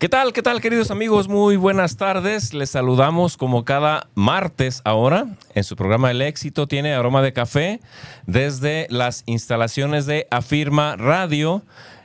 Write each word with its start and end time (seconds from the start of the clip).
¿Qué 0.00 0.08
tal? 0.08 0.32
¿Qué 0.32 0.40
tal, 0.40 0.62
queridos 0.62 0.90
amigos? 0.90 1.28
Muy 1.28 1.56
buenas 1.56 1.98
tardes. 1.98 2.54
Les 2.54 2.70
saludamos 2.70 3.36
como 3.36 3.66
cada 3.66 4.08
martes 4.14 4.80
ahora 4.84 5.26
en 5.54 5.62
su 5.62 5.76
programa 5.76 6.10
El 6.10 6.22
éxito 6.22 6.66
tiene 6.66 6.94
aroma 6.94 7.20
de 7.20 7.34
café 7.34 7.80
desde 8.26 8.86
las 8.88 9.24
instalaciones 9.26 10.06
de 10.06 10.26
Afirma 10.30 10.96
Radio. 10.96 11.62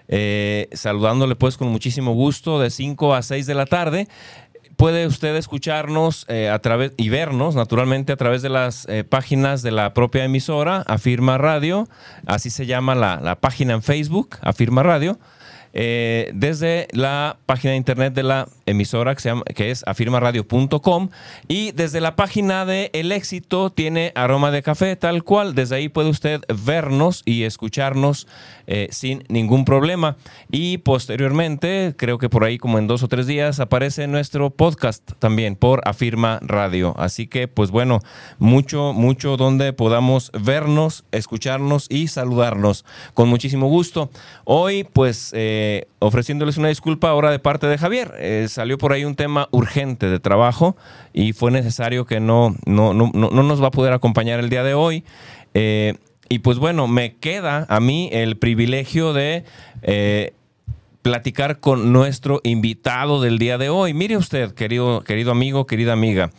Eh, 0.09 0.67
saludándole 0.73 1.37
pues 1.37 1.55
con 1.55 1.69
muchísimo 1.69 2.11
gusto 2.11 2.59
de 2.59 2.69
5 2.69 3.15
a 3.15 3.21
6 3.21 3.45
de 3.45 3.55
la 3.55 3.65
tarde. 3.65 4.09
Puede 4.75 5.07
usted 5.07 5.33
escucharnos 5.37 6.25
eh, 6.27 6.49
a 6.49 6.59
través 6.59 6.91
y 6.97 7.07
vernos 7.07 7.55
naturalmente 7.55 8.11
a 8.11 8.17
través 8.17 8.41
de 8.41 8.49
las 8.49 8.85
eh, 8.89 9.05
páginas 9.05 9.61
de 9.61 9.71
la 9.71 9.93
propia 9.93 10.25
emisora, 10.25 10.83
Afirma 10.85 11.37
Radio, 11.37 11.87
así 12.25 12.49
se 12.49 12.65
llama 12.65 12.93
la, 12.93 13.21
la 13.21 13.39
página 13.39 13.73
en 13.73 13.81
Facebook, 13.81 14.35
Afirma 14.41 14.83
Radio. 14.83 15.17
Eh, 15.77 16.31
desde 16.33 16.87
la 16.93 17.37
página 17.45 17.71
de 17.71 17.77
internet 17.77 18.13
de 18.13 18.23
la 18.23 18.47
emisora 18.65 19.15
que, 19.15 19.21
se 19.21 19.29
llama, 19.29 19.43
que 19.43 19.71
es 19.71 19.83
afirmaradio.com 19.85 21.09
y 21.47 21.71
desde 21.71 22.01
la 22.01 22.15
página 22.15 22.65
de 22.65 22.89
El 22.93 23.11
Éxito 23.11 23.69
tiene 23.69 24.11
aroma 24.15 24.51
de 24.51 24.63
café 24.63 24.95
tal 24.95 25.23
cual. 25.23 25.55
Desde 25.55 25.75
ahí 25.75 25.89
puede 25.89 26.09
usted 26.09 26.41
vernos 26.63 27.21
y 27.25 27.43
escucharnos 27.43 28.27
eh, 28.67 28.87
sin 28.91 29.23
ningún 29.27 29.65
problema. 29.65 30.17
Y 30.51 30.79
posteriormente, 30.79 31.93
creo 31.97 32.17
que 32.17 32.29
por 32.29 32.43
ahí 32.43 32.57
como 32.57 32.79
en 32.79 32.87
dos 32.87 33.03
o 33.03 33.07
tres 33.07 33.27
días, 33.27 33.59
aparece 33.59 34.07
nuestro 34.07 34.49
podcast 34.49 35.11
también 35.19 35.55
por 35.55 35.81
Afirma 35.87 36.39
Radio. 36.41 36.95
Así 36.97 37.27
que 37.27 37.47
pues 37.47 37.71
bueno, 37.71 37.99
mucho, 38.39 38.93
mucho 38.93 39.37
donde 39.37 39.73
podamos 39.73 40.31
vernos, 40.39 41.05
escucharnos 41.11 41.87
y 41.89 42.07
saludarnos 42.07 42.85
con 43.13 43.29
muchísimo 43.29 43.67
gusto. 43.67 44.09
Hoy 44.43 44.83
pues... 44.83 45.31
Eh, 45.33 45.87
ofreciéndoles 46.05 46.57
una 46.57 46.69
disculpa 46.69 47.09
ahora 47.09 47.31
de 47.31 47.39
parte 47.39 47.67
de 47.67 47.77
Javier. 47.77 48.13
Eh, 48.17 48.47
salió 48.55 48.77
por 48.77 48.93
ahí 48.93 49.05
un 49.05 49.15
tema 49.15 49.47
urgente 49.51 50.07
de 50.07 50.19
trabajo 50.19 50.75
y 51.13 51.33
fue 51.33 51.51
necesario 51.51 52.05
que 52.05 52.19
no, 52.19 52.55
no, 52.65 52.93
no, 52.93 53.11
no 53.13 53.43
nos 53.43 53.61
va 53.61 53.67
a 53.67 53.71
poder 53.71 53.93
acompañar 53.93 54.39
el 54.39 54.49
día 54.49 54.63
de 54.63 54.73
hoy. 54.73 55.03
Eh, 55.53 55.95
y 56.29 56.39
pues 56.39 56.57
bueno, 56.57 56.87
me 56.87 57.15
queda 57.17 57.65
a 57.69 57.79
mí 57.79 58.09
el 58.11 58.37
privilegio 58.37 59.13
de 59.13 59.43
platicar 61.05 61.59
con 61.59 61.93
nuestro 61.93 62.41
invitado 62.43 63.21
del 63.21 63.37
día 63.37 63.59
de 63.59 63.69
hoy. 63.69 63.93
Mire 63.93 64.17
usted, 64.17 64.55
querido, 64.55 65.01
querido 65.01 65.31
amigo, 65.31 65.67
querida 65.67 65.93
amiga. 65.93 66.31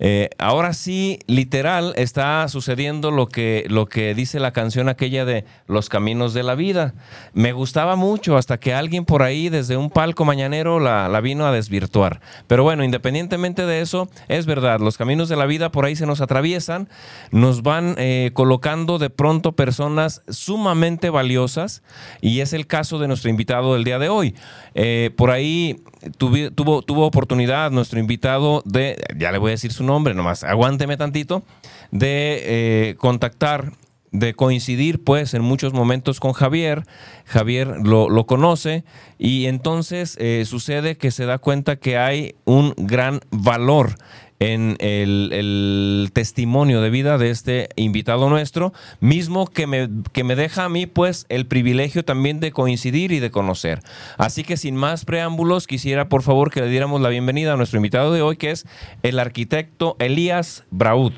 Eh, 0.00 0.30
ahora 0.38 0.72
sí, 0.74 1.18
literal, 1.26 1.92
está 1.96 2.46
sucediendo 2.48 3.10
lo 3.10 3.26
que, 3.26 3.64
lo 3.68 3.86
que 3.86 4.14
dice 4.14 4.38
la 4.40 4.52
canción 4.52 4.88
aquella 4.88 5.24
de 5.24 5.44
Los 5.66 5.88
Caminos 5.88 6.34
de 6.34 6.42
la 6.42 6.54
Vida. 6.54 6.94
Me 7.32 7.52
gustaba 7.52 7.96
mucho 7.96 8.36
hasta 8.36 8.58
que 8.58 8.74
alguien 8.74 9.04
por 9.04 9.22
ahí 9.22 9.48
desde 9.48 9.76
un 9.76 9.90
palco 9.90 10.24
mañanero 10.24 10.78
la, 10.80 11.20
vino 11.20 11.46
a 11.46 11.52
desvirtuar. 11.52 12.20
Pero 12.46 12.62
bueno, 12.62 12.84
independientemente 12.84 13.66
de 13.66 13.80
eso, 13.80 14.08
es 14.28 14.46
verdad, 14.46 14.80
los 14.80 14.96
caminos 14.96 15.28
de 15.28 15.36
la 15.36 15.46
vida 15.46 15.72
por 15.72 15.84
ahí 15.84 15.96
se 15.96 16.06
nos 16.06 16.20
atraviesan, 16.20 16.88
nos 17.32 17.62
van 17.62 17.96
eh, 17.98 18.30
colocando 18.34 18.98
de 18.98 19.10
pronto 19.10 19.52
personas 19.52 20.22
sumamente 20.28 21.10
valiosas 21.10 21.82
y 22.20 22.40
es 22.40 22.52
el 22.52 22.66
caso 22.66 22.98
de 22.98 23.08
nuestro 23.08 23.30
invitado 23.30 23.74
del 23.74 23.84
día 23.84 23.98
de 23.98 24.08
hoy. 24.08 24.34
Eh, 24.74 25.10
por 25.16 25.30
ahí 25.30 25.80
tuvo, 26.16 26.82
tuvo 26.82 27.06
oportunidad 27.06 27.70
nuestro 27.70 27.98
invitado 27.98 28.62
de, 28.64 28.96
ya 29.16 29.32
le 29.32 29.38
voy 29.38 29.50
a 29.50 29.52
decir 29.52 29.72
su 29.72 29.84
nombre, 29.84 30.14
nomás 30.14 30.44
aguánteme 30.44 30.96
tantito, 30.96 31.42
de 31.90 32.42
eh, 32.90 32.94
contactar 32.96 33.72
de 34.10 34.34
coincidir 34.34 35.02
pues 35.02 35.34
en 35.34 35.42
muchos 35.42 35.72
momentos 35.72 36.20
con 36.20 36.32
Javier, 36.32 36.84
Javier 37.26 37.76
lo, 37.82 38.08
lo 38.08 38.26
conoce 38.26 38.84
y 39.18 39.46
entonces 39.46 40.16
eh, 40.18 40.44
sucede 40.46 40.96
que 40.96 41.10
se 41.10 41.26
da 41.26 41.38
cuenta 41.38 41.76
que 41.76 41.98
hay 41.98 42.34
un 42.44 42.74
gran 42.76 43.20
valor 43.30 43.96
en 44.40 44.76
el, 44.80 46.10
testimonio 46.12 46.80
de 46.80 46.90
vida 46.90 47.18
de 47.18 47.30
este 47.30 47.68
invitado 47.76 48.28
nuestro, 48.28 48.72
mismo 49.00 49.46
que 49.46 49.66
me, 49.66 49.88
que 50.12 50.24
me 50.24 50.36
deja 50.36 50.64
a 50.64 50.68
mí 50.68 50.86
pues 50.86 51.26
el 51.28 51.46
privilegio 51.46 52.04
también 52.04 52.40
de 52.40 52.52
coincidir 52.52 53.12
y 53.12 53.20
de 53.20 53.30
conocer. 53.30 53.80
Así 54.16 54.44
que 54.44 54.56
sin 54.56 54.76
más 54.76 55.04
preámbulos, 55.04 55.66
quisiera 55.66 56.08
por 56.08 56.22
favor 56.22 56.50
que 56.50 56.60
le 56.60 56.68
diéramos 56.68 57.00
la 57.00 57.08
bienvenida 57.08 57.52
a 57.52 57.56
nuestro 57.56 57.78
invitado 57.78 58.12
de 58.12 58.22
hoy, 58.22 58.36
que 58.36 58.50
es 58.50 58.66
el 59.02 59.18
arquitecto 59.18 59.96
Elías 59.98 60.64
Braud. 60.70 61.12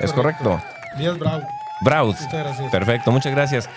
¿Es, 0.00 0.12
correcto? 0.12 0.60
Elías 0.96 1.18
Braud. 1.18 1.42
Braud. 1.82 2.14
Muchas 2.14 2.32
gracias. 2.32 2.70
Perfecto, 2.70 3.12
muchas 3.12 3.32
gracias. 3.34 3.68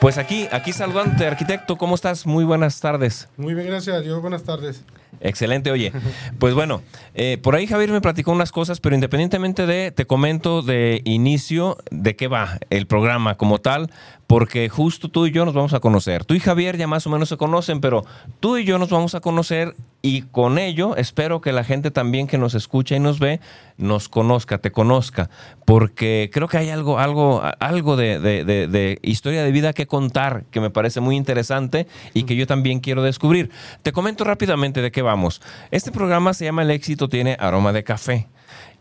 Pues 0.00 0.18
aquí, 0.18 0.48
aquí 0.50 0.72
saludante, 0.72 1.26
arquitecto, 1.26 1.76
¿cómo 1.76 1.94
estás? 1.94 2.26
Muy 2.26 2.44
buenas 2.44 2.80
tardes. 2.80 3.28
Muy 3.36 3.54
bien, 3.54 3.68
gracias 3.68 3.96
a 3.96 4.00
Dios, 4.00 4.20
buenas 4.20 4.42
tardes. 4.42 4.84
Excelente, 5.20 5.70
oye. 5.70 5.92
Pues 6.38 6.54
bueno, 6.54 6.82
eh, 7.14 7.38
por 7.42 7.54
ahí 7.54 7.66
Javier 7.66 7.90
me 7.90 8.00
platicó 8.00 8.32
unas 8.32 8.50
cosas, 8.50 8.80
pero 8.80 8.94
independientemente 8.94 9.66
de, 9.66 9.92
te 9.92 10.06
comento 10.06 10.62
de 10.62 11.00
inicio 11.04 11.76
de 11.90 12.16
qué 12.16 12.28
va 12.28 12.58
el 12.70 12.86
programa 12.86 13.36
como 13.36 13.58
tal, 13.58 13.90
porque 14.26 14.68
justo 14.68 15.08
tú 15.08 15.26
y 15.26 15.30
yo 15.30 15.44
nos 15.44 15.54
vamos 15.54 15.74
a 15.74 15.80
conocer. 15.80 16.24
Tú 16.24 16.34
y 16.34 16.40
Javier 16.40 16.76
ya 16.78 16.86
más 16.86 17.06
o 17.06 17.10
menos 17.10 17.28
se 17.28 17.36
conocen, 17.36 17.80
pero 17.80 18.04
tú 18.40 18.56
y 18.56 18.64
yo 18.64 18.78
nos 18.78 18.88
vamos 18.88 19.14
a 19.14 19.20
conocer 19.20 19.74
y 20.00 20.22
con 20.22 20.58
ello 20.58 20.96
espero 20.96 21.40
que 21.40 21.52
la 21.52 21.62
gente 21.62 21.90
también 21.90 22.26
que 22.26 22.38
nos 22.38 22.54
escucha 22.54 22.96
y 22.96 23.00
nos 23.00 23.20
ve 23.20 23.40
nos 23.76 24.08
conozca, 24.08 24.58
te 24.58 24.72
conozca, 24.72 25.28
porque 25.64 26.30
creo 26.32 26.48
que 26.48 26.58
hay 26.58 26.70
algo, 26.70 26.98
algo, 26.98 27.42
algo 27.58 27.96
de, 27.96 28.18
de 28.20 28.98
historia 29.02 29.42
de 29.42 29.52
vida 29.52 29.72
que 29.72 29.86
contar 29.86 30.44
que 30.50 30.60
me 30.60 30.70
parece 30.70 31.00
muy 31.00 31.16
interesante 31.16 31.86
y 32.14 32.24
que 32.24 32.36
yo 32.36 32.46
también 32.46 32.80
quiero 32.80 33.02
descubrir. 33.02 33.50
Te 33.82 33.92
comento 33.92 34.24
rápidamente 34.24 34.82
de 34.82 34.90
qué 34.90 35.01
vamos. 35.02 35.42
Este 35.70 35.92
programa 35.92 36.34
se 36.34 36.44
llama 36.44 36.62
El 36.62 36.70
éxito 36.70 37.08
tiene 37.08 37.36
aroma 37.38 37.72
de 37.72 37.84
café 37.84 38.28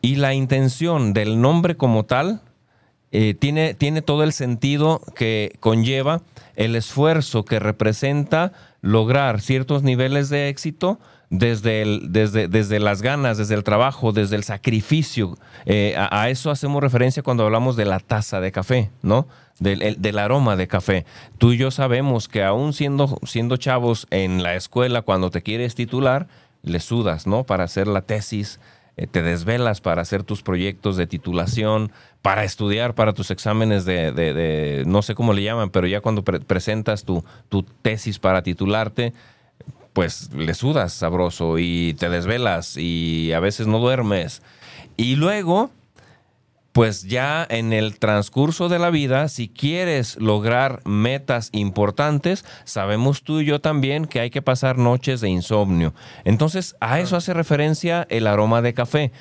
y 0.01 0.15
la 0.15 0.33
intención 0.33 1.13
del 1.13 1.41
nombre 1.41 1.75
como 1.75 2.05
tal 2.05 2.41
eh, 3.11 3.33
tiene, 3.33 3.73
tiene 3.73 4.01
todo 4.01 4.23
el 4.23 4.31
sentido 4.31 5.01
que 5.15 5.57
conlleva 5.59 6.21
el 6.55 6.75
esfuerzo 6.75 7.43
que 7.43 7.59
representa 7.59 8.53
lograr 8.81 9.41
ciertos 9.41 9.83
niveles 9.83 10.29
de 10.29 10.49
éxito 10.49 10.99
desde, 11.31 11.81
el, 11.81 12.11
desde, 12.11 12.49
desde 12.49 12.79
las 12.79 13.01
ganas, 13.01 13.37
desde 13.37 13.55
el 13.55 13.63
trabajo, 13.63 14.11
desde 14.11 14.35
el 14.35 14.43
sacrificio. 14.43 15.37
Eh, 15.65 15.95
a, 15.97 16.29
eso 16.29 16.51
hacemos 16.51 16.83
referencia 16.83 17.23
cuando 17.23 17.45
hablamos 17.45 17.77
de 17.77 17.85
la 17.85 17.99
taza 17.99 18.41
de 18.41 18.51
café, 18.51 18.91
¿no? 19.01 19.27
Del, 19.57 19.95
del, 19.99 20.19
aroma 20.19 20.57
de 20.57 20.67
café. 20.67 21.05
Tú 21.37 21.53
y 21.53 21.57
yo 21.57 21.71
sabemos 21.71 22.27
que 22.27 22.43
aún 22.43 22.73
siendo, 22.73 23.17
siendo 23.23 23.57
chavos 23.57 24.07
en 24.09 24.43
la 24.43 24.55
escuela, 24.55 25.03
cuando 25.03 25.31
te 25.31 25.41
quieres 25.41 25.73
titular, 25.73 26.27
le 26.63 26.79
sudas, 26.79 27.25
¿no? 27.27 27.45
Para 27.45 27.63
hacer 27.63 27.87
la 27.87 28.01
tesis, 28.01 28.59
eh, 28.97 29.07
te 29.07 29.21
desvelas 29.21 29.79
para 29.79 30.01
hacer 30.01 30.23
tus 30.23 30.41
proyectos 30.43 30.97
de 30.97 31.07
titulación, 31.07 31.93
para 32.21 32.43
estudiar 32.43 32.93
para 32.93 33.13
tus 33.13 33.31
exámenes 33.31 33.85
de, 33.85 34.83
no 34.85 35.01
sé 35.01 35.15
cómo 35.15 35.31
le 35.31 35.43
llaman, 35.43 35.69
pero 35.69 35.87
ya 35.87 36.01
cuando 36.01 36.23
presentas 36.23 37.05
tu, 37.05 37.23
tu 37.47 37.63
tesis 37.63 38.19
para 38.19 38.43
titularte, 38.43 39.13
pues 39.93 40.33
le 40.33 40.53
sudas 40.53 40.93
sabroso 40.93 41.59
y 41.59 41.95
te 41.95 42.09
desvelas 42.09 42.77
y 42.77 43.31
a 43.33 43.39
veces 43.39 43.67
no 43.67 43.79
duermes. 43.79 44.41
Y 44.97 45.15
luego 45.15 45.71
pues 46.71 47.03
ya 47.03 47.45
en 47.49 47.73
el 47.73 47.99
transcurso 47.99 48.69
de 48.69 48.79
la 48.79 48.89
vida, 48.89 49.27
si 49.27 49.49
quieres 49.49 50.15
lograr 50.17 50.81
metas 50.85 51.49
importantes, 51.51 52.45
sabemos 52.63 53.23
tú 53.23 53.41
y 53.41 53.45
yo 53.45 53.59
también 53.59 54.05
que 54.05 54.21
hay 54.21 54.29
que 54.29 54.41
pasar 54.41 54.77
noches 54.77 55.19
de 55.19 55.29
insomnio. 55.29 55.93
Entonces, 56.23 56.75
a 56.79 56.99
eso 56.99 57.17
hace 57.17 57.33
referencia 57.33 58.07
el 58.09 58.25
aroma 58.25 58.61
de 58.61 58.73
café. 58.73 59.11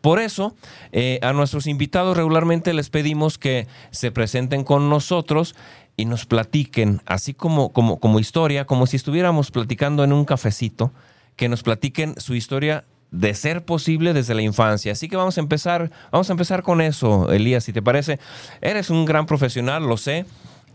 Por 0.00 0.20
eso, 0.20 0.54
eh, 0.92 1.18
a 1.22 1.32
nuestros 1.32 1.66
invitados 1.66 2.16
regularmente 2.16 2.72
les 2.72 2.90
pedimos 2.90 3.38
que 3.38 3.66
se 3.90 4.10
presenten 4.10 4.64
con 4.64 4.88
nosotros 4.88 5.56
y 6.00 6.06
nos 6.06 6.24
platiquen, 6.24 7.02
así 7.04 7.34
como, 7.34 7.72
como, 7.72 8.00
como 8.00 8.18
historia, 8.20 8.64
como 8.64 8.86
si 8.86 8.96
estuviéramos 8.96 9.50
platicando 9.50 10.02
en 10.02 10.12
un 10.12 10.24
cafecito, 10.24 10.92
que 11.36 11.48
nos 11.48 11.62
platiquen 11.62 12.14
su 12.18 12.34
historia 12.34 12.84
de 13.10 13.34
ser 13.34 13.64
posible 13.64 14.14
desde 14.14 14.34
la 14.34 14.42
infancia. 14.42 14.92
Así 14.92 15.08
que 15.08 15.16
vamos 15.16 15.36
a 15.36 15.40
empezar, 15.40 15.90
vamos 16.10 16.30
a 16.30 16.32
empezar 16.32 16.62
con 16.62 16.80
eso, 16.80 17.30
Elías, 17.30 17.64
si 17.64 17.72
te 17.72 17.82
parece. 17.82 18.18
Eres 18.62 18.88
un 18.88 19.04
gran 19.04 19.26
profesional, 19.26 19.86
lo 19.86 19.96
sé. 19.96 20.24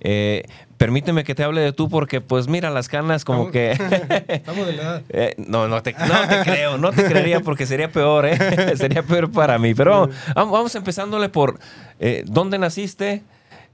Eh, 0.02 0.44
permíteme 0.78 1.24
que 1.24 1.34
te 1.34 1.44
hable 1.44 1.62
de 1.62 1.72
tú 1.72 1.90
porque 1.90 2.20
pues 2.20 2.50
mira 2.50 2.70
las 2.70 2.90
canas 2.90 3.24
como 3.24 3.50
que 3.50 3.72
estamos 4.28 4.68
de 4.68 4.74
la 4.74 5.02
eh, 5.08 5.34
no 5.38 5.70
no 5.70 5.82
te, 5.82 5.94
creo 5.94 6.78
no 6.78 6.92
te 6.92 7.06
creería 7.06 7.40
porque 7.40 7.66
sería 7.66 7.90
peor 7.90 8.26
¿eh? 8.26 8.76
sería 8.76 9.04
peor 9.04 9.32
para 9.32 9.58
mí 9.58 9.74
pero 9.74 10.10
vamos, 10.36 10.76
empezándole 10.76 11.30
por 11.30 11.60
dónde 12.26 12.60
naciste 12.60 13.24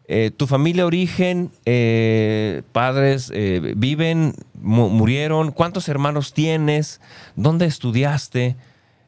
eh, 0.07 0.31
tu 0.35 0.47
familia 0.47 0.85
origen, 0.85 1.51
eh, 1.65 2.63
padres, 2.71 3.31
eh, 3.33 3.73
viven, 3.77 4.33
mu- 4.61 4.89
murieron, 4.89 5.51
¿cuántos 5.51 5.87
hermanos 5.89 6.33
tienes? 6.33 6.99
¿Dónde 7.35 7.65
estudiaste? 7.65 8.55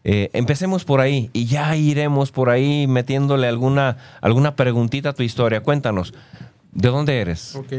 Empecemos 0.05 0.83
por 0.83 0.99
ahí 0.99 1.29
y 1.31 1.45
ya 1.45 1.77
iremos 1.77 2.31
por 2.33 2.49
ahí 2.49 2.87
metiéndole 2.87 3.47
alguna, 3.47 3.97
alguna 4.19 4.57
preguntita 4.57 5.09
a 5.09 5.13
tu 5.13 5.23
historia. 5.23 5.61
Cuéntanos, 5.61 6.13
¿de 6.73 6.89
dónde 6.89 7.21
eres? 7.21 7.55
Ok. 7.55 7.71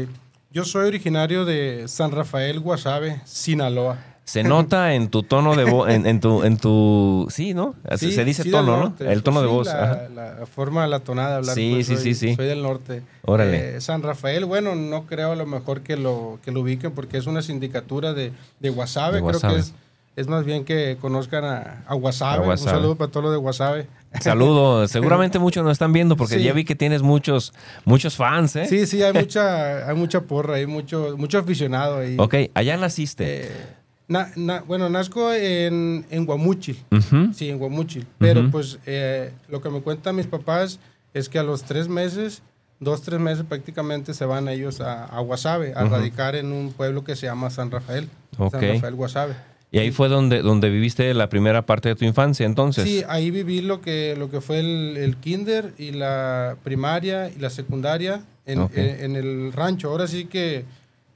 Yo 0.51 0.65
soy 0.65 0.87
originario 0.87 1.45
de 1.45 1.83
San 1.87 2.11
Rafael, 2.11 2.59
Guasave, 2.61 3.21
Sinaloa. 3.25 3.99
Se 4.25 4.43
nota 4.43 4.95
en 4.95 5.09
tu 5.09 5.21
tono 5.23 5.55
de 5.55 5.65
voz, 5.65 5.87
en, 5.89 6.05
en 6.07 6.19
tu, 6.19 6.43
en 6.43 6.57
tu, 6.57 7.27
sí, 7.29 7.53
¿no? 7.53 7.75
Sí, 7.95 8.11
se 8.11 8.25
dice 8.25 8.41
sí, 8.43 8.49
tono, 8.51 8.95
¿no? 8.99 9.05
El 9.07 9.21
tono 9.21 9.39
de 9.41 9.47
voz. 9.47 9.67
La, 9.67 10.09
la 10.09 10.45
forma, 10.47 10.87
la 10.87 10.99
tonada 10.99 11.29
de 11.29 11.35
hablar. 11.35 11.55
Sí, 11.55 11.71
pues, 11.75 11.87
sí, 11.87 11.95
soy, 11.95 12.03
sí, 12.15 12.29
sí. 12.29 12.35
Soy 12.35 12.47
del 12.47 12.63
norte. 12.63 13.03
Órale. 13.23 13.77
Eh, 13.77 13.81
San 13.81 14.01
Rafael, 14.01 14.45
bueno, 14.45 14.73
no 14.75 15.05
creo 15.05 15.31
a 15.31 15.35
lo 15.35 15.45
mejor 15.45 15.81
que 15.81 15.95
lo, 15.95 16.39
que 16.43 16.51
lo 16.51 16.61
ubiquen 16.61 16.91
porque 16.91 17.17
es 17.17 17.27
una 17.27 17.43
sindicatura 17.43 18.13
de, 18.13 18.31
de 18.59 18.69
Guasave. 18.71 19.17
De 19.17 19.19
Creo 19.19 19.31
Guasave. 19.39 19.53
que 19.53 19.59
es, 19.59 19.73
es 20.15 20.27
más 20.27 20.43
bien 20.43 20.65
que 20.65 20.97
conozcan 20.99 21.43
a, 21.45 21.83
a 21.85 21.93
Guasave. 21.93 22.47
Un 22.47 22.57
saludo 22.57 22.95
para 22.95 23.11
todos 23.11 23.25
los 23.25 23.31
de 23.33 23.37
Guasave. 23.37 23.87
Saludos. 24.21 24.89
Seguramente 24.91 25.37
muchos 25.37 25.63
nos 25.63 25.73
están 25.73 25.93
viendo 25.93 26.17
porque 26.17 26.39
Sí. 26.39 26.43
ya 26.43 26.53
vi 26.53 26.65
que 26.65 26.73
tienes 26.73 27.03
muchos, 27.03 27.53
muchos 27.83 28.15
fans, 28.15 28.55
¿eh? 28.55 28.65
Sí, 28.65 28.87
sí, 28.87 29.03
hay 29.03 29.13
mucha, 29.13 29.87
hay 29.87 29.95
mucha 29.95 30.21
porra, 30.21 30.55
hay 30.55 30.65
mucho, 30.65 31.13
mucho 31.15 31.37
aficionado 31.37 31.99
ahí. 31.99 32.15
Ok, 32.17 32.33
allá 32.55 32.75
naciste. 32.77 33.47
Eh, 33.47 33.51
na- 34.07 34.31
na- 34.35 34.61
bueno, 34.61 34.89
nazco 34.89 35.31
en, 35.33 36.05
en 36.09 36.25
Guamúchil. 36.25 36.77
Ujú. 36.91 37.33
Sí, 37.33 37.49
en 37.49 37.57
Guamúchil. 37.57 38.05
Pero 38.19 38.41
Ujú. 38.41 38.51
pues 38.51 38.79
eh, 38.85 39.31
lo 39.49 39.61
que 39.61 39.69
me 39.69 39.81
cuentan 39.81 40.15
mis 40.15 40.27
papás 40.27 40.79
es 41.13 41.29
que 41.29 41.39
a 41.39 41.43
los 41.43 41.63
tres 41.63 41.87
meses, 41.87 42.41
dos, 42.79 43.01
tres 43.01 43.19
meses 43.19 43.45
prácticamente 43.47 44.13
se 44.13 44.25
van 44.25 44.47
ellos 44.49 44.81
a, 44.81 45.05
a 45.05 45.19
Guasave, 45.21 45.73
a 45.75 45.83
Ujú. 45.85 45.93
radicar 45.95 46.35
en 46.35 46.51
un 46.51 46.71
pueblo 46.73 47.03
que 47.03 47.15
se 47.15 47.25
llama 47.27 47.49
San 47.49 47.71
Rafael. 47.71 48.09
Ok. 48.37 48.51
San 48.51 48.61
Rafael 48.61 48.95
Guasave. 48.95 49.33
Y 49.71 49.79
ahí 49.79 49.91
fue 49.91 50.07
donde, 50.07 50.41
donde 50.41 50.69
viviste 50.69 51.13
la 51.13 51.27
primera 51.27 51.65
parte 51.65 51.89
de 51.89 51.95
tu 51.95 52.05
infancia, 52.05 52.45
entonces. 52.45 52.85
Sí, 52.85 53.03
ahí 53.09 53.29
viví 53.31 53.61
lo 53.61 53.81
que, 53.81 54.15
lo 54.17 54.29
que 54.29 54.39
fue 54.39 54.59
el, 54.59 54.95
el 54.95 55.17
kinder 55.17 55.73
y 55.77 55.91
la 55.91 56.55
primaria 56.63 57.29
y 57.29 57.39
la 57.39 57.49
secundaria 57.49 58.21
en, 58.45 58.59
Ok. 58.59 58.71
en- 58.77 59.03
en 59.03 59.15
el 59.17 59.51
rancho. 59.51 59.89
Ahora 59.89 60.07
sí 60.07 60.25
que, 60.25 60.63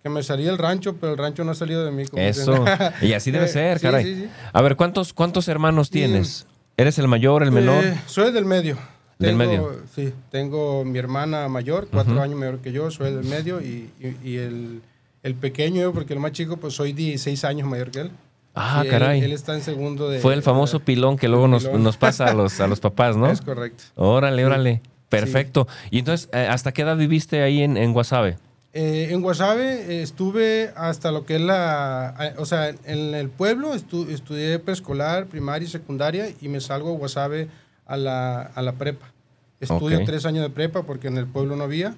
que 0.04 0.10
me 0.10 0.24
salí 0.24 0.44
del 0.44 0.58
rancho, 0.58 0.96
pero 0.96 1.14
el 1.14 1.18
rancho 1.18 1.44
no 1.44 1.52
ha 1.52 1.56
salido 1.56 1.84
de 1.86 1.92
mí. 1.92 2.06
como 2.06 2.22
Eso. 2.22 2.64
Y 3.02 3.14
así 3.14 3.32
debe 3.32 3.48
ser, 3.48 3.80
caray. 3.82 4.04
sí, 4.06 4.16
sí. 4.16 4.30
A 4.54 4.62
ver, 4.62 4.76
¿cuántos, 4.76 5.14
cuántos 5.14 5.48
hermanos 5.48 5.90
tienes? 5.90 6.46
¿Eres 6.78 6.98
el 7.00 7.08
mayor, 7.08 7.44
el 7.44 7.52
menor? 7.52 7.84
Eh, 7.84 7.96
soy 8.06 8.32
del 8.32 8.46
medio. 8.46 8.78
Del 9.18 9.36
medio. 9.36 9.76
Sí, 9.94 10.14
tengo 10.32 10.86
mi 10.86 10.98
hermana 10.98 11.50
mayor, 11.50 11.90
cuatro 11.92 12.22
años 12.22 12.40
mayor 12.40 12.60
que 12.60 12.72
yo, 12.72 12.90
soy 12.90 13.14
del 13.14 13.26
medio 13.26 13.60
y, 13.60 13.90
y- 14.00 14.16
y 14.24 14.38
el, 14.38 14.82
el 15.24 15.36
pequeño, 15.36 15.92
porque 15.92 16.14
el 16.14 16.22
más 16.22 16.32
chico, 16.32 16.56
pues 16.56 16.74
soy 16.76 16.94
16 16.94 17.44
años 17.44 17.68
mayor 17.68 17.92
que 17.92 18.00
él. 18.00 18.12
ah, 18.56 18.80
Sí, 18.82 18.88
él- 18.88 18.92
caray. 18.94 19.22
Él, 19.22 19.34
está 19.34 19.54
en 19.56 19.62
segundo 19.62 20.10
de... 20.10 20.20
fue 20.20 20.34
el 20.34 20.42
famoso 20.42 20.80
de- 20.80 20.86
pilón 20.86 21.18
que 21.18 21.28
luego 21.28 21.50
nos, 21.50 21.70
nos 21.70 21.98
pasa 21.98 22.28
a 22.28 22.34
los, 22.34 22.62
a 22.62 22.68
los 22.68 22.80
papás, 22.80 23.18
¿no? 23.18 23.30
Es 23.30 23.42
correcto. 23.42 23.84
Órale, 23.96 24.46
órale. 24.46 24.82
Perfecto. 25.10 25.68
Y 25.92 26.00
entonces, 26.00 26.30
eh, 26.32 26.48
¿hasta 26.50 26.72
qué 26.72 26.84
edad 26.84 26.96
viviste 26.96 27.42
ahí 27.42 27.62
en, 27.62 27.76
en 27.76 27.92
Guasave? 27.92 28.38
Eh, 28.72 29.08
en 29.12 29.22
Guasave 29.22 29.98
eh, 29.98 30.04
estuve 30.04 30.72
hasta 30.76 31.12
lo 31.12 31.26
que 31.26 31.36
es 31.36 31.42
la... 31.42 32.16
eh, 32.20 32.34
O 32.38 32.46
sea, 32.46 32.70
en 32.70 33.16
el 33.16 33.30
pueblo 33.30 33.74
estu- 33.74 34.08
estudié 34.10 34.60
preescolar, 34.60 35.26
primaria 35.26 35.68
y 35.68 35.72
secundaria 35.72 36.28
y 36.40 36.48
me 36.50 36.62
salgo 36.62 36.94
a 36.94 36.98
Guasave 36.98 37.48
a 37.88 37.98
la, 37.98 38.42
a 38.42 38.62
la 38.62 38.74
prepa. 38.74 39.12
Estudio 39.60 39.98
tres 40.06 40.26
años 40.26 40.44
de 40.44 40.50
prepa 40.52 40.84
porque 40.84 41.08
en 41.08 41.18
el 41.18 41.26
pueblo 41.26 41.56
no 41.56 41.64
había. 41.64 41.96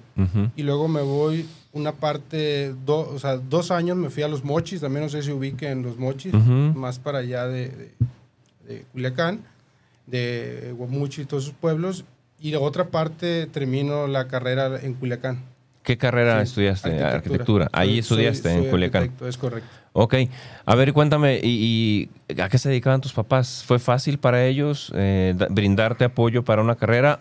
Y 0.56 0.62
luego 0.62 0.88
me 0.88 1.02
voy 1.02 1.46
una 1.74 1.92
parte, 1.92 2.74
do- 2.86 3.08
o 3.14 3.18
sea, 3.18 3.36
dos 3.36 3.70
años 3.70 3.96
me 3.96 4.08
fui 4.10 4.22
a 4.22 4.28
los 4.28 4.42
mochis, 4.42 4.80
también 4.80 5.04
no 5.04 5.08
sé 5.10 5.22
si 5.22 5.30
ubique 5.30 5.68
en 5.70 5.82
los 5.82 5.98
mochis, 5.98 6.32
más 6.74 6.98
para 6.98 7.18
allá 7.18 7.46
de, 7.46 7.68
de- 7.68 7.92
de 8.66 8.82
Culiacán, 8.92 9.40
de 10.06 10.74
Guamuchi 10.76 11.22
y 11.22 11.24
todos 11.26 11.44
esos 11.44 11.54
pueblos, 11.54 12.04
y 12.40 12.50
de 12.50 12.56
otra 12.56 12.88
parte 12.88 13.46
termino 13.46 14.06
la 14.06 14.26
carrera 14.26 14.80
en 14.82 14.94
Culiacán. 14.94 15.44
¿Qué 15.82 15.98
carrera 15.98 16.36
Sí, 16.38 16.50
estudiaste? 16.50 17.02
Arquitectura. 17.02 17.68
Ahí 17.72 17.90
Soy- 17.90 17.98
estudiaste, 17.98 18.48
soy- 18.48 18.52
en 18.58 18.62
soy 18.62 18.70
Culiacán. 18.70 19.12
Es 19.26 19.36
correcto. 19.36 19.68
Ok. 19.94 20.14
A 20.64 20.74
ver, 20.74 20.92
cuéntame, 20.92 21.40
¿y, 21.42 22.08
y 22.28 22.40
a 22.40 22.48
qué 22.48 22.58
se 22.58 22.68
dedicaban 22.68 23.00
tus 23.00 23.12
papás? 23.12 23.64
¿Fue 23.66 23.78
fácil 23.78 24.18
para 24.18 24.44
ellos 24.46 24.92
eh, 24.94 25.34
da- 25.36 25.48
brindarte 25.50 26.04
apoyo 26.04 26.44
para 26.44 26.62
una 26.62 26.76
carrera? 26.76 27.18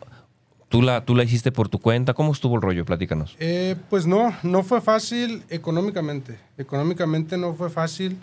¿Tú 0.69 0.81
la, 0.81 1.03
¿Tú 1.03 1.15
la 1.15 1.23
hiciste 1.23 1.51
por 1.51 1.67
tu 1.67 1.79
cuenta? 1.79 2.13
¿Cómo 2.13 2.31
estuvo 2.31 2.55
el 2.55 2.61
rollo? 2.61 2.85
Platícanos. 2.85 3.35
Eh, 3.39 3.75
pues 3.89 4.07
no, 4.07 4.31
no 4.43 4.63
fue 4.63 4.79
fácil 4.79 5.43
económicamente. 5.49 6.37
Económicamente 6.57 7.37
no 7.37 7.53
fue 7.55 7.69
fácil, 7.69 8.17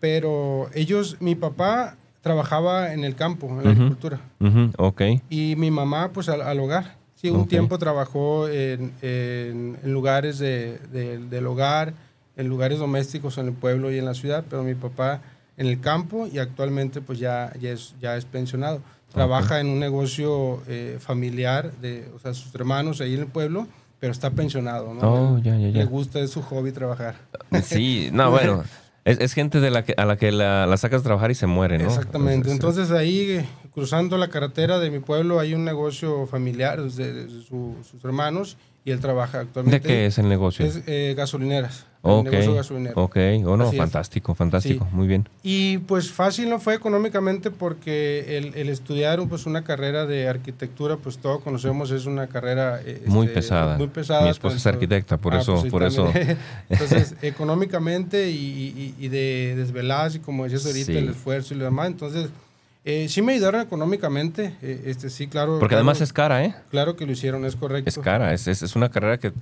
pero 0.00 0.68
ellos, 0.74 1.16
mi 1.20 1.34
papá 1.34 1.96
trabajaba 2.22 2.92
en 2.92 3.04
el 3.04 3.14
campo, 3.14 3.48
en 3.48 3.64
la 3.64 3.70
agricultura. 3.70 4.20
Ujú, 4.40 4.70
Ok. 4.78 5.02
Y 5.28 5.54
mi 5.56 5.70
mamá, 5.70 6.10
pues 6.12 6.28
al, 6.28 6.40
al 6.42 6.58
hogar. 6.60 6.96
Sí, 7.16 7.30
un 7.30 7.48
tiempo 7.48 7.78
trabajó 7.78 8.46
en, 8.48 8.92
en- 9.02 9.78
en 9.82 9.92
lugares 9.92 10.38
de- 10.38 10.78
de- 10.92 11.18
del 11.18 11.46
hogar, 11.46 11.94
en 12.36 12.46
lugares 12.48 12.78
domésticos 12.78 13.38
en 13.38 13.46
el 13.46 13.52
pueblo 13.54 13.90
y 13.90 13.98
en 13.98 14.04
la 14.04 14.14
ciudad, 14.14 14.44
pero 14.48 14.62
mi 14.62 14.74
papá 14.74 15.22
en 15.56 15.66
el 15.66 15.80
campo 15.80 16.28
y 16.30 16.38
actualmente 16.38 17.00
pues 17.00 17.18
ya, 17.18 17.52
ya, 17.58 17.70
es, 17.70 17.94
ya 18.00 18.16
es 18.16 18.26
pensionado. 18.26 18.80
Trabaja 19.12 19.60
en 19.60 19.68
un 19.68 19.80
negocio 19.80 20.62
eh, 20.68 20.98
familiar 21.00 21.72
de 21.80 22.06
o 22.14 22.18
sea, 22.18 22.34
sus 22.34 22.54
hermanos 22.54 23.00
ahí 23.00 23.14
en 23.14 23.20
el 23.20 23.26
pueblo, 23.28 23.66
pero 23.98 24.12
está 24.12 24.30
pensionado. 24.30 24.92
¿no? 24.92 25.00
Oh, 25.00 25.38
ya, 25.38 25.52
ya, 25.56 25.68
Le 25.68 25.72
ya. 25.72 25.84
gusta, 25.86 26.20
es 26.20 26.30
su 26.30 26.42
hobby 26.42 26.72
trabajar. 26.72 27.14
Sí, 27.62 28.10
no, 28.12 28.30
bueno. 28.30 28.62
Es, 29.06 29.20
es 29.20 29.34
gente 29.34 29.60
de 29.60 29.70
la 29.70 29.84
que, 29.84 29.94
a 29.96 30.04
la 30.04 30.16
que 30.16 30.32
la, 30.32 30.66
la 30.66 30.76
sacas 30.76 31.02
a 31.02 31.04
trabajar 31.04 31.30
y 31.30 31.36
se 31.36 31.46
muere, 31.46 31.78
¿no? 31.78 31.84
Exactamente. 31.84 32.50
Entonces, 32.50 32.90
Entonces 32.90 32.90
ahí, 32.90 33.48
cruzando 33.76 34.16
la 34.18 34.28
carretera 34.28 34.78
de 34.80 34.90
mi 34.90 34.98
pueblo, 35.00 35.38
hay 35.38 35.52
un 35.54 35.64
negocio 35.64 36.26
familiar 36.26 36.82
de, 36.82 37.12
de 37.12 37.28
su- 37.44 37.76
sus 37.88 38.02
hermanos 38.04 38.56
y 38.86 38.90
él 38.90 39.00
trabaja 39.00 39.40
actualmente. 39.40 39.86
¿De 39.86 39.94
qué 39.94 40.06
es 40.06 40.16
el 40.18 40.28
negocio? 40.28 40.64
Es 40.64 40.80
eh, 40.86 41.12
gasolineras. 41.16 41.84
ok. 42.02 42.28
Gasolinero. 42.54 43.02
Ok, 43.02 43.16
oh, 43.44 43.56
no, 43.56 43.64
Así 43.64 43.74
es. 43.76 43.80
fantástico, 43.82 44.34
fantástico. 44.34 44.86
Sí. 44.88 44.96
Muy 44.96 45.06
bien. 45.08 45.28
Y 45.42 45.78
pues 45.78 46.10
fácil 46.12 46.48
no 46.48 46.58
fue 46.60 46.74
económicamente 46.76 47.50
porque 47.50 48.38
el, 48.38 48.54
el 48.54 48.68
estudiar 48.70 49.20
pues 49.28 49.44
una 49.44 49.62
carrera 49.64 50.06
de 50.06 50.28
arquitectura, 50.28 50.96
pues 50.96 51.18
todos 51.18 51.42
conocemos, 51.42 51.90
es 51.90 52.06
una 52.06 52.28
carrera 52.28 52.80
eh, 52.82 53.02
Muy 53.06 53.26
este, 53.26 53.34
pesada. 53.34 53.76
Muy 53.76 53.88
pesada. 53.88 54.22
Mi 54.22 54.30
esposa 54.30 54.56
es 54.56 54.62
tanto- 54.62 54.76
arquitecta, 54.76 55.16
por 55.18 55.34
Ah, 55.34 55.40
eso, 55.40 55.52
pues 55.54 55.62
sí, 55.64 55.70
por 55.70 55.82
eso. 55.82 56.10
Entonces, 56.70 57.14
económicamente 57.22 58.30
y, 58.30 58.34
y- 58.98 59.04
y 59.04 59.08
de 59.08 59.54
desveladas 59.56 60.14
y 60.14 60.20
como 60.20 60.44
decías 60.44 60.64
ahorita, 60.64 60.92
Sí. 60.92 60.96
el 60.96 61.08
esfuerzo 61.10 61.52
y 61.54 61.58
lo 61.58 61.64
demás. 61.64 61.88
Entonces, 61.88 62.28
eh, 62.88 63.08
sí 63.10 63.20
me 63.20 63.32
ayudaron 63.34 63.60
económicamente. 63.60 64.56
eh, 64.62 64.84
este, 64.86 65.10
sí, 65.10 65.26
claro. 65.26 65.58
Porque 65.58 65.74
claro- 65.74 65.80
además 65.80 66.00
es 66.00 66.12
cara, 66.12 66.44
¿eh? 66.44 66.54
Claro 66.70 66.96
que 66.96 67.04
lo 67.04 67.12
hicieron, 67.12 67.44
es 67.44 67.56
correcto. 67.56 67.90
Es 67.90 67.98
cara, 67.98 68.32
es, 68.32 68.46
es, 68.46 68.62
es 68.62 68.74
una 68.76 68.88
carrera 68.88 69.18
que 69.18 69.32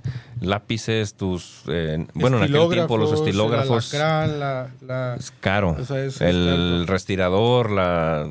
lápices, 0.41 1.13
tus... 1.13 1.61
eh, 1.67 2.05
bueno, 2.13 2.37
en 2.37 2.43
aquel 2.43 2.69
tiempo 2.69 2.97
los 2.97 3.13
Estilógrafos, 3.13 3.93
alacrán, 3.93 4.39
la, 4.39 4.69
la- 4.81 5.15
Es 5.15 5.31
caro. 5.39 5.77
O 5.79 5.85
sea, 5.85 6.03
es- 6.03 6.15
es 6.15 6.21
el 6.21 6.81
caro. 6.81 6.85
respirador, 6.91 7.71
la... 7.71 8.27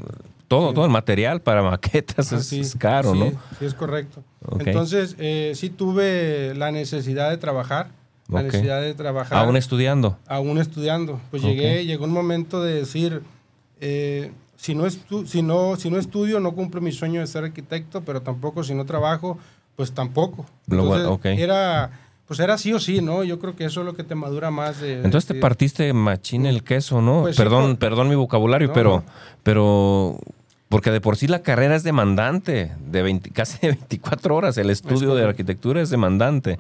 Todo, 0.49 0.69
Sí. 0.69 0.75
todo 0.75 0.85
el 0.85 0.91
material 0.91 1.41
para 1.41 1.63
maquetas 1.63 2.33
Ah, 2.33 2.37
es, 2.37 2.47
sí, 2.47 2.61
es 2.61 2.75
caro, 2.77 3.13
sí, 3.15 3.19
¿no? 3.19 3.31
Sí, 3.59 3.65
es 3.65 3.73
correcto. 3.75 4.23
Ok. 4.45 4.67
Entonces, 4.67 5.17
eh, 5.19 5.53
sí 5.55 5.71
tuve 5.71 6.53
la 6.55 6.71
necesidad 6.71 7.31
de 7.31 7.39
trabajar, 7.39 7.89
la 8.29 8.43
necesidad 8.43 8.83
de 8.83 8.93
trabajar. 8.95 9.39
Aún 9.39 9.57
estudiando. 9.57 10.19
aún 10.27 10.59
estudiando. 10.59 11.19
Pues 11.31 11.43
llegué, 11.43 11.87
llegó 11.87 12.05
un 12.05 12.13
momento 12.13 12.63
de 12.63 12.75
decir, 12.75 13.23
si, 14.65 14.75
no 14.75 14.87
estu 14.87 15.27
si, 15.27 15.43
no, 15.43 15.77
si 15.77 15.91
no 15.91 15.99
estudio, 15.99 16.41
no 16.41 16.53
cumplo 16.55 16.81
mi 16.81 16.91
sueño 16.91 17.21
de 17.21 17.27
ser 17.27 17.45
arquitecto, 17.45 18.01
pero 18.01 18.23
tampoco 18.23 18.65
si 18.65 18.75
no 18.75 18.87
trabajo, 18.87 19.37
pues 19.77 19.93
tampoco. 19.93 20.47
Entonces, 20.71 21.39
era, 21.39 21.91
pues 22.27 22.41
era 22.41 22.57
sí 22.57 22.73
o 22.73 22.81
sí, 22.81 23.03
¿no? 23.03 23.25
Yo 23.25 23.39
creo 23.39 23.55
que 23.57 23.67
eso 23.67 23.81
es 23.81 23.87
lo 23.87 23.95
que 23.95 24.05
te 24.05 24.15
madura 24.15 24.51
más 24.51 24.81
de... 24.81 24.97
de 24.97 25.05
Entonces 25.05 25.27
te 25.27 25.35
partiste 25.35 25.93
machín 25.93 26.47
el 26.47 26.65
queso, 26.65 27.03
¿no? 27.03 27.21
Pues 27.23 27.37
perdón, 27.37 27.77
perdón 27.77 28.09
mi 28.09 28.15
vocabulario, 28.15 28.69
No, 28.69 28.73
pero, 28.73 28.91
no. 28.91 29.05
pero 29.43 30.19
porque 30.71 30.91
de 30.91 31.03
por 31.03 31.19
sí 31.19 31.27
la 31.27 31.43
carrera 31.43 31.77
es 31.77 31.83
demandante, 31.83 32.73
de 32.91 33.03
20 33.03 33.33
casi 33.33 33.59
de 33.59 33.69
24 33.69 34.35
horas. 34.35 34.57
El 34.57 34.71
estudio 34.71 35.15
de 35.15 35.25
arquitectura 35.25 35.83
es 35.83 35.91
demandante. 35.91 36.57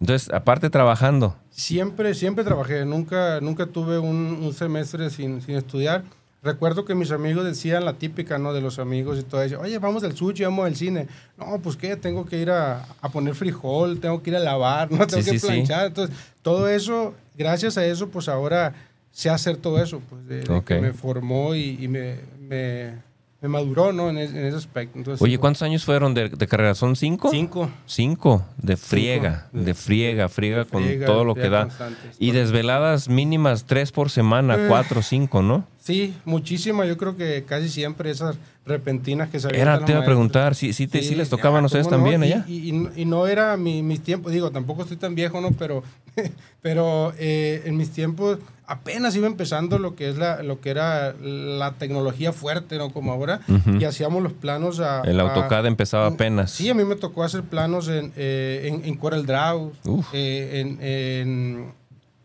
Entonces, 0.00 0.30
aparte 0.34 0.68
trabajando. 0.68 1.34
Siempre, 1.48 2.12
siempre 2.12 2.44
trabajé, 2.44 2.84
nunca, 2.84 3.40
nunca 3.40 3.64
tuve 3.64 3.98
un, 3.98 4.38
un 4.42 4.52
semestre 4.52 5.08
sin, 5.08 5.40
sin 5.40 5.54
estudiar. 5.56 6.04
Recuerdo 6.42 6.84
que 6.84 6.94
mis 6.94 7.10
amigos 7.10 7.44
decían 7.44 7.84
la 7.84 7.94
típica, 7.94 8.38
¿no? 8.38 8.52
De 8.52 8.60
los 8.60 8.78
amigos 8.78 9.18
y 9.18 9.22
todo 9.24 9.42
eso. 9.42 9.58
Oye, 9.60 9.78
vamos 9.78 10.04
al 10.04 10.14
sushi, 10.16 10.44
vamos 10.44 10.66
al 10.66 10.76
cine. 10.76 11.08
No, 11.36 11.58
pues 11.60 11.76
qué, 11.76 11.96
tengo 11.96 12.24
que 12.26 12.38
ir 12.38 12.50
a, 12.50 12.86
a 13.00 13.08
poner 13.08 13.34
frijol, 13.34 13.98
tengo 13.98 14.22
que 14.22 14.30
ir 14.30 14.36
a 14.36 14.40
lavar, 14.40 14.90
¿no? 14.90 15.04
Tengo 15.06 15.22
Sí, 15.22 15.30
que 15.32 15.38
sí, 15.38 15.46
sí. 15.46 15.46
planchar. 15.48 15.86
Entonces, 15.86 16.16
todo 16.42 16.68
eso, 16.68 17.14
gracias 17.36 17.76
a 17.76 17.84
eso, 17.84 18.08
pues 18.08 18.28
ahora 18.28 18.72
sé 19.10 19.30
hacer 19.30 19.56
todo 19.56 19.82
eso, 19.82 20.00
pues, 20.08 20.26
de, 20.28 20.62
que 20.64 20.80
me 20.80 20.92
formó 20.92 21.56
y, 21.56 21.76
y 21.82 21.88
me, 21.88 22.20
me, 22.38 22.92
me 23.40 23.48
maduró, 23.48 23.92
¿no? 23.92 24.08
En, 24.10 24.18
es- 24.18 24.30
en 24.30 24.44
ese 24.46 24.56
aspecto. 24.58 24.96
Entonces, 24.96 25.20
Oye, 25.20 25.38
¿cuántos 25.38 25.62
años 25.62 25.84
fueron 25.84 26.14
de, 26.14 26.28
de 26.28 26.46
carrera? 26.46 26.76
¿Son 26.76 26.94
cinco? 26.94 27.30
Cinco. 27.32 27.68
Cinco, 27.86 28.44
de 28.58 28.76
friega, 28.76 29.48
Cinco. 29.50 29.64
de 29.64 29.74
friega, 29.74 30.28
friega 30.28 30.64
con 30.66 30.84
todo 31.04 31.24
lo 31.24 31.34
que 31.34 31.48
da. 31.48 31.62
constante, 31.62 31.98
Y 32.20 32.30
desveladas 32.30 33.08
mínimas 33.08 33.64
tres 33.64 33.90
por 33.90 34.08
semana, 34.10 34.54
Eh. 34.54 34.66
cuatro, 34.68 35.02
cinco, 35.02 35.42
¿no? 35.42 35.66
Sí, 35.88 36.14
muchísima. 36.26 36.84
Yo 36.84 36.98
creo 36.98 37.16
que 37.16 37.44
casi 37.44 37.70
siempre 37.70 38.10
esas 38.10 38.36
repentinas 38.66 39.30
que 39.30 39.40
se 39.40 39.48
Era, 39.58 39.82
te 39.82 39.92
iba 39.92 40.02
a 40.02 40.04
preguntar, 40.04 40.54
¿sí, 40.54 40.74
sí, 40.74 40.86
te, 40.86 41.02
sí 41.02 41.14
les 41.14 41.30
tocaban 41.30 41.62
a 41.62 41.66
ustedes 41.66 41.86
¿cómo 41.86 41.96
no? 41.96 42.02
también 42.02 42.22
Y- 42.22 42.26
allá? 42.34 42.44
Y, 42.46 42.70
y- 42.74 42.88
y 42.94 43.04
no 43.06 43.26
era 43.26 43.56
mi, 43.56 43.82
mis 43.82 44.02
tiempos, 44.02 44.30
digo, 44.30 44.50
tampoco 44.50 44.82
estoy 44.82 44.98
tan 44.98 45.14
viejo, 45.14 45.40
¿no? 45.40 45.52
Pero, 45.52 45.82
pero 46.60 47.14
eh, 47.18 47.62
en 47.64 47.78
mis 47.78 47.88
tiempos 47.88 48.36
apenas 48.66 49.16
iba 49.16 49.26
empezando 49.26 49.78
lo 49.78 49.96
que 49.96 50.10
es 50.10 50.18
la, 50.18 50.42
lo 50.42 50.60
que 50.60 50.68
era 50.68 51.14
la 51.22 51.72
tecnología 51.78 52.34
fuerte, 52.34 52.76
¿no? 52.76 52.90
Como 52.90 53.10
ahora, 53.12 53.40
y 53.80 53.84
hacíamos 53.84 54.22
los 54.22 54.34
planos 54.34 54.80
a... 54.80 55.00
El 55.06 55.18
a- 55.20 55.22
AutoCAD 55.22 55.64
empezaba 55.64 56.08
apenas. 56.08 56.50
Sí, 56.50 56.68
a 56.68 56.74
mí 56.74 56.84
me 56.84 56.96
tocó 56.96 57.24
hacer 57.24 57.44
planos 57.44 57.88
en, 57.88 58.12
eh, 58.16 58.64
en, 58.70 58.84
en 58.84 58.94
Corel 58.96 59.24
Draw, 59.24 59.72
eh, 60.12 60.50
en, 60.60 60.78
en, 60.82 61.72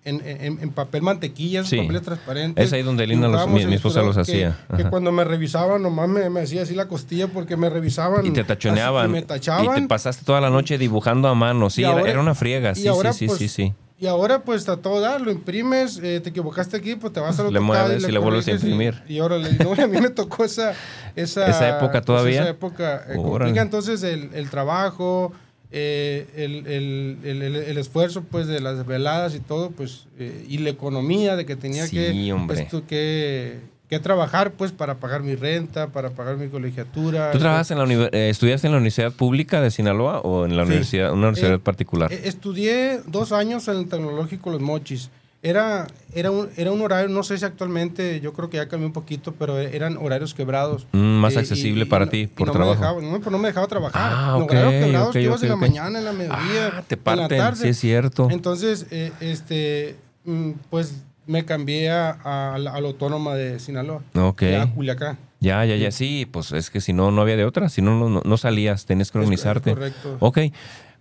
en, 0.05 0.21
en- 0.25 0.59
en 0.61 0.69
papel 0.71 1.01
mantequilla, 1.01 1.63
Sí. 1.63 1.77
papeles 1.77 2.01
transparentes. 2.01 2.65
Es 2.65 2.73
ahí 2.73 2.81
donde 2.83 3.07
Lina 3.07 3.27
los- 3.27 3.47
mi- 3.47 3.65
mi 3.65 3.75
esposa 3.75 4.01
los 4.01 4.15
que- 4.15 4.21
hacía. 4.21 4.57
Que, 4.75 4.81
Ajá. 4.83 4.89
cuando 4.89 5.11
me 5.11 5.23
revisaban, 5.23 5.81
nomás 5.81 6.09
me, 6.09 6.29
me 6.29 6.41
hacía 6.41 6.63
así 6.63 6.75
la 6.75 6.87
costilla 6.87 7.27
porque 7.27 7.55
me 7.57 7.69
revisaban. 7.69 8.25
Y 8.25 8.31
te 8.31 8.43
tachoneaban. 8.43 9.09
y 9.09 9.13
me 9.13 9.21
tachaban. 9.21 9.65
Y 9.77 9.81
te 9.81 9.87
pasaste 9.87 10.25
toda 10.25 10.41
la 10.41 10.49
noche 10.49 10.77
dibujando 10.77 11.27
a 11.29 11.35
mano. 11.35 11.69
Sí, 11.69 11.81
Y 11.81 11.83
era, 11.85 11.93
ahora- 11.93 12.09
era 12.09 12.19
una 12.19 12.35
friega. 12.35 12.71
y 12.71 12.75
Sí, 12.75 12.87
ahora, 12.87 13.13
sí, 13.13 13.19
sí, 13.19 13.25
pues, 13.27 13.39
sí, 13.39 13.47
sí. 13.47 13.73
Y 13.99 14.07
ahora, 14.07 14.43
pues, 14.43 14.67
a 14.67 14.75
todo 14.77 14.99
dar, 14.99 15.21
lo 15.21 15.31
imprimes, 15.31 15.97
eh, 16.03 16.19
te 16.19 16.31
equivocaste 16.31 16.75
aquí, 16.75 16.95
pues 16.95 17.13
te 17.13 17.21
vas 17.21 17.39
a 17.39 17.49
Le 17.49 17.59
mueves 17.61 18.03
y 18.05 18.11
le 18.11 18.19
vuelves 18.19 18.45
a 18.47 18.51
y- 18.51 18.53
imprimir. 18.55 19.01
Y, 19.07 19.21
órale, 19.21 19.53
no, 19.63 19.71
a 19.71 19.87
mí 19.87 20.01
me 20.01 20.09
tocó 20.09 20.43
esa... 20.43 20.73
Esa, 21.15 21.47
¿Esa 21.47 21.69
época 21.77 21.91
pues, 21.93 22.05
todavía? 22.05 22.41
esa 22.41 22.49
época 22.49 23.05
eh, 23.07 23.15
complica 23.15 23.61
entonces 23.61 24.03
el, 24.03 24.31
el 24.33 24.49
trabajo, 24.49 25.31
eh, 25.75 26.27
el, 26.35 26.67
el- 26.67 27.17
el- 27.23 27.55
el- 27.55 27.77
esfuerzo, 27.79 28.23
pues, 28.23 28.45
de 28.47 28.61
las 28.61 28.85
veladas 28.85 29.33
y 29.33 29.39
todo, 29.39 29.71
pues, 29.71 30.05
eh, 30.19 30.45
y 30.47 30.59
la 30.59 30.69
economía 30.69 31.35
de 31.35 31.45
que 31.47 31.55
tenía 31.55 31.87
Sí, 31.87 31.95
que, 31.95 32.33
esto, 32.53 32.85
que, 32.85 33.57
que 33.89 33.99
trabajar, 33.99 34.51
pues, 34.53 34.71
para 34.71 34.99
pagar 34.99 35.23
mi 35.23 35.33
renta, 35.35 35.87
para 35.87 36.11
pagar 36.11 36.37
mi 36.37 36.47
colegiatura. 36.47 37.31
¿Tú 37.31 37.39
trabajas 37.39 37.71
en 37.71 37.79
la 37.79 37.85
eh, 38.11 38.29
estudiaste 38.29 38.67
en 38.67 38.73
la 38.73 38.77
Universidad 38.77 39.11
Pública 39.11 39.61
de 39.61 39.71
Sinaloa 39.71 40.19
o 40.19 40.45
en 40.45 40.55
la 40.55 40.63
Sí. 40.63 40.67
universidad, 40.69 41.07
una 41.11 41.29
universidad 41.29 41.55
Eh, 41.55 41.59
particular? 41.59 42.13
Eh, 42.13 42.21
Estudié 42.25 43.01
dos 43.07 43.31
años 43.31 43.67
en 43.67 43.77
el 43.77 43.87
Tecnológico 43.89 44.51
Los 44.51 44.61
Mochis. 44.61 45.09
Era, 45.45 45.87
era, 46.15 46.31
un, 46.31 46.49
era 46.55 46.71
un 46.71 46.81
horario, 46.81 47.09
no 47.09 47.21
sé 47.21 47.37
si 47.37 47.43
actualmente, 47.43 48.21
yo 48.21 48.31
creo 48.31 48.49
que 48.49 48.55
ya 48.55 48.69
cambió 48.69 48.87
un 48.87 48.93
poquito, 48.93 49.33
pero 49.37 49.59
eran 49.59 49.97
horarios 49.97 50.33
quebrados. 50.33 50.87
Mm, 50.93 50.97
más 51.19 51.35
Eh, 51.35 51.39
accesible 51.39 51.81
y- 51.83 51.87
y 51.87 51.89
para 51.89 52.05
no- 52.05 52.11
ti, 52.11 52.17
y 52.21 52.27
por 52.27 52.47
no 52.47 52.53
me 52.53 52.59
trabajo. 52.59 52.79
dejaba- 52.81 53.01
no, 53.01 53.19
pues 53.19 53.31
no 53.31 53.37
me 53.39 53.47
dejaba 53.49 53.67
trabajar. 53.67 54.13
Ah, 54.15 54.33
En 54.37 54.43
ok, 54.43 54.51
horarios 54.51 54.85
quebrados, 54.85 55.07
ok, 55.09 55.13
tú 55.13 55.19
ibas 55.19 55.35
ok, 55.39 55.43
en 55.43 55.49
la 55.49 55.55
mañana, 55.57 55.99
en 55.99 56.05
la 56.05 56.13
mediodía, 56.13 56.71
Ah, 56.77 56.83
te 56.87 56.95
en 56.95 56.99
la 56.99 57.03
parten, 57.03 57.37
tarde. 57.37 57.61
sí 57.61 57.67
es 57.67 57.77
cierto. 57.77 58.29
Entonces, 58.31 58.85
eh, 58.91 59.11
este, 59.19 59.97
mm, 60.23 60.51
pues 60.69 61.03
me 61.27 61.43
cambié 61.43 61.91
a, 61.91 62.53
a 62.53 62.57
la, 62.57 62.71
a 62.75 62.79
la 62.79 62.87
autónoma 62.87 63.35
de 63.35 63.59
Sinaloa, 63.59 64.01
Ok. 64.15 64.43
a 64.43 64.67
Culiacán. 64.73 65.17
Ya, 65.41 65.65
ya, 65.65 65.75
ya, 65.75 65.91
sí, 65.91 66.25
pues 66.25 66.53
es 66.53 66.69
que 66.69 66.79
si 66.79 66.93
no, 66.93 67.11
no 67.11 67.21
había 67.21 67.35
de 67.35 67.43
otra, 67.43 67.67
si 67.67 67.81
no, 67.81 68.07
no, 68.09 68.21
no 68.23 68.37
salías, 68.37 68.85
tenías 68.85 69.11
que 69.11 69.17
Es- 69.17 69.23
es 69.23 69.27
organizarte. 69.27 69.73
correcto. 69.73 70.15
Ok, 70.21 70.39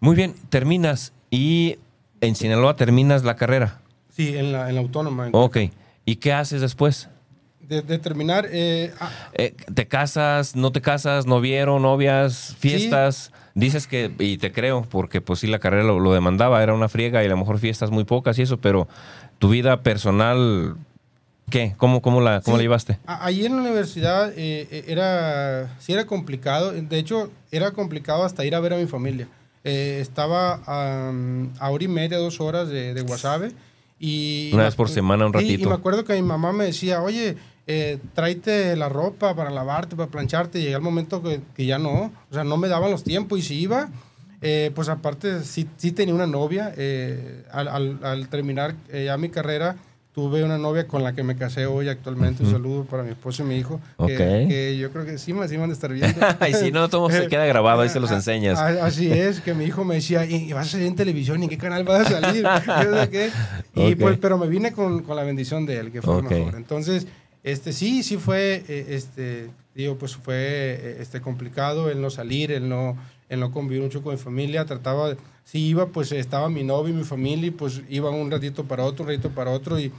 muy 0.00 0.16
bien, 0.16 0.34
terminas 0.49 1.12
y 1.30 1.76
en 2.20 2.34
Sinaloa 2.34 2.75
terminas 2.75 3.22
la 3.22 3.37
carrera. 3.37 3.78
Sí, 4.14 4.37
en 4.37 4.52
la, 4.52 4.69
en 4.69 4.75
la 4.76 4.81
autónoma. 4.83 5.26
en 5.26 5.33
Ok, 5.35 5.59
¿y 6.04 6.16
qué 6.16 6.33
haces 6.33 6.61
después? 6.61 7.09
De, 7.61 7.81
de 7.81 7.99
terminar, 7.99 8.47
eh, 8.50 8.92
ah, 9.00 9.11
Eh, 9.33 9.54
¿Te 9.75 9.88
casas, 9.88 10.54
no 10.57 10.73
te 10.73 10.81
casas, 10.83 11.26
novieron, 11.26 11.83
novias, 11.83 12.54
fiestas? 12.59 13.33
Dices 13.54 13.87
que, 13.87 14.11
y 14.19 14.37
te 14.38 14.52
creo, 14.52 14.83
porque 14.83 15.21
pues 15.21 15.38
sí, 15.40 15.47
la 15.47 15.59
carrera 15.59 15.85
lo, 15.85 15.99
lo 16.00 16.12
demandaba, 16.12 16.62
era 16.62 16.75
una 16.75 16.88
friega 16.88 17.23
y 17.23 17.26
a 17.26 17.31
lo 17.31 17.37
mejor 17.37 17.59
fiestas 17.59 17.90
muy 17.90 18.04
pocas 18.04 18.38
y 18.38 18.42
eso, 18.42 18.59
pero 18.59 18.88
tu 19.38 19.49
vida 19.50 19.83
personal, 19.83 20.75
¿qué? 21.50 21.75
¿Cómo, 21.78 22.02
cómo, 22.02 22.21
la, 22.21 22.40
cómo 22.42 22.57
Sí. 22.57 22.61
la 22.61 22.64
llevaste? 22.64 22.99
A- 23.07 23.25
Ahí 23.26 23.47
en 23.47 23.57
la 23.57 23.62
universidad 23.62 24.31
eh, 24.37 24.69
eh, 24.71 24.85
era, 24.88 25.75
sí 25.78 25.92
era 25.92 26.04
complicado, 26.07 26.73
de 26.73 26.99
hecho 26.99 27.31
era 27.50 27.71
complicado 27.71 28.25
hasta 28.25 28.45
ir 28.45 28.54
a 28.54 28.61
ver 28.61 28.75
a 28.75 28.76
mi 28.76 28.87
familia. 28.87 29.28
Eh, 29.64 29.99
estaba 30.00 30.61
am, 30.66 31.52
a 31.61 31.71
hora 31.71 31.85
y 31.85 31.88
media, 31.88 32.19
dos 32.19 32.40
horas 32.40 32.69
de, 32.69 32.92
de 32.95 33.00
Guasave. 33.02 33.52
Y, 34.04 34.50
Una 34.52 34.64
y 34.64 34.66
vez 34.66 34.75
por 34.75 34.88
semana, 34.88 35.25
un 35.26 35.32
ratito. 35.32 35.62
y 35.62 35.66
me 35.66 35.75
acuerdo 35.75 36.04
que 36.04 36.14
mi 36.14 36.23
mamá 36.23 36.52
me 36.52 36.64
decía, 36.64 37.00
oye, 37.02 37.37
eh, 37.68 37.99
tráete 38.14 38.75
la 38.75 38.88
ropa 38.88 39.37
para 39.37 39.49
lavarte, 39.50 39.94
para 39.94 40.11
plancharte. 40.11 40.59
Y 40.59 40.64
llega 40.64 40.76
el 40.78 40.82
momento 40.82 41.23
que, 41.23 41.40
que 41.54 41.66
ya 41.66 41.78
no, 41.78 42.12
o 42.30 42.35
sea, 42.35 42.42
no 42.42 42.56
me 42.56 42.66
daban 42.66 42.90
los 42.90 43.04
tiempos. 43.04 43.38
Y 43.38 43.42
si 43.42 43.61
iba, 43.61 43.90
eh, 44.40 44.73
pues 44.75 44.88
aparte 44.88 45.44
sí, 45.44 45.68
sí 45.76 45.92
tenía 45.92 46.14
una 46.16 46.26
novia. 46.26 46.75
eh, 46.76 47.44
al, 47.52 47.68
al- 47.68 48.00
al 48.02 48.28
terminar 48.28 48.75
eh, 48.88 49.04
ya 49.06 49.16
mi 49.18 49.28
carrera, 49.28 49.76
tuve 50.14 50.45
una 50.45 50.59
novia 50.59 50.87
con 50.87 51.02
la 51.02 51.14
que 51.14 51.23
me 51.23 51.37
casé 51.37 51.64
hoy 51.66 51.88
actualmente. 51.88 52.42
Un 52.42 52.50
saludo 52.50 52.85
para 52.85 53.02
mi 53.02 53.11
esposo 53.11 53.42
y 53.42 53.47
mi 53.47 53.57
hijo. 53.57 53.81
que- 53.99 54.02
Ok. 54.14 54.19
Que, 54.49 54.76
yo 54.78 54.90
creo 54.92 55.04
que 55.07 55.16
sí 55.16 55.33
me 55.33 55.49
sí 55.49 55.57
van 55.57 55.71
a 55.71 55.73
estar 55.73 55.90
viendo. 55.92 56.21
y 56.49 56.54
si 56.54 56.71
no, 56.71 56.88
todo 56.90 57.11
se 57.11 57.28
queda 57.28 57.47
grabado, 57.47 57.81
ahí 57.83 57.88
se 57.88 57.99
los 58.00 58.11
Ah, 58.11 58.16
enseñas. 58.16 58.59
ah, 58.59 58.85
Así 58.85 59.11
es, 59.11 59.40
que 59.40 59.54
mi 59.54 59.64
hijo 59.64 59.85
me 59.85 59.95
decía, 59.97 60.26
¿y 60.26 60.52
vas 60.52 60.69
a 60.69 60.71
salir 60.73 60.87
en 60.88 60.97
televisión? 60.97 61.40
¿Y 61.40 61.45
en 61.45 61.50
qué 61.50 61.59
canal 61.59 61.85
vas 61.85 62.11
a 62.12 62.21
salir? 62.21 62.45
Y 63.75 63.92
Ok. 63.92 63.99
pues, 64.00 64.19
pero 64.19 64.37
me 64.38 64.47
vine 64.49 64.73
con, 64.73 65.02
con 65.02 65.16
la 65.16 65.23
bendición 65.23 65.64
de 65.66 65.78
él, 65.78 65.92
que 65.92 66.02
fue 66.02 66.14
lo 66.14 66.21
Ok. 66.21 66.31
mejor. 66.31 66.54
Entonces, 66.57 67.07
este, 67.42 67.73
sí, 67.73 68.02
sí 68.02 68.19
fue, 68.19 68.62
eh, 68.69 68.87
este, 68.90 69.49
digo, 69.75 69.97
pues 69.97 70.14
fue 70.16 70.35
eh, 70.37 70.97
este, 71.00 71.21
complicado 71.23 71.90
el 71.90 72.00
no 72.02 72.11
salir, 72.11 72.52
el 72.52 72.69
no, 72.69 72.97
el 73.31 73.40
no 73.40 73.50
convivir 73.50 73.83
mucho 73.83 74.02
con 74.02 74.12
mi 74.12 74.19
familia. 74.21 74.66
Trataba, 74.66 75.09
de- 75.11 75.16
si 75.44 75.58
iba, 75.66 75.87
pues 75.87 76.12
estaba 76.12 76.49
mi 76.49 76.62
novio 76.62 76.94
y 76.94 76.96
mi 76.96 77.04
familia, 77.04 77.49
y 77.49 77.50
pues 77.50 77.82
iba 77.88 78.11
un 78.11 78.30
ratito 78.30 78.64
para 78.64 78.84
otro, 78.84 79.04
un 79.04 79.11
ratito 79.11 79.30
para 79.30 79.50
otro, 79.50 79.78
y, 79.78 79.92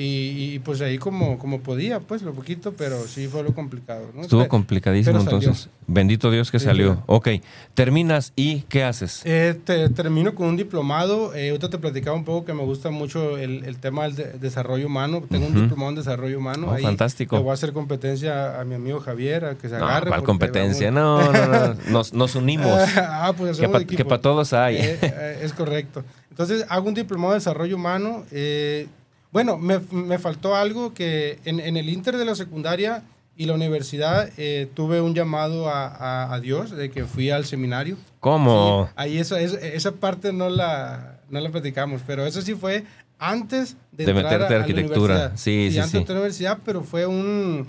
y, 0.00 0.54
y, 0.54 0.58
pues 0.60 0.80
ahí 0.80 0.96
como, 0.96 1.38
como 1.38 1.58
podía, 1.60 1.98
pues 1.98 2.22
lo 2.22 2.32
poquito, 2.32 2.72
pero 2.78 3.02
sí 3.08 3.26
fue 3.26 3.42
lo 3.42 3.52
complicado. 3.52 4.06
¿no? 4.14 4.22
Estuvo 4.22 4.46
complicadísimo, 4.46 5.18
entonces. 5.18 5.68
Bendito 5.88 6.30
Dios 6.30 6.52
que 6.52 6.60
Sí, 6.60 6.66
salió. 6.66 6.94
sí. 6.94 7.00
Ok, 7.06 7.28
terminas 7.74 8.32
y 8.36 8.60
¿qué 8.68 8.84
haces? 8.84 9.22
Eh, 9.24 9.58
te- 9.64 9.88
termino 9.88 10.34
con 10.36 10.46
un 10.48 10.56
diplomado. 10.56 11.34
Eh, 11.34 11.48
ahorita 11.50 11.68
te 11.70 11.78
platicaba 11.78 12.16
un 12.16 12.24
poco 12.24 12.44
que 12.44 12.54
me 12.54 12.62
gusta 12.62 12.90
mucho 12.90 13.38
el, 13.38 13.64
el 13.64 13.78
tema 13.78 14.04
del 14.04 14.14
de- 14.14 14.32
desarrollo 14.38 14.86
humano. 14.86 15.22
Tengo 15.28 15.46
un 15.48 15.54
diplomado 15.62 15.90
en 15.90 15.96
desarrollo 15.96 16.38
humano. 16.38 16.68
Oh, 16.68 16.74
Ahí 16.74 16.82
fantástico. 16.84 17.36
Le 17.36 17.42
voy 17.42 17.50
a 17.50 17.54
hacer 17.54 17.72
competencia 17.72 18.60
a 18.60 18.64
mi 18.64 18.76
amigo 18.76 19.00
Javier, 19.00 19.44
a 19.46 19.54
que 19.56 19.68
se 19.68 19.78
No, 19.78 19.86
agarre. 19.86 20.08
¿cuál 20.10 20.20
porque 20.20 20.26
competencia? 20.26 20.90
vamos- 20.92 21.32
No, 21.32 21.46
no, 21.46 21.46
no. 21.74 21.74
Nos, 21.90 22.12
nos 22.12 22.34
unimos. 22.36 22.68
ah, 22.98 23.32
pues 23.36 23.58
que 23.58 23.66
hacemos 23.66 24.04
para 24.06 24.20
todos 24.20 24.52
hay. 24.52 24.76
Eh, 24.76 24.98
eh, 25.02 25.38
es 25.42 25.52
correcto. 25.52 26.04
Entonces, 26.30 26.64
hago 26.68 26.86
un 26.86 26.94
diplomado 26.94 27.32
de 27.32 27.38
desarrollo 27.38 27.74
humano. 27.74 28.24
eh, 28.30 28.86
bueno, 29.32 29.58
me, 29.58 29.78
me 29.92 30.18
faltó 30.18 30.54
algo 30.56 30.94
que 30.94 31.38
en, 31.44 31.60
en 31.60 31.76
el 31.76 31.88
inter 31.88 32.16
de 32.16 32.24
la 32.24 32.34
secundaria 32.34 33.02
y 33.36 33.46
la 33.46 33.54
universidad 33.54 34.30
eh, 34.36 34.68
tuve 34.74 35.00
un 35.00 35.14
llamado 35.14 35.68
a, 35.68 35.86
a- 35.86 36.34
a 36.34 36.40
Dios 36.40 36.70
de 36.72 36.90
que 36.90 37.04
fui 37.04 37.30
al 37.30 37.44
seminario. 37.44 37.96
¿Cómo? 38.20 38.86
Sí, 38.88 38.92
ahí 38.96 39.18
esa, 39.18 39.40
esa, 39.40 39.92
parte 39.92 40.32
no 40.32 40.48
la, 40.48 41.20
no 41.30 41.38
la 41.40 41.50
platicamos, 41.50 42.02
pero 42.06 42.26
eso 42.26 42.42
sí 42.42 42.54
fue 42.54 42.84
antes 43.20 43.76
de, 43.92 44.06
De 44.06 44.10
entrar 44.10 44.24
meterte 44.32 44.54
a 44.54 44.58
la 44.58 44.64
arquitectura. 44.64 45.14
universidad. 45.14 45.32
Sí, 45.36 45.68
sí, 45.70 45.78
antes 45.78 45.92
sí. 46.00 46.04
de 46.04 46.04
a 46.12 46.14
la 46.14 46.20
universidad, 46.20 46.58
pero 46.64 46.82
fue 46.82 47.06
un... 47.06 47.66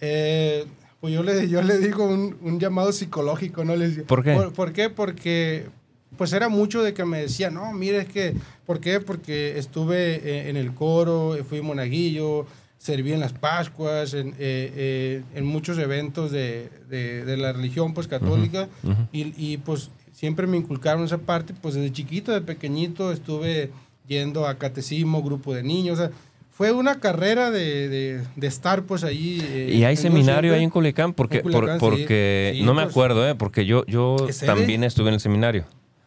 eh, 0.00 0.66
pues 1.00 1.12
yo 1.12 1.22
le, 1.24 1.48
yo 1.48 1.62
le 1.62 1.78
digo 1.78 2.04
un, 2.04 2.36
un 2.42 2.60
llamado 2.60 2.92
psicológico, 2.92 3.64
¿no? 3.64 3.74
Le 3.74 3.88
decía, 3.88 4.04
¿Por 4.06 4.22
qué? 4.22 4.34
¿Por, 4.34 4.52
por 4.52 4.72
qué? 4.72 4.88
Porque 4.88 5.66
pues 6.16 6.32
era 6.32 6.48
mucho 6.48 6.82
de 6.82 6.94
que 6.94 7.04
me 7.04 7.20
decía, 7.22 7.50
no, 7.50 7.72
mire, 7.72 7.98
es 7.98 8.08
que, 8.08 8.34
¿por 8.66 8.80
qué? 8.80 9.00
Porque 9.00 9.58
estuve 9.58 10.16
eh, 10.16 10.48
en 10.50 10.56
el 10.56 10.74
coro, 10.74 11.36
fui 11.48 11.60
monaguillo, 11.62 12.46
serví 12.78 13.12
en 13.12 13.20
las 13.20 13.32
Pascuas, 13.32 14.12
en, 14.14 14.28
eh, 14.30 14.34
eh, 14.38 15.22
en 15.34 15.46
muchos 15.46 15.78
eventos 15.78 16.30
de, 16.32 16.68
de- 16.90 17.24
de 17.24 17.36
la 17.36 17.52
religión 17.52 17.94
pues 17.94 18.08
católica 18.08 18.68
y, 19.12 19.32
y, 19.36 19.56
pues 19.58 19.90
siempre 20.12 20.46
me 20.46 20.56
inculcaron 20.56 21.04
esa 21.04 21.18
parte, 21.18 21.54
pues 21.60 21.74
desde 21.74 21.92
chiquito, 21.92 22.32
de 22.32 22.40
pequeñito 22.40 23.12
estuve 23.12 23.70
yendo 24.08 24.46
a 24.46 24.58
catecismo, 24.58 25.22
grupo 25.22 25.54
de 25.54 25.62
niños, 25.62 25.98
o 25.98 26.02
sea, 26.02 26.10
fue 26.50 26.70
una 26.72 27.00
carrera 27.00 27.50
de, 27.50 27.88
de- 27.88 28.20
de 28.36 28.46
estar 28.46 28.82
pues 28.82 29.04
ahí. 29.04 29.40
eh, 29.42 29.70
¿Y 29.74 29.84
hay 29.84 29.96
seminario 29.96 30.50
siempre- 30.50 30.58
ahí 30.58 30.64
en 30.64 30.70
Culiacán? 30.70 31.14
Porque, 31.14 31.36
En 31.38 31.42
Culiacán, 31.44 31.78
por- 31.78 31.94
sí. 31.94 32.00
porque 32.02 32.52
Sí, 32.56 32.62
no 32.62 32.74
me 32.74 32.82
pues. 32.82 32.90
acuerdo, 32.92 33.26
¿eh? 33.28 33.34
Porque 33.34 33.64
yo, 33.64 33.86
yo 33.86 34.16
también 34.44 34.84
estuve 34.84 35.08
en 35.08 35.14
el 35.14 35.20
seminario. 35.20 35.64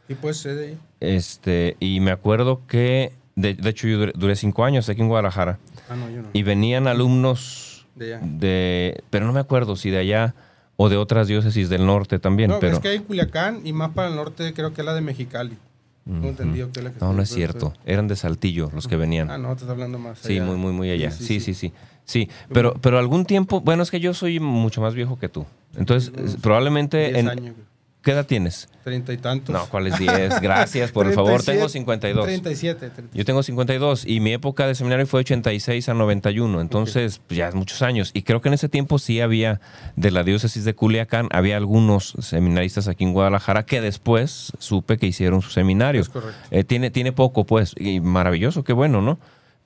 Y 0.07 0.15
pues 0.15 0.38
sé 0.38 0.55
de 0.55 0.67
ahí. 0.67 0.77
Este, 1.00 1.77
y 1.79 2.00
me 2.00 2.12
acuerdo 2.12 2.62
que, 2.67 3.13
de, 3.35 3.53
de 3.53 3.69
hecho, 3.69 3.88
yo 3.88 3.97
duré, 3.97 4.13
duré 4.15 4.35
cinco 4.35 4.63
años 4.65 4.88
aquí 4.89 5.01
en 5.01 5.07
Guadalajara. 5.07 5.59
Ah, 5.89 5.95
no, 5.95 6.09
yo 6.09 6.21
no. 6.21 6.29
Y 6.33 6.43
venían 6.43 6.88
alumnos 6.88 7.88
De 7.95 8.15
allá. 8.15 8.25
de, 8.25 9.03
pero 9.09 9.25
no 9.25 9.33
me 9.33 9.39
acuerdo 9.39 9.75
si 9.75 9.89
de 9.89 10.00
allá 10.00 10.35
o 10.77 10.89
de 10.89 10.97
otras 10.97 11.27
diócesis 11.27 11.69
del 11.69 11.85
norte 11.85 12.19
también. 12.19 12.50
No, 12.50 12.59
pero 12.59 12.74
es 12.74 12.79
que 12.79 12.89
hay 12.89 13.00
Culiacán 13.00 13.62
y 13.65 13.74
más 13.74 13.91
para 13.91 14.09
el 14.09 14.15
norte 14.15 14.53
creo 14.53 14.74
que 14.74 14.81
es 14.81 14.85
la 14.85 14.93
de 14.93 15.01
Mexicali. 15.01 15.57
Tengo 16.03 16.27
entendido 16.27 16.71
que 16.71 16.81
es 16.81 16.83
la 16.83 16.91
que 16.91 17.00
No, 17.00 17.13
no 17.13 17.21
es 17.24 17.29
cierto. 17.29 17.74
Eran 17.83 18.07
de 18.07 18.15
Saltillo 18.15 18.69
los 18.75 18.88
que 18.88 18.95
venían. 18.95 19.31
Ah, 19.31 19.39
no, 19.39 19.51
estás 19.53 19.69
hablando 19.69 19.97
más. 19.97 20.19
Sí, 20.19 20.33
allá. 20.33 20.45
muy, 20.45 20.55
muy, 20.55 20.71
muy 20.71 20.91
allá. 20.91 21.09
Sí, 21.09 21.39
sí, 21.39 21.55
sí. 21.55 21.74
Sí, 22.03 22.29
pero, 22.53 22.75
pero 22.79 23.00
algún 23.00 23.25
tiempo, 23.25 23.62
bueno, 23.62 23.81
es 23.81 23.89
que 23.89 24.00
yo 24.00 24.13
soy 24.13 24.39
mucho 24.39 24.81
más 24.81 24.93
viejo 24.93 25.17
que 25.17 25.29
tú. 25.29 25.47
Entonces, 25.75 26.12
probablemente, 26.41 27.07
10 27.07 27.17
en, 27.17 27.29
años. 27.29 27.55
¿Qué 28.05 28.12
edad 28.12 28.25
tienes? 28.25 28.69
Treinta 28.83 29.12
y 29.12 29.17
tantos. 29.17 29.51
No, 29.51 29.65
¿cuáles 29.65 29.97
10? 29.97 30.39
Gracias, 30.39 30.91
por 30.91 31.07
el 31.07 31.13
favor. 31.13 31.41
37, 31.41 31.57
Tengo 31.57 31.69
52. 31.69 32.25
37. 32.25 32.79
37. 32.79 33.17
Yo 33.17 33.25
tengo 33.25 33.41
52 33.41 34.05
y 34.05 34.19
mi 34.19 34.31
época 34.31 34.67
de 34.67 34.75
seminario 34.75 35.07
fue 35.07 35.21
86 35.21 35.89
a 35.89 35.93
91, 35.95 36.62
entonces 36.62 37.19
pues, 37.27 37.38
ya 37.38 37.47
es 37.47 37.55
muchos 37.55 37.81
años. 37.81 38.12
Y 38.13 38.21
creo 38.21 38.41
que 38.41 38.50
en 38.50 38.53
ese 38.53 38.69
tiempo 38.69 39.00
sí 39.00 39.21
había, 39.21 39.59
de 39.95 40.12
la 40.12 40.24
diócesis 40.24 40.63
de 40.65 40.75
Culiacán, 40.75 41.29
había 41.31 41.57
algunos 41.57 42.13
seminaristas 42.19 42.88
aquí 42.88 43.03
en 43.05 43.13
Guadalajara 43.13 43.65
que 43.65 43.81
después 43.81 44.53
supe 44.59 44.97
que 44.97 45.07
hicieron 45.07 45.41
su 45.41 45.50
seminario. 45.50 46.01
Es 46.01 46.09
correcto. 46.09 46.38
Eh, 46.51 46.63
tiene, 46.63 46.91
tiene 46.91 47.12
poco, 47.12 47.45
pues, 47.45 47.74
y 47.75 48.01
maravilloso, 48.01 48.63
qué 48.63 48.74
bueno, 48.74 49.01
¿no? 49.01 49.17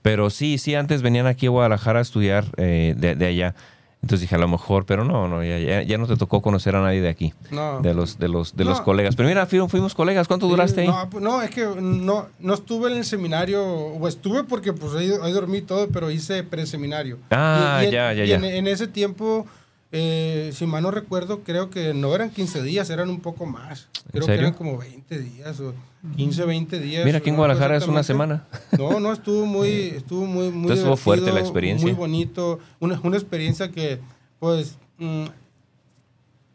Pero 0.01 0.29
sí, 0.29 0.57
sí, 0.59 0.75
antes 0.75 1.01
venían 1.01 1.27
aquí 1.27 1.47
a 1.47 1.49
Guadalajara 1.49 1.99
a 1.99 2.01
estudiar 2.01 2.45
eh, 2.55 2.95
de, 2.97 3.15
de 3.15 3.25
allá. 3.25 3.53
Entonces 4.01 4.21
dije, 4.21 4.35
a 4.35 4.37
lo 4.39 4.47
mejor, 4.47 4.85
pero 4.85 5.03
no, 5.03 5.27
no, 5.27 5.43
ya, 5.43 5.59
ya, 5.59 5.81
ya 5.83 5.97
no 5.97 6.07
te 6.07 6.15
tocó 6.15 6.41
conocer 6.41 6.73
a 6.75 6.81
nadie 6.81 7.01
de 7.01 7.09
aquí, 7.09 7.33
No. 7.51 7.81
de 7.81 7.93
los, 7.93 8.17
de 8.17 8.29
los, 8.29 8.55
de 8.55 8.63
los 8.63 8.79
colegas. 8.79 9.15
Pero 9.17 9.27
mira, 9.27 9.45
fuimos, 9.45 9.69
fuimos 9.69 9.93
colegas, 9.93 10.27
¿cuánto 10.27 10.45
Sí, 10.45 10.51
duraste 10.51 10.81
ahí? 10.81 10.87
No, 10.87 11.09
pues, 11.09 11.21
no, 11.23 11.41
es 11.41 11.49
que 11.49 11.65
no, 11.65 12.27
no 12.39 12.53
estuve 12.53 12.91
en 12.91 12.97
el 12.97 13.03
seminario, 13.05 13.61
o 13.65 14.07
estuve 14.07 14.45
porque 14.45 14.71
pues 14.71 14.93
ahí, 14.95 15.11
ahí 15.21 15.31
dormí 15.33 15.61
todo, 15.61 15.89
pero 15.89 16.09
hice 16.11 16.43
preseminario. 16.43 17.17
Ah, 17.29 17.81
Y- 17.85 17.91
ya, 17.91 18.13
ya, 18.13 18.23
y 18.23 18.27
ya. 18.29 18.35
En, 18.37 18.45
en 18.45 18.67
ese 18.67 18.87
tiempo, 18.87 19.45
eh, 19.91 20.51
si 20.53 20.67
mal 20.67 20.83
no 20.83 20.91
recuerdo, 20.91 21.41
creo 21.43 21.71
que 21.71 21.95
no 21.95 22.13
eran 22.13 22.29
15 22.29 22.61
días, 22.61 22.89
eran 22.91 23.09
un 23.09 23.21
poco 23.21 23.45
más. 23.47 23.87
Creo 24.11 24.27
que 24.27 24.33
eran 24.33 24.53
como 24.53 24.77
20 24.77 25.19
días 25.19 25.59
o 25.59 25.73
15, 26.15 26.45
20 26.45 26.79
días. 26.79 27.05
Mira, 27.05 27.17
aquí 27.17 27.29
en 27.29 27.35
Guadalajara 27.35 27.77
es 27.77 27.87
una 27.87 28.03
semana. 28.03 28.45
No, 28.77 28.99
no, 28.99 29.11
estuvo 29.11 29.45
muy, 29.47 29.69
estuvo 29.97 30.25
muy, 30.25 30.51
muy 30.51 30.71
Entonces 30.71 30.99
fuerte 30.99 31.31
la 31.31 31.39
experiencia. 31.39 31.87
Muy 31.87 31.95
bonito, 31.95 32.59
una, 32.79 32.99
una 33.03 33.17
experiencia 33.17 33.71
que, 33.71 33.99
pues, 34.39 34.77
mm, 34.99 35.25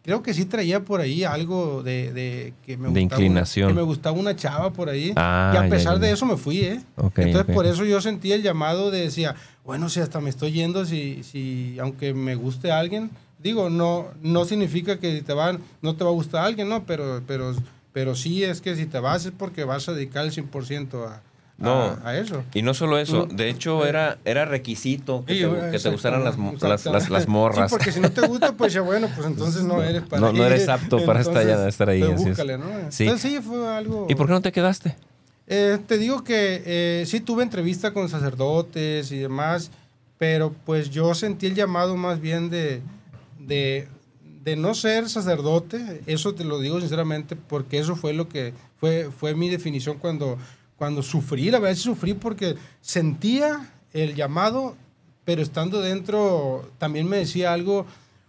creo 0.04 0.22
que 0.22 0.32
sí 0.32 0.44
traía 0.44 0.84
por 0.84 1.00
ahí 1.00 1.24
algo 1.24 1.82
de, 1.82 2.12
de 2.12 2.52
que 2.64 2.76
me 2.76 2.90
De 2.90 3.00
gustaba 3.00 3.22
inclinación. 3.22 3.68
Que 3.68 3.74
me 3.74 3.82
gustaba 3.82 4.16
una 4.16 4.36
chava 4.36 4.72
por 4.72 4.88
ahí. 4.90 5.12
Ah, 5.16 5.50
y 5.54 5.56
a 5.56 5.68
pesar 5.68 5.94
ya, 5.94 6.06
de 6.06 6.12
eso 6.12 6.24
me 6.24 6.36
fui, 6.36 6.60
¿eh? 6.60 6.80
Entonces, 7.16 7.52
por 7.52 7.66
eso 7.66 7.84
yo 7.84 8.00
sentí 8.00 8.30
el 8.30 8.42
llamado 8.42 8.92
de 8.92 9.00
decía, 9.00 9.34
bueno, 9.64 9.88
si 9.88 9.98
hasta 9.98 10.20
me 10.20 10.30
estoy 10.30 10.52
yendo, 10.52 10.84
si, 10.84 11.24
si 11.24 11.78
aunque 11.80 12.14
me 12.14 12.36
guste 12.36 12.70
alguien, 12.70 13.10
digo, 13.44 13.70
no, 13.70 14.08
no 14.22 14.44
significa 14.44 14.98
que 14.98 15.14
si 15.16 15.22
te 15.22 15.32
van, 15.34 15.60
no 15.82 15.94
te 15.94 16.02
va 16.02 16.10
a 16.10 16.14
gustar 16.14 16.44
alguien, 16.44 16.68
¿no? 16.68 16.82
Pero, 16.84 17.22
pero, 17.28 17.54
pero 17.92 18.16
sí 18.16 18.42
es 18.42 18.60
que 18.60 18.74
si 18.74 18.86
te 18.86 18.98
vas 18.98 19.24
es 19.26 19.32
porque 19.38 19.62
vas 19.62 19.88
a 19.88 19.92
dedicar 19.92 20.24
el 20.24 20.32
100% 20.32 21.06
a, 21.06 21.20
No. 21.58 21.72
a, 21.82 22.00
a 22.08 22.18
eso. 22.18 22.42
Y 22.54 22.62
no 22.62 22.74
solo 22.74 22.98
eso, 22.98 23.26
de 23.26 23.48
hecho 23.50 23.86
era, 23.86 24.18
era 24.24 24.44
requisito 24.46 25.24
que, 25.26 25.34
Sí, 25.34 25.40
te, 25.42 25.70
que 25.70 25.78
te 25.78 25.90
gustaran 25.90 26.24
las, 26.24 26.36
las, 26.86 27.10
las, 27.10 27.28
morras. 27.28 27.70
Sí, 27.70 27.76
porque 27.76 27.92
si 27.92 28.00
no 28.00 28.10
te 28.10 28.26
gusta, 28.26 28.52
pues 28.56 28.72
ya 28.72 28.80
bueno, 28.80 29.08
pues 29.14 29.26
entonces 29.26 29.62
no 29.62 29.80
eres 29.84 30.02
para 30.02 30.20
No- 30.20 30.32
no 30.32 30.44
eres 30.44 30.68
apto 30.68 31.04
para 31.04 31.20
estar- 31.20 31.88
ahí, 31.90 32.02
pues 32.02 32.24
búscale, 32.24 32.58
¿no? 32.58 32.66
Sí. 32.88 33.04
Entonces 33.04 33.30
sí, 33.30 33.38
fue 33.40 33.68
algo... 33.68 34.06
¿Y 34.08 34.14
por 34.16 34.26
qué 34.26 34.32
no 34.32 34.40
te 34.42 34.50
quedaste? 34.52 34.96
Eh, 35.46 35.78
te 35.86 35.98
digo 35.98 36.24
que 36.24 36.62
eh, 36.64 37.04
sí 37.06 37.20
tuve 37.20 37.42
entrevista 37.42 37.92
con 37.92 38.08
sacerdotes 38.08 39.12
y 39.12 39.18
demás, 39.18 39.70
pero 40.16 40.54
pues 40.64 40.88
yo 40.90 41.14
sentí 41.14 41.44
el 41.46 41.54
llamado 41.54 41.96
más 41.98 42.18
bien 42.20 42.48
de, 42.48 42.80
de, 43.46 43.88
de 44.42 44.56
no 44.56 44.74
ser 44.74 45.08
sacerdote, 45.08 46.02
eso 46.06 46.34
te 46.34 46.44
lo 46.44 46.58
digo 46.60 46.80
sinceramente, 46.80 47.36
porque 47.36 47.78
eso 47.78 47.96
fue 47.96 48.12
lo 48.12 48.28
que 48.28 48.52
fue, 48.76 49.10
fue 49.16 49.34
mi 49.34 49.48
definición 49.48 49.98
cuando, 49.98 50.36
cuando 50.76 51.02
sufrí, 51.02 51.50
la 51.50 51.58
verdad 51.58 51.76
sufrí 51.76 52.14
porque 52.14 52.56
sentía 52.80 53.70
el 53.92 54.14
llamado, 54.14 54.76
pero 55.24 55.40
estando 55.42 55.80
dentro 55.80 56.68
también 56.78 57.08
me 57.08 57.16
decía 57.18 57.52
algo, 57.52 57.86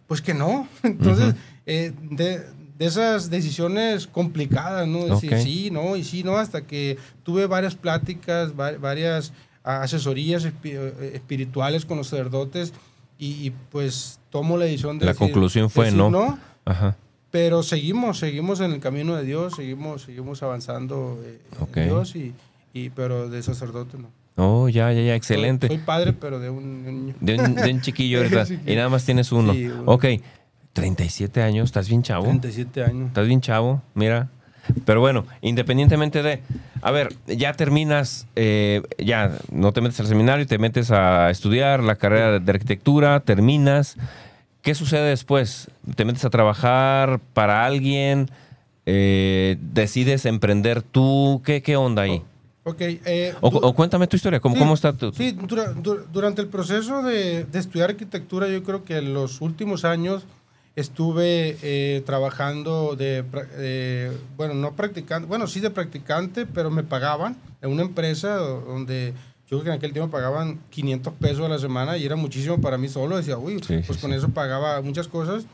pues 0.07 0.21
que 0.21 0.33
no. 0.33 0.67
Entonces, 0.83 1.35
eh, 1.65 1.91
de, 2.11 2.39
de 2.77 2.85
esas 2.85 3.29
decisiones 3.29 4.07
complicadas, 4.07 4.87
¿no? 4.87 5.05
Decir 5.05 5.33
Ok. 5.33 5.39
sí, 5.41 5.69
no, 5.71 5.95
y 5.95 6.03
sí, 6.03 6.23
no, 6.23 6.37
hasta 6.37 6.61
que 6.61 6.97
tuve 7.23 7.47
varias 7.47 7.75
pláticas, 7.75 8.51
va- 8.57 8.77
varias 8.77 9.33
asesorías 9.63 10.45
eh, 10.45 11.11
espirituales 11.15 11.85
con 11.85 11.97
los 11.97 12.07
sacerdotes 12.07 12.71
y, 13.17 13.47
y, 13.47 13.53
pues 13.71 14.19
tomo 14.29 14.57
la 14.57 14.65
decisión 14.65 14.99
de 14.99 15.05
La 15.05 15.13
decir- 15.13 15.19
conclusión 15.19 15.69
fue 15.69 15.85
decir 15.85 15.99
no. 15.99 16.37
Ajá. 16.65 16.95
pero 17.31 17.63
seguimos, 17.63 18.19
seguimos 18.19 18.59
en 18.59 18.71
el 18.73 18.79
camino 18.79 19.15
de 19.15 19.23
Dios, 19.23 19.55
seguimos, 19.55 20.03
seguimos 20.03 20.41
avanzando 20.43 21.19
eh, 21.23 21.39
Ok. 21.59 21.77
en 21.77 21.85
Dios 21.89 22.15
y, 22.15 22.33
y 22.73 22.89
pero 22.89 23.29
de 23.29 23.41
sacerdote 23.43 23.97
no. 23.97 24.09
Oh, 24.37 24.67
ya, 24.67 24.91
ya, 24.91 25.01
ya, 25.01 25.15
excelente. 25.15 25.67
Soy, 25.67 25.77
soy 25.77 25.85
padre, 25.85 26.11
pero 26.11 26.39
de 26.39 26.49
un 26.49 26.83
niño. 26.85 27.15
De 27.21 27.35
un, 27.39 27.55
de 27.55 27.71
un 27.71 27.79
chiquillo. 27.81 28.21
Chiquillo. 28.27 28.59
Y 28.69 28.75
nada 28.75 28.89
más 28.89 29.05
tienes 29.05 29.31
uno. 29.31 29.53
Sí, 29.53 29.67
uno. 29.67 29.83
Ok, 29.85 30.05
37 30.73 31.41
años, 31.41 31.65
estás 31.65 31.87
bien 31.87 32.03
chavo. 32.03 32.25
37 32.25 32.83
años. 32.83 33.07
Estás 33.07 33.27
bien 33.27 33.39
chavo, 33.39 33.81
mira. 33.93 34.29
Pero 34.85 34.99
bueno, 34.99 35.25
independientemente 35.41 36.23
de... 36.23 36.41
A 36.81 36.91
ver, 36.91 37.13
ya 37.27 37.53
terminas, 37.53 38.27
eh, 38.35 38.81
ya 38.97 39.37
no 39.51 39.71
te 39.73 39.81
metes 39.81 39.99
al 39.99 40.07
seminario, 40.07 40.45
te 40.47 40.57
metes 40.57 40.91
a 40.91 41.29
estudiar 41.29 41.81
la 41.83 41.95
carrera 41.95 42.39
de, 42.39 42.51
arquitectura, 42.51 43.19
terminas. 43.19 43.95
¿Qué 44.61 44.75
sucede 44.75 45.09
después? 45.09 45.69
¿Te 45.95 46.05
metes 46.05 46.25
a 46.25 46.29
trabajar 46.29 47.19
para 47.33 47.65
alguien? 47.65 48.29
Eh, 48.85 49.57
¿Decides 49.73 50.25
emprender 50.25 50.81
tú? 50.81 51.41
¿Qué, 51.45 51.61
qué 51.61 51.75
onda 51.75 52.03
ahí? 52.03 52.21
Ok. 52.63 52.77
eh, 52.81 53.33
O, 53.41 53.49
o 53.49 53.73
cuéntame 53.75 54.07
tu 54.07 54.15
historia, 54.15 54.39
¿cómo, 54.39 54.55
sí, 54.55 54.59
cómo 54.59 54.73
está 54.73 54.93
tu...? 54.93 55.11
Sí, 55.13 55.31
dura- 55.33 55.73
du- 55.73 56.05
durante 56.11 56.41
el 56.41 56.47
proceso 56.47 57.03
de, 57.03 57.43
de 57.45 57.59
estudiar 57.59 57.91
arquitectura, 57.91 58.47
yo 58.47 58.63
creo 58.63 58.83
que 58.83 58.97
en 58.97 59.13
los 59.13 59.41
últimos 59.41 59.85
años 59.85 60.25
estuve 60.75 61.57
eh, 61.61 62.03
trabajando 62.05 62.95
de, 62.95 63.23
de- 63.57 64.11
bueno, 64.37 64.53
no 64.53 64.75
practicante, 64.75 65.27
bueno, 65.27 65.47
sí 65.47 65.59
de 65.59 65.69
practicante, 65.69 66.45
pero 66.45 66.69
me 66.69 66.83
pagaban 66.83 67.37
en 67.61 67.71
una 67.71 67.83
empresa 67.83 68.35
do- 68.35 68.61
donde 68.61 69.13
yo 69.49 69.59
creo 69.59 69.63
que 69.63 69.69
en 69.69 69.75
aquel 69.75 69.93
tiempo 69.93 70.11
pagaban 70.11 70.59
500 70.71 71.13
pesos 71.13 71.45
a 71.45 71.49
la 71.49 71.59
semana 71.59 71.97
y 71.97 72.05
era 72.05 72.15
muchísimo 72.15 72.59
para 72.59 72.77
mí 72.77 72.87
solo. 72.89 73.15
Decía, 73.17 73.37
uy, 73.37 73.59
Sí, 73.65 73.77
pues 73.85 73.97
sí, 73.97 74.01
con 74.01 74.11
sí. 74.11 74.17
eso 74.17 74.29
pagaba 74.29 74.81
muchas 74.81 75.07
cosas. 75.07 75.45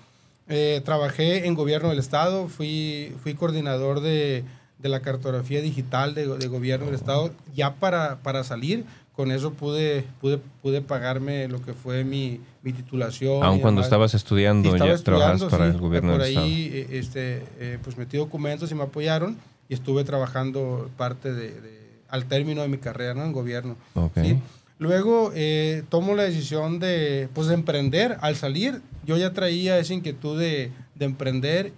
Eh, 0.48 0.82
trabajé 0.84 1.46
en 1.46 1.54
gobierno 1.56 1.90
del 1.90 2.00
estado, 2.00 2.48
fui, 2.48 3.14
fui 3.22 3.34
coordinador 3.36 4.00
de, 4.00 4.44
de 4.80 4.90
la 4.90 5.02
cartografía 5.02 5.62
digital 5.62 6.14
de, 6.16 6.26
de 6.38 6.48
gobierno 6.48 6.86
del 6.88 6.96
estado. 6.96 7.32
Ya 7.54 7.76
para, 7.76 8.20
para 8.24 8.44
salir, 8.44 8.86
con 9.16 9.32
eso 9.32 9.54
pude, 9.54 10.06
pude, 10.22 10.40
pude 10.62 10.82
pagarme 10.82 11.48
lo 11.48 11.62
que 11.62 11.74
fue 11.74 12.04
mi, 12.04 12.40
mi 12.64 12.74
titulación. 12.74 13.44
Aun 13.44 13.60
cuando 13.60 13.82
estabas 13.82 14.14
estudiando, 14.14 14.70
Sí, 14.70 14.76
estaba 14.76 14.96
ya 14.96 15.04
trabajas 15.04 15.34
estudiando, 15.42 15.50
para 15.58 15.70
sí, 15.70 15.76
el 15.76 15.82
gobierno 15.82 16.12
por 16.14 16.22
del 16.22 16.30
Estado. 16.30 16.46
ahí 16.48 16.70
eh, 16.74 16.88
este, 16.92 17.44
eh, 17.60 17.78
pues 17.84 17.98
metí 17.98 18.18
documentos 18.18 18.72
y 18.72 18.76
me 18.76 18.84
apoyaron 18.84 19.38
y 19.70 19.74
estuve 19.74 20.04
trabajando 20.04 20.90
parte 20.98 21.34
de, 21.34 21.60
de- 21.62 21.82
al 22.10 22.26
término 22.26 22.62
de 22.62 22.68
mi 22.68 22.78
carrera 22.78 23.14
¿no? 23.14 23.24
en 23.26 23.32
gobierno. 23.34 23.76
Ok. 23.96 24.14
¿sí? 24.22 24.38
Luego 24.80 25.32
eh, 25.36 25.84
tomo 25.90 26.16
la 26.16 26.24
decisión 26.24 26.80
de, 26.80 27.30
pues, 27.34 27.48
de 27.48 27.54
emprender. 27.54 28.18
Al 28.22 28.36
salir, 28.36 28.82
yo 29.06 29.16
ya 29.18 29.32
traía 29.34 29.78
esa 29.78 29.94
inquietud 29.94 30.40
de, 30.40 30.72
de 30.96 31.06
emprender 31.06 31.72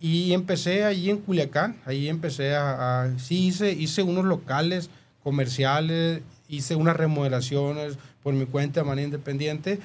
y 0.00 0.32
empecé 0.32 0.84
ahí 0.84 1.10
en 1.10 1.18
Culiacán. 1.18 1.76
Ahí 1.86 2.08
empecé 2.08 2.54
a, 2.54 3.02
a- 3.02 3.18
sí 3.18 3.46
hice, 3.48 3.72
hice 3.72 4.02
unos 4.02 4.24
locales 4.26 4.88
comerciales, 5.24 6.20
hice 6.48 6.76
unas 6.76 6.96
remodelaciones 6.96 7.98
por 8.22 8.34
mi 8.34 8.46
cuenta 8.46 8.80
de 8.80 8.86
manera 8.86 9.06
independiente, 9.06 9.78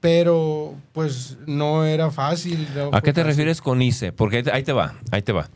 pero 0.00 0.74
pues 0.92 1.38
no 1.46 1.84
era 1.84 2.10
fácil. 2.10 2.66
no 2.74 2.90
¿A 2.92 3.00
qué 3.00 3.12
te 3.12 3.20
fácil. 3.20 3.24
refieres 3.24 3.60
con 3.60 3.82
ICE? 3.82 4.12
Porque 4.12 4.44
ahí 4.52 4.62
te- 4.62 4.72
va, 4.72 4.94
ahí 5.10 5.22
te 5.22 5.32
va. 5.32 5.48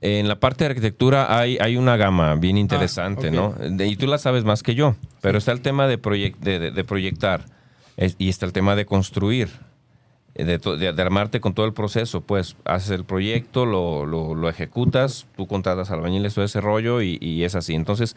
En 0.00 0.28
la 0.28 0.38
parte 0.38 0.62
de 0.64 0.70
arquitectura 0.70 1.36
hay, 1.38 1.58
hay 1.60 1.76
una 1.76 1.96
gama 1.96 2.34
bien 2.36 2.56
interesante, 2.56 3.28
ok. 3.28 3.34
¿no? 3.34 3.54
De- 3.58 3.86
y 3.88 3.96
tú 3.96 4.06
la 4.06 4.18
sabes 4.18 4.44
más 4.44 4.62
que 4.62 4.74
yo, 4.76 4.94
pero 5.20 5.38
está 5.38 5.50
el 5.52 5.60
tema 5.60 5.88
de, 5.88 6.00
proyec- 6.00 6.36
de, 6.38 6.58
de- 6.60 6.70
de 6.70 6.84
proyectar 6.84 7.46
es- 7.96 8.14
y 8.18 8.28
está 8.28 8.46
el 8.46 8.52
tema 8.52 8.76
de 8.76 8.86
construir, 8.86 9.48
de, 10.34 10.58
to- 10.60 10.76
de- 10.76 10.92
de 10.92 11.02
armarte 11.02 11.40
con 11.40 11.52
todo 11.52 11.66
el 11.66 11.72
proceso. 11.72 12.20
Pues 12.20 12.54
haces 12.64 12.90
el 12.90 13.04
proyecto, 13.04 13.66
lo, 13.66 14.06
lo- 14.06 14.36
lo 14.36 14.48
ejecutas, 14.48 15.26
tú 15.36 15.48
contratas 15.48 15.90
albañiles, 15.90 16.32
todo 16.34 16.44
ese 16.44 16.60
rollo 16.60 17.02
y, 17.02 17.18
y 17.20 17.42
es 17.42 17.56
así. 17.56 17.74
Entonces, 17.74 18.14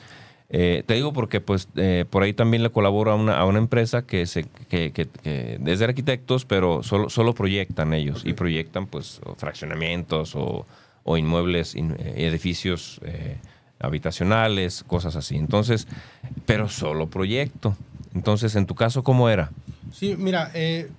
eh, 0.53 0.83
te 0.85 0.95
digo 0.95 1.13
porque 1.13 1.39
pues 1.41 1.67
eh, 1.77 2.05
por 2.09 2.23
ahí 2.23 2.33
también 2.33 2.61
le 2.61 2.69
colaboro 2.71 3.11
a 3.11 3.15
una, 3.15 3.37
a 3.37 3.45
una 3.45 3.57
empresa 3.59 4.01
que, 4.05 4.25
se, 4.25 4.43
que, 4.69 4.91
que, 4.91 5.07
que 5.07 5.59
es 5.65 5.79
de 5.79 5.85
arquitectos, 5.85 6.43
pero 6.45 6.83
solo, 6.83 7.09
solo 7.09 7.33
proyectan 7.33 7.93
ellos 7.93 8.23
y 8.25 8.33
proyectan 8.33 8.85
pues 8.87 9.21
o 9.25 9.35
fraccionamientos 9.35 10.35
o, 10.35 10.65
o 11.03 11.17
inmuebles, 11.17 11.73
in- 11.75 11.95
eh, 11.99 12.27
edificios 12.27 12.99
eh, 13.05 13.37
habitacionales, 13.79 14.83
cosas 14.85 15.15
así. 15.15 15.35
Entonces, 15.37 15.87
pero 16.45 16.69
solo 16.69 17.07
proyecto. 17.07 17.75
Entonces, 18.13 18.55
en 18.55 18.65
tu 18.65 18.75
caso, 18.75 19.03
¿cómo 19.03 19.29
era? 19.29 19.51
Sí, 19.93 20.15
mira, 20.17 20.51
eh, 20.53 20.89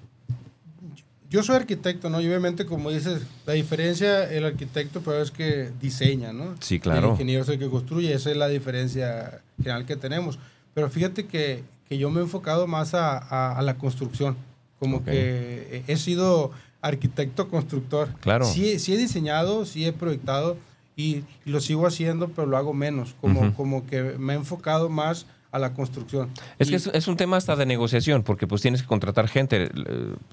yo 1.32 1.42
soy 1.42 1.56
arquitecto, 1.56 2.10
¿no? 2.10 2.20
Y 2.20 2.26
obviamente, 2.26 2.66
como 2.66 2.90
dices, 2.90 3.22
la 3.46 3.54
diferencia, 3.54 4.30
el 4.30 4.44
arquitecto, 4.44 5.00
pero 5.00 5.22
es 5.22 5.30
que 5.30 5.70
diseña, 5.80 6.34
¿no? 6.34 6.54
Sí, 6.60 6.78
claro. 6.78 7.06
El 7.06 7.12
ingeniero 7.12 7.42
es 7.42 7.48
el 7.48 7.58
que 7.58 7.70
construye, 7.70 8.12
esa 8.12 8.30
es 8.30 8.36
la 8.36 8.48
diferencia 8.48 9.40
general 9.56 9.86
que 9.86 9.96
tenemos. 9.96 10.38
Pero 10.74 10.90
fíjate 10.90 11.24
que, 11.24 11.64
que 11.88 11.96
yo 11.96 12.10
me 12.10 12.20
he 12.20 12.22
enfocado 12.22 12.66
más 12.66 12.92
a, 12.92 13.56
a, 13.56 13.62
la 13.62 13.78
construcción, 13.78 14.36
como 14.78 15.04
que 15.04 15.82
he 15.86 15.96
sido 15.96 16.50
arquitecto 16.82 17.48
constructor. 17.48 18.10
Claro. 18.20 18.44
Sí, 18.44 18.78
sí 18.78 18.92
he 18.92 18.98
diseñado, 18.98 19.64
sí 19.64 19.86
he 19.86 19.92
proyectado 19.94 20.58
y, 20.96 21.24
lo 21.46 21.62
sigo 21.62 21.86
haciendo, 21.86 22.28
pero 22.28 22.46
lo 22.46 22.58
hago 22.58 22.74
menos, 22.74 23.14
como, 23.22 23.54
como 23.54 23.86
que 23.86 24.02
me 24.18 24.34
he 24.34 24.36
enfocado 24.36 24.90
más 24.90 25.24
a 25.52 25.58
la 25.58 25.74
construcción. 25.74 26.30
Es 26.58 26.70
que 26.70 26.76
es, 26.76 27.08
un 27.08 27.16
tema 27.16 27.36
hasta 27.36 27.54
de 27.54 27.66
negociación, 27.66 28.22
porque 28.22 28.46
pues 28.46 28.62
tienes 28.62 28.82
que 28.82 28.88
contratar 28.88 29.28
gente. 29.28 29.70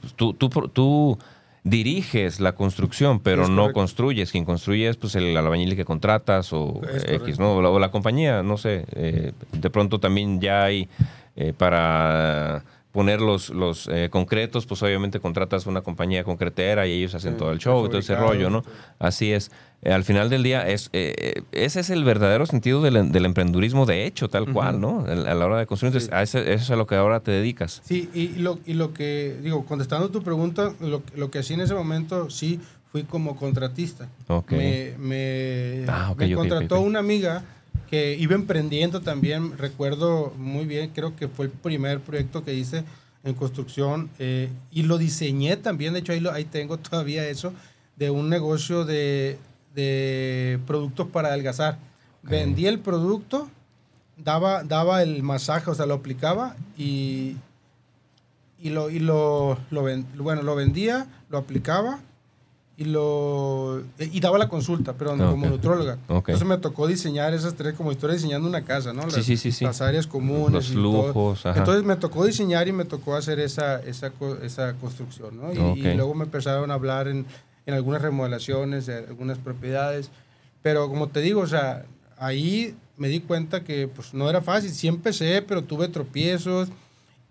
Pues, 0.02 0.14
tú, 0.16 0.34
tú, 0.34 0.50
tú 0.50 1.20
diriges 1.64 2.40
la 2.40 2.54
construcción, 2.56 3.20
pero 3.20 3.48
no 3.48 3.74
construyes. 3.74 4.32
Quien 4.32 4.46
construye 4.46 4.88
es 4.88 4.98
pues, 4.98 5.16
el 5.16 5.36
albañil 5.36 5.76
que 5.76 5.86
contratas 5.86 6.54
o 6.54 6.82
X, 7.06 7.38
¿no? 7.38 7.58
O 7.58 7.80
la, 7.80 7.92
compañía, 7.92 8.44
no 8.44 8.58
sé. 8.58 8.86
Eh, 8.94 9.34
de 9.52 9.70
pronto 9.70 10.00
también 10.00 10.40
ya 10.40 10.64
hay 10.64 10.88
eh, 11.36 11.54
para 11.56 12.64
poner 12.92 13.22
los, 13.22 13.50
los 13.50 13.88
eh, 13.92 14.10
concretos, 14.12 14.66
pues 14.66 14.82
obviamente 14.82 15.20
contratas 15.20 15.68
una 15.68 15.82
compañía 15.82 16.24
concretera 16.24 16.88
y 16.88 16.94
ellos 16.94 17.14
hacen 17.14 17.38
todo 17.38 17.52
el 17.52 17.60
show, 17.60 17.88
todo 17.88 18.00
ese 18.00 18.16
rollo, 18.16 18.50
¿no? 18.50 18.64
Así 18.98 19.32
es. 19.32 19.52
Eh, 19.82 19.94
al 19.94 20.04
final 20.04 20.30
del 20.30 20.44
día, 20.44 20.68
es, 20.68 20.90
eh, 20.92 21.44
ese 21.52 21.82
es 21.82 21.90
el 21.92 22.04
verdadero 22.04 22.46
sentido 22.46 22.82
del, 22.82 23.12
del 23.12 23.26
emprendurismo 23.26 23.86
de 23.86 24.06
hecho, 24.06 24.28
tal 24.28 24.52
cual, 24.52 24.82
¿no? 24.82 25.06
A 25.06 25.16
la 25.16 25.46
hora 25.46 25.60
de 25.60 25.68
construir. 25.68 25.94
Entonces, 25.94 26.12
a 26.12 26.24
eso, 26.24 26.40
es 26.40 26.70
a 26.72 26.76
lo 26.76 26.88
que 26.88 26.96
ahora 26.96 27.20
te 27.20 27.32
dedicas. 27.32 27.82
Sí, 27.86 28.10
y 28.14 28.30
lo, 28.40 28.60
y 28.66 28.74
lo 28.74 28.94
que, 28.94 29.38
digo, 29.42 29.66
contestando 29.66 30.10
tu 30.10 30.24
pregunta, 30.24 30.74
lo, 30.82 31.04
lo 31.16 31.32
que 31.32 31.40
hacía 31.40 31.56
en 31.56 31.62
ese 31.62 31.76
momento, 31.76 32.30
sí, 32.30 32.60
fui 32.92 33.04
como 33.04 33.36
contratista. 33.36 34.10
Me, 34.50 34.96
me, 34.98 35.86
ah, 35.88 36.14
me 36.18 36.34
contrató 36.34 36.82
una 36.82 37.00
amiga 37.00 37.44
que 37.90 38.16
iba 38.16 38.36
emprendiendo 38.36 39.02
también, 39.02 39.58
recuerdo 39.58 40.34
muy 40.38 40.66
bien, 40.66 40.92
creo 40.94 41.16
que 41.16 41.28
fue 41.28 41.46
el 41.46 41.52
primer 41.52 42.00
proyecto 42.00 42.44
que 42.44 42.54
hice 42.54 42.84
en 43.24 43.34
construcción 43.34 44.10
eh, 44.20 44.50
y 44.72 44.84
lo 44.84 44.98
diseñé 44.98 45.58
también, 45.58 45.94
de 45.94 46.00
hecho 46.00 46.12
ahí, 46.12 46.20
lo, 46.20 46.32
ahí 46.32 46.46
tengo 46.46 46.78
todavía 46.78 47.28
eso, 47.28 47.54
de 47.96 48.12
un 48.12 48.30
negocio 48.30 48.86
de, 48.86 49.38
de 49.74 50.60
productos 50.68 51.08
para 51.08 51.30
adelgazar. 51.30 51.80
Vendí 52.22 52.68
el 52.68 52.80
producto, 52.80 53.50
daba, 54.18 54.64
daba 54.64 55.02
el 55.02 55.24
masaje, 55.24 55.72
o 55.72 55.76
sea, 55.76 55.86
lo 55.86 55.96
aplicaba 55.96 56.56
y, 56.78 57.38
y, 58.60 58.70
lo, 58.70 58.90
y 58.90 59.00
lo, 59.00 59.58
lo, 59.72 59.82
bueno, 60.18 60.44
lo 60.44 60.56
vendía, 60.56 61.08
lo 61.30 61.40
aplicaba 61.40 62.00
y 62.80 62.86
lo 62.86 63.84
y 64.00 64.22
daba 64.22 64.38
la 64.38 64.48
consulta, 64.48 64.94
pero 64.94 65.12
como 65.18 65.48
nutróloga. 65.48 65.98
Entonces 66.08 66.46
me 66.46 66.58
tocó 66.58 66.88
diseñar 66.88 67.34
esas 67.34 67.54
tres, 67.56 67.74
como 67.74 67.92
historia 67.92 68.16
diseñando 68.16 68.48
una 68.48 68.64
casa, 68.64 68.94
¿no? 68.94 69.02
Las, 69.02 69.16
sí, 69.16 69.36
sí, 69.36 69.52
sí, 69.52 69.66
las 69.66 69.82
áreas 69.82 70.08
comunes. 70.08 70.70
Los 70.70 70.70
lujos. 70.70 71.42
Entonces 71.44 71.84
me 71.84 71.98
tocó 71.98 72.26
diseñar 72.26 72.70
y 72.70 72.72
me 72.72 72.86
tocó 72.86 73.18
hacer 73.18 73.42
esa, 73.42 73.82
esa, 73.82 74.14
esa 74.42 74.76
construcción, 74.76 75.36
¿no? 75.36 75.76
Y, 75.76 75.94
luego 75.94 76.16
me 76.16 76.24
empezaron 76.24 76.72
a 76.72 76.76
hablar 76.76 77.10
en, 77.10 77.26
en, 77.66 77.74
algunas 77.74 78.02
remodelaciones 78.02 78.86
de 78.86 79.00
algunas 79.00 79.38
propiedades. 79.40 80.10
Pero 80.62 80.88
como 80.88 81.10
te 81.10 81.20
digo, 81.20 81.42
o 81.42 81.48
sea, 81.48 81.84
ahí 82.18 82.78
me 82.96 83.10
di 83.10 83.20
cuenta 83.20 83.62
que 83.66 83.90
pues 83.90 84.14
no 84.14 84.30
era 84.30 84.40
fácil. 84.40 84.70
Sí 84.70 84.88
empecé, 84.88 85.42
pero 85.42 85.66
tuve 85.66 85.90
tropiezos 85.90 86.70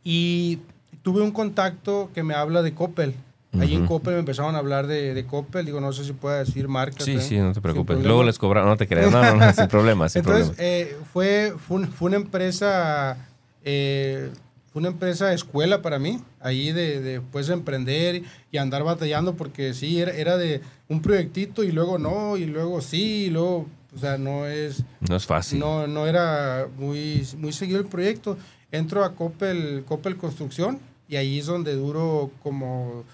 y 0.05 0.59
tuve 1.03 1.23
un 1.23 1.31
contacto 1.31 2.11
que 2.15 2.23
me 2.23 2.35
habla 2.35 2.61
de 2.61 2.75
Coppel. 2.75 3.15
Ahí 3.59 3.75
en 3.75 3.87
Coppel 3.87 4.15
me 4.15 4.21
empezaron 4.21 4.55
a 4.55 4.59
hablar 4.59 4.87
de, 4.87 5.15
de 5.15 5.25
Coppel. 5.25 5.65
Digo, 5.65 5.81
no 5.81 5.93
sé 5.93 6.05
si 6.05 6.13
puede 6.13 6.41
decir 6.41 6.69
marcas. 6.69 7.05
Sí, 7.05 7.13
¿eh? 7.13 7.21
sí, 7.21 7.39
no 7.39 7.53
te 7.53 7.61
preocupes. 7.61 7.99
Luego 8.05 8.23
les 8.23 8.39
cobraron, 8.39 8.69
no 8.69 8.77
te 8.77 8.87
creas. 8.87 9.11
No, 9.11 9.37
no, 9.37 9.53
sin 9.55 9.69
problema, 9.69 10.09
sin 10.09 10.21
Entonces, 10.21 10.55
eh, 10.59 10.97
fue, 11.13 11.55
fue, 11.67 12.09
una 12.09 12.17
empresa, 12.17 13.17
eh, 13.65 14.31
fue 14.71 14.81
una 14.81 14.89
empresa 14.89 15.33
escuela 15.33 15.81
para 15.81 15.99
mí. 15.99 16.21
Ahí 16.41 16.73
de, 16.73 17.01
de 17.01 17.21
pues, 17.21 17.49
emprender 17.49 18.23
y 18.53 18.59
andar 18.59 18.85
batallando 18.85 19.35
porque 19.35 19.73
sí, 19.73 19.99
era, 19.99 20.13
era 20.13 20.37
de 20.37 20.61
un 20.89 21.01
proyectito 21.01 21.65
y 21.65 21.73
luego 21.73 21.99
no, 21.99 22.37
y 22.37 22.45
luego 22.45 22.83
sí, 22.83 23.25
y 23.27 23.31
luego, 23.31 23.67
o 23.97 23.99
sea, 23.99 24.19
no 24.19 24.47
es... 24.47 24.85
No 25.09 25.17
es 25.17 25.27
fácil. 25.27 25.59
No, 25.59 25.87
no 25.87 26.07
era 26.07 26.69
muy, 26.77 27.27
muy 27.39 27.53
seguido 27.53 27.81
el 27.81 27.87
proyecto. 27.87 28.37
Entro 28.71 29.05
a 29.05 29.15
Coppel, 29.15 29.85
Coppel 29.87 30.19
Construcción 30.19 30.79
y 31.09 31.17
ahí 31.17 31.39
es 31.39 31.47
donde 31.47 31.75
duro 31.75 32.31
como 32.43 33.05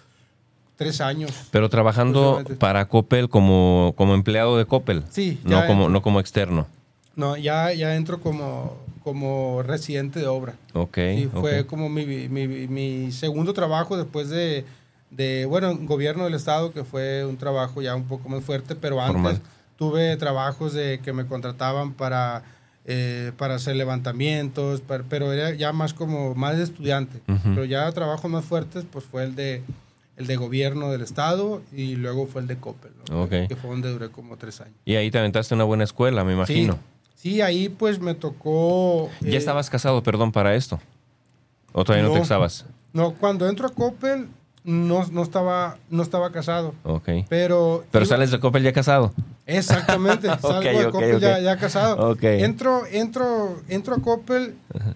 tres 0.76 1.00
años. 1.00 1.32
Pero 1.50 1.68
trabajando 1.68 2.42
para 2.58 2.88
Coppel 2.88 3.28
como, 3.28 3.94
como 3.96 4.14
empleado 4.14 4.56
de 4.58 4.66
Coppel. 4.66 5.04
Sí. 5.10 5.40
No 5.44 5.66
como, 5.66 5.88
no 5.88 6.02
como 6.02 6.20
externo. 6.20 6.66
No, 7.16 7.37
ya, 7.37 7.72
ya 7.72 7.94
entro 7.94 8.20
como, 8.20 8.76
como 9.02 9.62
residente 9.62 10.18
de 10.18 10.26
obra. 10.26 10.54
Ok. 10.72 10.98
Y 10.98 11.26
fue 11.26 11.66
como 11.66 11.88
mi, 11.88 12.04
mi, 12.06 12.48
mi, 12.48 13.12
segundo 13.12 13.52
trabajo 13.52 13.96
después 13.96 14.30
de, 14.30 14.64
de, 15.10 15.46
bueno, 15.46 15.76
gobierno 15.82 16.24
del 16.24 16.34
estado, 16.34 16.72
que 16.72 16.82
fue 16.82 17.24
un 17.24 17.37
trabajo 17.37 17.82
ya 17.82 17.94
un 17.94 18.04
poco 18.04 18.28
más 18.28 18.42
fuerte, 18.42 18.74
pero 18.74 19.00
antes 19.00 19.40
tuve 19.76 20.16
trabajos 20.16 20.72
de 20.72 21.00
que 21.04 21.12
me 21.12 21.26
contrataban 21.26 21.92
para, 21.92 22.42
eh, 22.84 23.32
para 23.37 23.56
hacer 23.56 23.76
levantamientos, 23.76 24.82
pero 25.08 25.32
era 25.32 25.54
ya 25.54 25.72
más 25.72 25.94
como 25.94 26.34
más 26.34 26.56
de 26.56 26.64
estudiante. 26.64 27.20
Pero 27.44 27.64
ya 27.64 27.90
trabajos 27.92 28.28
más 28.30 28.44
fuertes, 28.44 28.84
pues 28.90 29.04
fue 29.04 29.22
el 29.24 29.37
de 29.37 29.62
el 30.16 30.27
de 30.27 30.37
gobierno 30.37 30.90
del 30.90 31.03
estado 31.03 31.62
y 31.72 31.96
luego 31.96 32.27
fue 32.27 32.42
el 32.42 32.46
de 32.46 32.57
Coppel, 32.57 32.92
que 33.48 33.57
fue 33.57 33.70
donde 33.70 33.90
duré 33.90 34.11
como 34.11 34.37
tres 34.37 34.61
años. 34.61 34.77
Y 34.85 34.94
ahí 34.96 35.11
te 35.11 35.18
aventaste 35.18 35.55
una 35.55 35.64
buena 35.64 35.85
escuela, 35.85 36.24
me 36.24 36.33
imagino. 36.33 36.79
Sí, 37.14 37.40
ahí 37.40 37.68
pues 37.68 38.00
me 38.00 38.14
tocó... 38.14 39.09
¿Ya 39.20 39.31
eh, 39.31 39.37
estabas 39.37 39.70
casado, 39.70 40.03
perdón, 40.03 40.31
para 40.31 40.55
esto? 40.55 40.79
¿O 41.72 41.83
todavía 41.83 42.07
no, 42.07 42.12
te 42.12 42.20
casabas? 42.20 42.66
No, 42.92 43.14
cuando 43.14 43.48
entro 43.48 43.66
a 43.66 43.70
Coppel 43.70 44.29
no, 44.62 45.07
no, 45.07 45.22
estaba, 45.22 45.79
no 45.90 46.03
estaba 46.03 46.31
casado. 46.33 46.74
Ok. 46.85 47.09
Pero... 47.29 47.85
Pero 47.90 48.05
sales 48.05 48.31
de 48.31 48.40
Coppel 48.40 48.62
ya 48.62 48.72
casado. 48.72 49.12
Exactamente, 49.46 50.28
salgo 50.40 50.78
de 50.80 50.90
Coppel 50.90 51.20
Ya, 51.20 51.57
casado. 51.57 52.16
Entro, 52.22 52.83
entro, 52.90 53.62
entro 53.68 53.94
a 53.94 53.98
Coppel, 54.00 54.54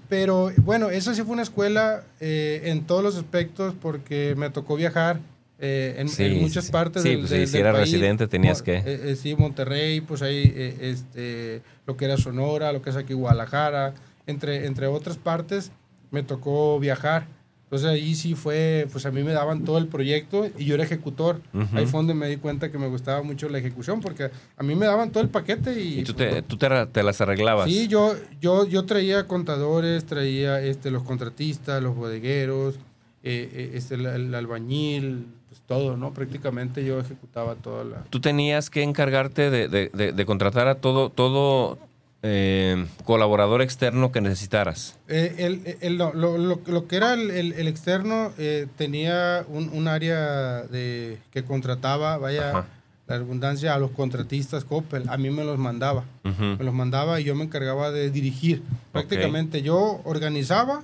pero 0.08 0.50
bueno, 0.58 0.90
esa 0.90 1.14
sí 1.14 1.22
fue 1.22 1.32
una 1.32 1.42
escuela 1.42 2.04
eh, 2.20 2.62
en 2.64 2.84
todos 2.84 3.02
los 3.02 3.16
aspectos 3.16 3.74
porque 3.80 4.34
me 4.36 4.50
tocó 4.50 4.76
viajar 4.76 5.20
eh, 5.60 5.96
en, 5.98 6.40
muchas 6.40 6.70
partes 6.70 7.02
sí, 7.02 7.16
pues, 7.16 7.30
sí, 7.30 7.46
si 7.48 7.58
era 7.58 7.72
residente 7.72 8.28
tenías 8.28 8.62
que... 8.62 8.80
Eh, 8.86 9.16
sí, 9.20 9.34
Monterrey, 9.34 10.00
pues 10.00 10.22
ahí 10.22 10.76
este, 10.80 11.62
lo 11.86 11.96
que 11.96 12.04
era 12.04 12.16
Sonora, 12.16 12.72
lo 12.72 12.80
que 12.80 12.90
es 12.90 12.96
aquí 12.96 13.12
Guadalajara, 13.12 13.94
entre, 14.26 14.66
entre 14.66 14.86
otras 14.86 15.16
partes 15.16 15.72
me 16.10 16.22
tocó 16.22 16.78
viajar. 16.78 17.26
Entonces 17.68 17.90
ahí 17.90 18.14
sí 18.14 18.34
fue, 18.34 18.88
pues 18.90 19.04
a 19.04 19.10
mí 19.10 19.22
me 19.22 19.32
daban 19.32 19.62
todo 19.62 19.76
el 19.76 19.88
proyecto 19.88 20.46
y 20.56 20.64
yo 20.64 20.74
era 20.74 20.84
ejecutor. 20.84 21.42
Ahí 21.74 21.84
fue 21.84 21.98
donde 21.98 22.14
me 22.14 22.26
di 22.26 22.38
cuenta 22.38 22.70
que 22.70 22.78
me 22.78 22.88
gustaba 22.88 23.22
mucho 23.22 23.46
la 23.50 23.58
ejecución 23.58 24.00
porque 24.00 24.30
a 24.56 24.62
mí 24.62 24.74
me 24.74 24.86
daban 24.86 25.10
todo 25.10 25.22
el 25.22 25.28
paquete 25.28 25.78
y... 25.78 26.00
¿Y 26.00 26.04
tú, 26.04 26.14
te, 26.14 26.40
tú 26.40 26.56
te, 26.56 27.02
las 27.02 27.20
arreglabas? 27.20 27.66
Sí, 27.68 27.86
yo, 27.86 28.14
yo, 28.40 28.66
yo 28.66 28.86
traía 28.86 29.26
contadores, 29.26 30.06
traía 30.06 30.62
este, 30.62 30.90
los 30.90 31.02
contratistas, 31.02 31.82
los 31.82 31.94
bodegueros, 31.94 32.76
eh, 33.22 33.50
eh, 33.52 33.70
este, 33.74 33.96
el, 33.96 34.34
albañil, 34.34 35.26
pues 35.50 35.60
todo, 35.66 35.98
¿no? 35.98 36.14
Prácticamente 36.14 36.82
yo 36.86 36.98
ejecutaba 36.98 37.54
toda 37.56 37.84
la... 37.84 38.04
Tú 38.04 38.18
tenías 38.18 38.70
que 38.70 38.82
encargarte 38.82 39.50
de, 39.50 39.68
de, 39.68 40.12
de 40.12 40.24
contratar 40.24 40.68
a 40.68 40.76
todo, 40.76 41.10
todo, 41.10 41.78
eh, 42.22 42.86
colaborador 43.04 43.62
externo 43.62 44.10
que 44.10 44.20
necesitaras? 44.20 44.96
Eh, 45.08 45.76
el, 45.80 45.96
lo, 45.96 46.12
lo, 46.14 46.36
lo, 46.38 46.88
que 46.88 46.96
era 46.96 47.14
el, 47.14 47.68
externo 47.68 48.32
eh, 48.38 48.66
tenía 48.76 49.44
un, 49.48 49.68
un, 49.72 49.88
área 49.88 50.62
de, 50.62 51.18
que 51.32 51.44
contrataba, 51.44 52.16
vaya, 52.18 52.66
la 53.06 53.18
redundancia, 53.18 53.74
a 53.74 53.78
los 53.78 53.92
contratistas 53.92 54.64
Coppel. 54.64 55.08
A 55.08 55.16
mí 55.16 55.30
me 55.30 55.44
los 55.44 55.58
mandaba. 55.58 56.04
Me 56.24 56.62
los 56.62 56.74
mandaba 56.74 57.20
y 57.20 57.24
yo 57.24 57.34
me 57.34 57.44
encargaba 57.44 57.90
de 57.90 58.10
dirigir. 58.10 58.62
Prácticamente 58.92 59.62
yo 59.62 60.00
organizaba, 60.04 60.82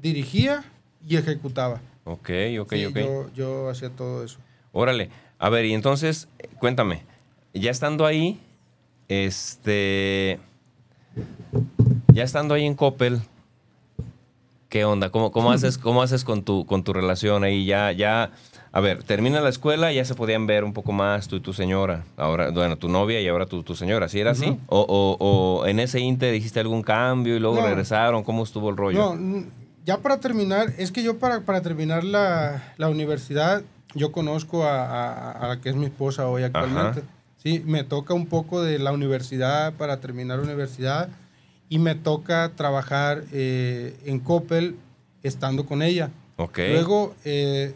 dirigía 0.00 0.64
y 1.06 1.16
ejecutaba. 1.16 1.80
Ok, 2.04 2.30
ok, 2.60 2.72
ok. 2.88 2.96
Yo, 2.96 3.30
yo 3.34 3.68
hacía 3.68 3.90
todo 3.90 4.24
eso. 4.24 4.38
Órale. 4.72 5.10
A 5.38 5.50
ver, 5.50 5.66
y 5.66 5.74
entonces, 5.74 6.28
cuéntame, 6.58 7.02
ya 7.52 7.70
estando 7.70 8.06
ahí, 8.06 8.40
este. 9.08 10.38
Ya 12.12 12.22
estando 12.22 12.54
ahí 12.54 12.64
en 12.64 12.74
Coppel, 12.74 13.20
¿qué 14.68 14.84
onda? 14.84 15.10
¿Cómo, 15.10 15.30
cómo 15.30 15.52
haces, 15.52 15.78
cómo 15.78 16.02
haces 16.02 16.24
con, 16.24 16.42
tu, 16.42 16.66
con 16.66 16.82
tu 16.82 16.92
relación 16.92 17.44
ahí? 17.44 17.64
Ya, 17.64 17.92
ya, 17.92 18.30
a 18.72 18.80
ver, 18.80 19.02
termina 19.04 19.40
la 19.40 19.48
escuela, 19.48 19.92
ya 19.92 20.04
se 20.04 20.14
podían 20.14 20.46
ver 20.46 20.64
un 20.64 20.72
poco 20.72 20.92
más 20.92 21.28
tú 21.28 21.36
y 21.36 21.40
tu 21.40 21.52
señora. 21.52 22.04
Ahora, 22.16 22.50
bueno, 22.50 22.76
tu 22.76 22.88
novia 22.88 23.20
y 23.20 23.28
ahora 23.28 23.46
tu, 23.46 23.62
tu 23.62 23.76
señora. 23.76 24.08
¿Sí 24.08 24.18
era 24.18 24.32
así? 24.32 24.58
O, 24.66 25.16
o, 25.20 25.66
en 25.66 25.78
ese 25.78 26.00
inter 26.00 26.32
dijiste 26.32 26.60
algún 26.60 26.82
cambio 26.82 27.36
y 27.36 27.40
luego 27.40 27.60
regresaron? 27.60 28.24
¿Cómo 28.24 28.42
estuvo 28.42 28.70
el 28.70 28.76
rollo? 28.76 29.14
No, 29.14 29.44
ya 29.84 29.98
para 29.98 30.18
terminar, 30.18 30.72
es 30.78 30.90
que 30.90 31.02
yo 31.02 31.18
para, 31.18 31.42
para 31.42 31.60
terminar 31.60 32.02
la, 32.02 32.72
la 32.76 32.88
universidad 32.88 33.62
yo 33.94 34.12
conozco 34.12 34.64
a, 34.64 35.38
la 35.40 35.60
que 35.60 35.68
es 35.70 35.76
mi 35.76 35.86
esposa 35.86 36.26
hoy 36.28 36.42
actualmente. 36.42 37.02
Sí, 37.44 37.62
me 37.66 37.84
toca 37.84 38.14
un 38.14 38.26
poco 38.26 38.62
de 38.62 38.78
la 38.78 38.90
universidad 38.92 39.74
para 39.74 40.00
terminar 40.00 40.38
la 40.38 40.44
universidad 40.44 41.10
y 41.68 41.78
me 41.78 41.94
toca 41.94 42.52
trabajar 42.56 43.24
eh, 43.32 43.98
en 44.06 44.18
Coppel 44.18 44.76
estando 45.22 45.66
con 45.66 45.82
ella. 45.82 46.10
Okay. 46.36 46.72
Luego, 46.72 47.14
eh, 47.24 47.74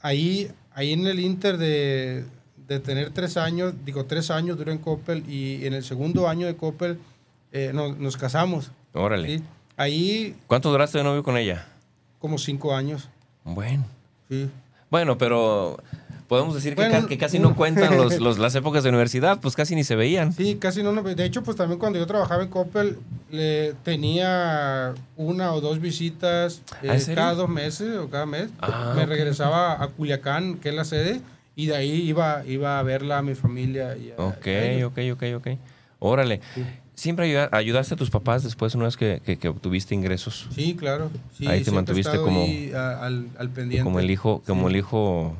ahí, 0.00 0.50
ahí 0.72 0.94
en 0.94 1.06
el 1.06 1.20
Inter 1.20 1.58
de, 1.58 2.24
de, 2.66 2.80
tener 2.80 3.10
tres 3.10 3.36
años, 3.36 3.74
digo, 3.84 4.06
tres 4.06 4.30
años 4.30 4.56
duré 4.56 4.72
en 4.72 4.78
Coppel 4.78 5.28
y 5.28 5.66
en 5.66 5.74
el 5.74 5.84
segundo 5.84 6.26
año 6.26 6.46
de 6.46 6.56
Coppel 6.56 6.98
eh, 7.52 7.72
nos 7.74 8.16
casamos. 8.16 8.70
Órale. 8.94 9.42
Ahí... 9.76 10.34
¿Cuánto 10.46 10.70
duraste 10.70 10.96
de 10.96 11.04
novio 11.04 11.22
con 11.22 11.36
ella? 11.36 11.66
Como 12.18 12.38
cinco 12.38 12.74
años. 12.74 13.10
Bueno. 13.44 13.84
Sí. 14.30 14.48
Bueno, 14.90 15.18
pero 15.18 15.78
podemos 16.30 16.54
decir 16.54 16.76
que, 16.76 17.18
casi 17.18 17.40
no 17.40 17.56
cuentan 17.56 17.96
los, 18.20 18.38
las 18.38 18.54
épocas 18.54 18.84
de 18.84 18.88
universidad, 18.90 19.40
pues 19.40 19.56
casi 19.56 19.74
ni 19.74 19.82
se 19.82 19.96
veían. 19.96 20.32
Sí, 20.32 20.58
casi 20.60 20.80
no. 20.80 20.92
De 21.02 21.24
hecho, 21.24 21.42
pues 21.42 21.56
también 21.56 21.80
cuando 21.80 21.98
yo 21.98 22.06
trabajaba 22.06 22.44
en 22.44 22.50
Coppel, 22.50 22.98
le 23.32 23.74
tenía 23.82 24.94
una 25.16 25.52
o 25.52 25.60
dos 25.60 25.80
visitas 25.80 26.62
¿Ah, 26.70 26.94
eh, 26.94 27.14
cada 27.16 27.34
dos 27.34 27.48
meses 27.48 27.96
o 27.96 28.08
cada 28.08 28.26
mes. 28.26 28.48
Ah, 28.60 28.92
Me 28.94 29.06
regresaba 29.06 29.82
a 29.82 29.88
Culiacán, 29.88 30.58
que 30.58 30.68
es 30.68 30.74
la 30.76 30.84
sede, 30.84 31.20
y 31.56 31.66
de 31.66 31.74
ahí 31.74 31.90
iba, 31.90 32.44
iba 32.46 32.78
a 32.78 32.82
verla 32.84 33.18
a 33.18 33.22
mi 33.22 33.34
familia. 33.34 33.96
Y 33.96 34.12
ok, 34.16 34.86
ok, 34.86 34.98
ok, 35.14 35.22
ok. 35.34 35.48
Órale. 35.98 36.40
¿Siempre 36.94 37.48
ayudaste 37.50 37.94
a 37.94 37.96
tus 37.96 38.10
papás 38.10 38.44
después 38.44 38.76
una 38.76 38.84
vez 38.84 38.96
que, 38.96 39.20
que, 39.20 39.48
obtuviste 39.48 39.96
ingresos? 39.96 40.46
Sí, 40.54 40.76
claro. 40.76 41.10
ahí 41.44 41.64
te 41.64 41.72
mantuviste 41.72 42.18
como, 42.18 42.44
al, 42.44 43.26
al, 43.36 43.48
pendiente. 43.50 43.82
Como 43.82 43.98
el 43.98 44.12
hijo, 44.12 44.44
como 44.46 44.68
el 44.68 44.76
hijo, 44.76 45.34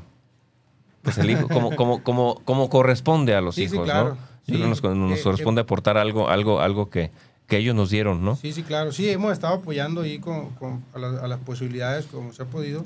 pues 1.03 1.19
el 1.19 1.31
hijo, 1.31 1.49
como, 1.49 1.75
como, 1.77 2.03
como, 2.03 2.41
como 2.45 2.69
corresponde 2.69 3.35
a 3.35 3.41
los 3.41 3.59
hijos, 3.59 3.79
sí, 3.79 3.85
claro. 3.85 4.17
¿no? 4.47 4.59
Nos, 4.69 4.83
nos 4.83 5.19
eh, 5.19 5.23
corresponde 5.23 5.61
eh, 5.61 5.65
aportar 5.65 5.97
algo, 5.97 6.29
algo, 6.29 6.61
algo 6.61 6.91
que, 6.91 7.11
que 7.47 7.59
ellos 7.59 7.75
nos 7.75 7.91
dieron, 7.91 8.25
¿no? 8.25 8.37
Sí, 8.37 8.53
sí, 8.53 8.63
claro. 8.63 8.93
Sí, 8.93 9.09
hemos 9.09 9.33
estado 9.33 9.55
apoyando 9.55 10.03
ahí 10.03 10.19
con, 10.19 10.51
con 10.51 10.85
a, 10.95 11.25
a, 11.25 11.29
las 11.29 11.39
posibilidades 11.41 12.07
como 12.07 12.33
se 12.33 12.43
ha 12.43 12.47
podido 12.47 12.85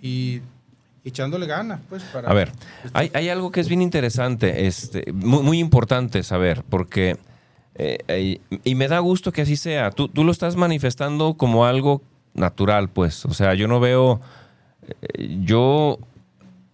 y 0.00 0.40
echándole 1.04 1.46
ganas, 1.46 1.80
pues. 1.88 2.02
Para, 2.04 2.28
a 2.28 2.34
ver, 2.34 2.52
hay, 2.92 3.10
hay 3.14 3.28
algo 3.28 3.50
que 3.50 3.60
es 3.60 3.68
bien 3.68 3.82
interesante, 3.82 4.66
este, 4.66 5.10
muy, 5.12 5.42
muy 5.42 5.58
importante 5.58 6.22
saber, 6.22 6.62
porque 6.68 7.16
eh, 7.74 8.38
y 8.64 8.74
me 8.74 8.88
da 8.88 8.98
gusto 8.98 9.32
que 9.32 9.42
así 9.42 9.56
sea. 9.56 9.90
Tú, 9.90 10.08
tú, 10.08 10.24
lo 10.24 10.32
estás 10.32 10.56
manifestando 10.56 11.34
como 11.34 11.64
algo 11.64 12.02
natural, 12.34 12.88
pues. 12.88 13.24
O 13.24 13.32
sea, 13.32 13.54
yo 13.54 13.68
no 13.68 13.80
veo. 13.80 14.20
Eh, 14.86 15.38
yo 15.42 15.98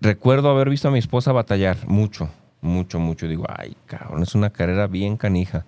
recuerdo 0.00 0.50
haber 0.50 0.70
visto 0.70 0.88
a 0.88 0.90
mi 0.90 0.98
esposa 0.98 1.32
batallar 1.32 1.86
mucho, 1.86 2.30
mucho, 2.60 2.98
mucho. 2.98 3.28
Digo, 3.28 3.44
ay, 3.48 3.76
cabrón, 3.86 4.22
es 4.22 4.34
una 4.34 4.50
carrera 4.50 4.86
bien 4.86 5.16
canija. 5.16 5.64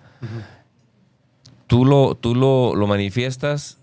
Tú, 1.67 1.85
lo, 1.85 2.15
tú 2.15 2.35
lo, 2.35 2.75
lo 2.75 2.87
manifiestas 2.87 3.77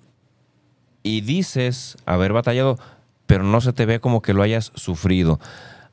y 1.03 1.23
dices 1.23 1.97
haber 2.07 2.33
batallado, 2.33 2.79
pero 3.27 3.45
no 3.45 3.61
se 3.61 3.73
te 3.73 3.87
ve 3.87 4.01
como 4.01 4.23
que 4.23 4.35
lo 4.35 4.43
hayas 4.43 4.73
sufrido. 4.75 5.41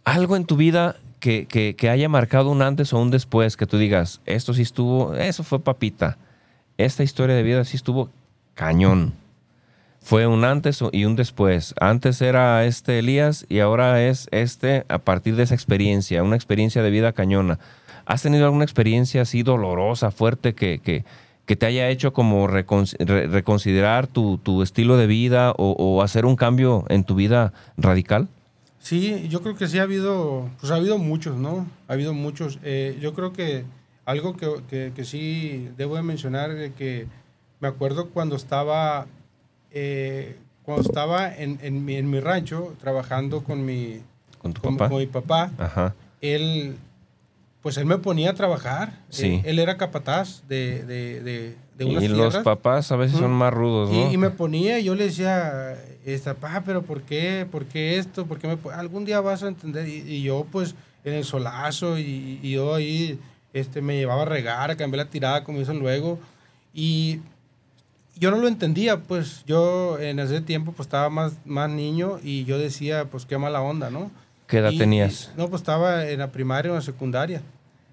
Algo 0.03 0.35
en 0.35 0.45
tu 0.45 0.55
vida 0.55 0.97
que, 1.19 1.89
haya 1.89 2.09
marcado 2.09 2.51
un 2.51 2.61
antes 2.61 2.93
o 2.93 2.99
un 2.99 3.11
después, 3.11 3.57
que 3.57 3.65
tú 3.65 3.77
digas, 3.77 4.21
esto 4.25 4.53
sí 4.53 4.61
estuvo, 4.61 5.15
eso 5.15 5.43
fue 5.43 5.59
papita. 5.59 6.17
Esta 6.77 7.03
historia 7.03 7.35
de 7.35 7.43
vida 7.43 7.63
sí 7.63 7.77
estuvo 7.77 8.09
cañón. 8.53 9.13
Fue 10.05 10.27
un 10.27 10.45
antes 10.45 10.83
y 10.91 11.05
un 11.05 11.15
después. 11.15 11.73
Antes 11.79 12.21
era 12.21 12.63
este 12.65 12.99
Elías 12.99 13.45
y 13.49 13.59
ahora 13.59 14.07
es 14.07 14.27
este 14.31 14.85
a 14.87 14.99
partir 14.99 15.35
de 15.35 15.43
esa 15.43 15.55
experiencia, 15.55 16.23
una 16.23 16.35
experiencia 16.35 16.83
de 16.83 16.91
vida 16.91 17.11
cañona. 17.11 17.59
¿Has 18.05 18.21
tenido 18.21 18.45
alguna 18.45 18.63
experiencia 18.63 19.23
así 19.23 19.41
dolorosa, 19.41 20.11
fuerte, 20.11 20.53
que, 20.53 20.79
que, 20.79 21.55
te 21.55 21.65
haya 21.65 21.89
hecho 21.89 22.13
como 22.13 22.47
reconsiderar 22.47 24.05
tu, 24.05 24.61
estilo 24.61 24.95
de 24.95 25.07
vida 25.07 25.53
o 25.57 26.01
hacer 26.03 26.25
un 26.25 26.35
cambio 26.35 26.85
en 26.89 27.03
tu 27.03 27.15
vida 27.15 27.51
radical? 27.75 28.27
Sí, 28.85 29.27
yo 29.29 29.41
creo 29.41 29.55
que 29.55 29.67
sí 29.67 29.79
ha 29.79 29.81
habido, 29.81 30.47
pues 30.59 30.71
ha 30.71 30.75
habido 30.75 30.99
muchos, 30.99 31.37
¿no? 31.37 31.65
Ha 31.87 31.93
habido 31.93 32.13
muchos. 32.13 32.59
Eh, 32.61 32.95
yo 33.01 33.15
creo 33.15 33.33
que 33.33 33.65
algo 34.05 34.37
que, 34.37 34.91
que, 34.95 35.05
sí 35.05 35.69
debo 35.75 35.95
de 35.95 36.03
mencionar 36.03 36.51
es 36.51 36.71
que 36.75 37.07
me 37.61 37.67
acuerdo 37.67 38.09
cuando 38.09 38.35
estaba, 38.35 39.07
eh, 39.75 40.37
cuando 40.63 40.83
estaba 40.83 41.35
en, 41.35 41.59
en, 41.61 41.85
mi, 41.85 41.95
en, 41.95 42.09
mi, 42.09 42.19
rancho 42.21 42.73
trabajando 42.79 43.43
con 43.43 43.63
mi, 43.65 44.01
¿Con, 44.39 44.53
tu 44.53 44.61
papá? 44.61 44.89
mi 44.89 45.05
papá. 45.05 45.51
Ajá. 45.59 45.93
Él, 46.21 46.77
pues 47.61 47.77
él 47.77 47.85
me 47.85 47.97
ponía 47.97 48.31
a 48.31 48.33
trabajar. 48.33 48.93
Sí. 49.09 49.41
Él, 49.45 49.59
era 49.59 49.77
capataz 49.77 50.41
de, 50.47 50.83
de, 50.85 51.21
de, 51.21 51.55
de 51.77 51.85
unas 51.85 52.03
Y 52.03 52.07
los 52.07 52.37
papás 52.37 52.91
a 52.91 52.95
veces 52.95 53.19
son 53.19 53.31
más 53.31 53.53
rudos, 53.53 53.91
¿no? 53.91 54.09
Y, 54.09 54.13
y, 54.13 54.17
me 54.17 54.29
ponía, 54.29 54.79
y 54.79 54.85
yo 54.85 54.95
le 54.95 55.03
decía, 55.03 55.77
esta, 56.05 56.35
pa, 56.35 56.63
pero 56.65 56.83
¿por 56.83 57.01
qué? 57.01 57.45
¿Por 57.51 57.65
qué 57.65 57.97
esto? 57.97 58.25
¿Por 58.25 58.39
qué 58.39 58.47
me 58.47 58.57
algún 58.71 59.03
día 59.03 59.19
vas 59.19 59.43
a 59.43 59.49
entender? 59.49 59.87
Y, 59.87 60.23
yo, 60.23 60.47
pues, 60.51 60.73
en 61.03 61.13
el 61.13 61.25
solazo, 61.25 61.99
y, 61.99 62.39
yo 62.41 62.75
ahí 62.75 63.19
este, 63.53 63.81
me 63.81 63.97
llevaba 63.97 64.21
a 64.21 64.25
regar, 64.25 64.71
a 64.71 64.77
cambiar 64.77 65.05
la 65.05 65.11
tirada, 65.11 65.43
como 65.43 65.59
dicen 65.59 65.79
luego. 65.79 66.17
Y 66.73 67.19
yo 68.17 68.31
no 68.31 68.37
lo 68.37 68.47
entendía, 68.47 69.01
pues, 69.01 69.43
yo 69.45 69.99
en 69.99 70.19
ese 70.19 70.41
tiempo, 70.41 70.71
pues, 70.71 70.87
estaba 70.87 71.09
más, 71.09 71.33
más 71.45 71.69
niño, 71.69 72.19
y 72.23 72.45
yo 72.45 72.57
decía, 72.57 73.05
pues, 73.05 73.25
qué 73.25 73.37
mala 73.37 73.61
onda, 73.61 73.89
¿no? 73.89 74.11
¿Qué 74.47 74.59
edad 74.59 74.71
tenías? 74.77 75.31
no, 75.37 75.49
pues, 75.49 75.61
estaba 75.61 76.07
en 76.07 76.19
la 76.19 76.31
primaria 76.31 76.71
o 76.71 76.75
en 76.75 76.79
la 76.79 76.85
secundaria. 76.85 77.41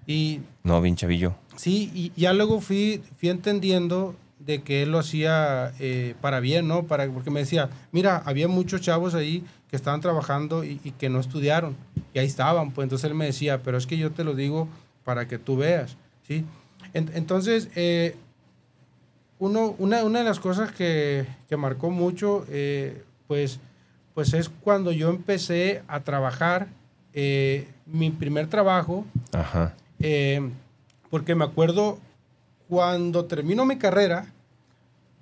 Y, 0.05 0.41
no, 0.63 0.81
bien 0.81 0.95
chavillo. 0.95 1.35
Sí, 1.55 1.91
y 1.93 2.11
ya 2.19 2.33
luego 2.33 2.61
fui, 2.61 3.01
fui 3.17 3.29
entendiendo 3.29 4.15
de 4.45 4.61
que 4.61 4.83
él 4.83 4.91
lo 4.91 4.99
hacía 4.99 5.73
eh, 5.79 6.15
para 6.21 6.39
bien, 6.39 6.67
¿no? 6.67 6.83
Para, 6.83 7.07
porque 7.07 7.31
me 7.31 7.39
decía, 7.39 7.69
mira, 7.91 8.21
había 8.25 8.47
muchos 8.47 8.81
chavos 8.81 9.13
ahí 9.15 9.43
que 9.69 9.75
estaban 9.75 10.01
trabajando 10.01 10.63
y, 10.63 10.77
que 10.99 11.09
no 11.09 11.19
estudiaron, 11.19 11.75
y 12.13 12.19
ahí 12.19 12.27
estaban, 12.27 12.71
pues 12.71 12.85
entonces 12.85 13.09
él 13.09 13.15
me 13.15 13.25
decía, 13.25 13.63
pero 13.63 13.77
es 13.77 13.87
que 13.87 13.97
yo 13.97 14.11
te 14.11 14.23
lo 14.23 14.35
digo 14.35 14.67
para 15.03 15.27
que 15.27 15.39
tú 15.39 15.57
veas, 15.57 15.97
¿sí? 16.27 16.45
entonces, 16.93 17.69
eh, 17.75 18.15
uno, 19.43 19.75
una, 19.77 20.03
una, 20.03 20.19
de 20.19 20.25
las 20.25 20.39
cosas 20.39 20.71
que, 20.71 21.25
que 21.49 21.57
marcó 21.57 21.89
mucho, 21.89 22.45
eh, 22.49 23.03
pues, 23.27 23.59
pues 24.13 24.33
es 24.33 24.49
cuando 24.49 24.91
yo 24.91 25.09
empecé 25.09 25.83
a 25.87 26.01
trabajar, 26.01 26.67
mi 27.85 28.09
primer 28.09 28.47
trabajo, 28.47 29.05
Ajá. 29.33 29.75
porque 31.11 31.35
me 31.35 31.45
acuerdo 31.45 31.99
cuando 32.67 33.25
termino 33.25 33.65
mi 33.65 33.77
carrera, 33.77 34.25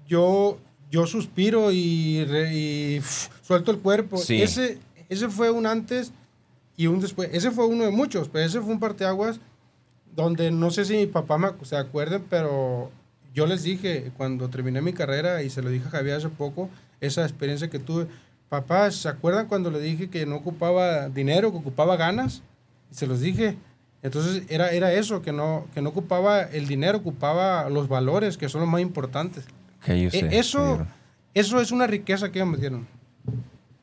yo, 0.08 0.58
yo 0.90 1.06
suspiro 1.06 1.72
y, 1.72 3.02
suelto 3.42 3.72
el 3.72 3.80
cuerpo. 3.80 4.22
Ese, 4.30 4.78
ese 5.10 5.30
fue 5.30 5.52
un 5.52 5.66
antes 5.66 6.14
y 6.78 6.88
un 6.88 7.00
después. 7.00 7.30
Ese 7.34 7.52
fue 7.52 7.66
uno 7.66 7.84
de 7.84 7.92
muchos, 7.92 8.30
pero 8.30 8.46
ese 8.46 8.62
fue 8.62 8.72
un 8.72 8.80
parteaguas 8.80 9.40
donde 10.16 10.52
no 10.52 10.72
sé 10.72 10.86
si 10.86 10.98
mi 10.98 11.08
papá 11.08 11.38
me, 11.38 11.50
se 11.64 11.76
acuerden, 11.78 12.24
pero 12.30 12.92
yo 13.34 13.46
les 13.48 13.64
dije 13.64 14.12
cuando 14.18 14.50
terminé 14.50 14.82
mi 14.82 14.94
carrera 14.94 15.44
y 15.44 15.50
se 15.50 15.62
lo 15.62 15.70
dije 15.70 15.88
a 15.88 15.92
Javier 15.92 16.18
hace 16.18 16.30
poco, 16.30 16.70
esa 17.00 17.24
experiencia 17.24 17.70
que 17.70 17.80
tuve. 17.80 18.08
Papá, 18.50 18.92
¿se 18.92 19.08
acuerdan 19.08 19.48
cuando 19.48 19.72
le 19.72 19.80
dije 19.80 20.10
que 20.10 20.26
no 20.26 20.36
ocupaba 20.36 21.08
dinero, 21.10 21.52
que 21.52 21.58
ocupaba 21.58 21.96
ganas? 21.96 22.44
Y 22.92 22.96
se 22.96 23.08
los 23.08 23.22
dije. 23.22 23.56
Entonces 24.04 24.44
era, 24.50 24.72
era 24.72 24.92
eso, 24.94 25.22
que 25.22 25.32
no, 25.32 25.68
que 25.74 25.82
no 25.82 25.90
ocupaba 25.90 26.42
el 26.42 26.68
dinero, 26.68 26.98
ocupaba 26.98 27.70
los 27.70 27.88
valores, 27.88 28.38
que 28.38 28.50
son 28.50 28.62
los 28.62 28.70
más 28.70 28.82
importantes. 28.82 29.46
E, 29.88 30.10
eso, 30.32 30.86
eso 31.34 31.62
es 31.62 31.72
una 31.72 31.88
riqueza 31.88 32.32
que 32.32 32.40
ellos 32.40 32.52
me 32.52 32.58
dieron. 32.58 32.88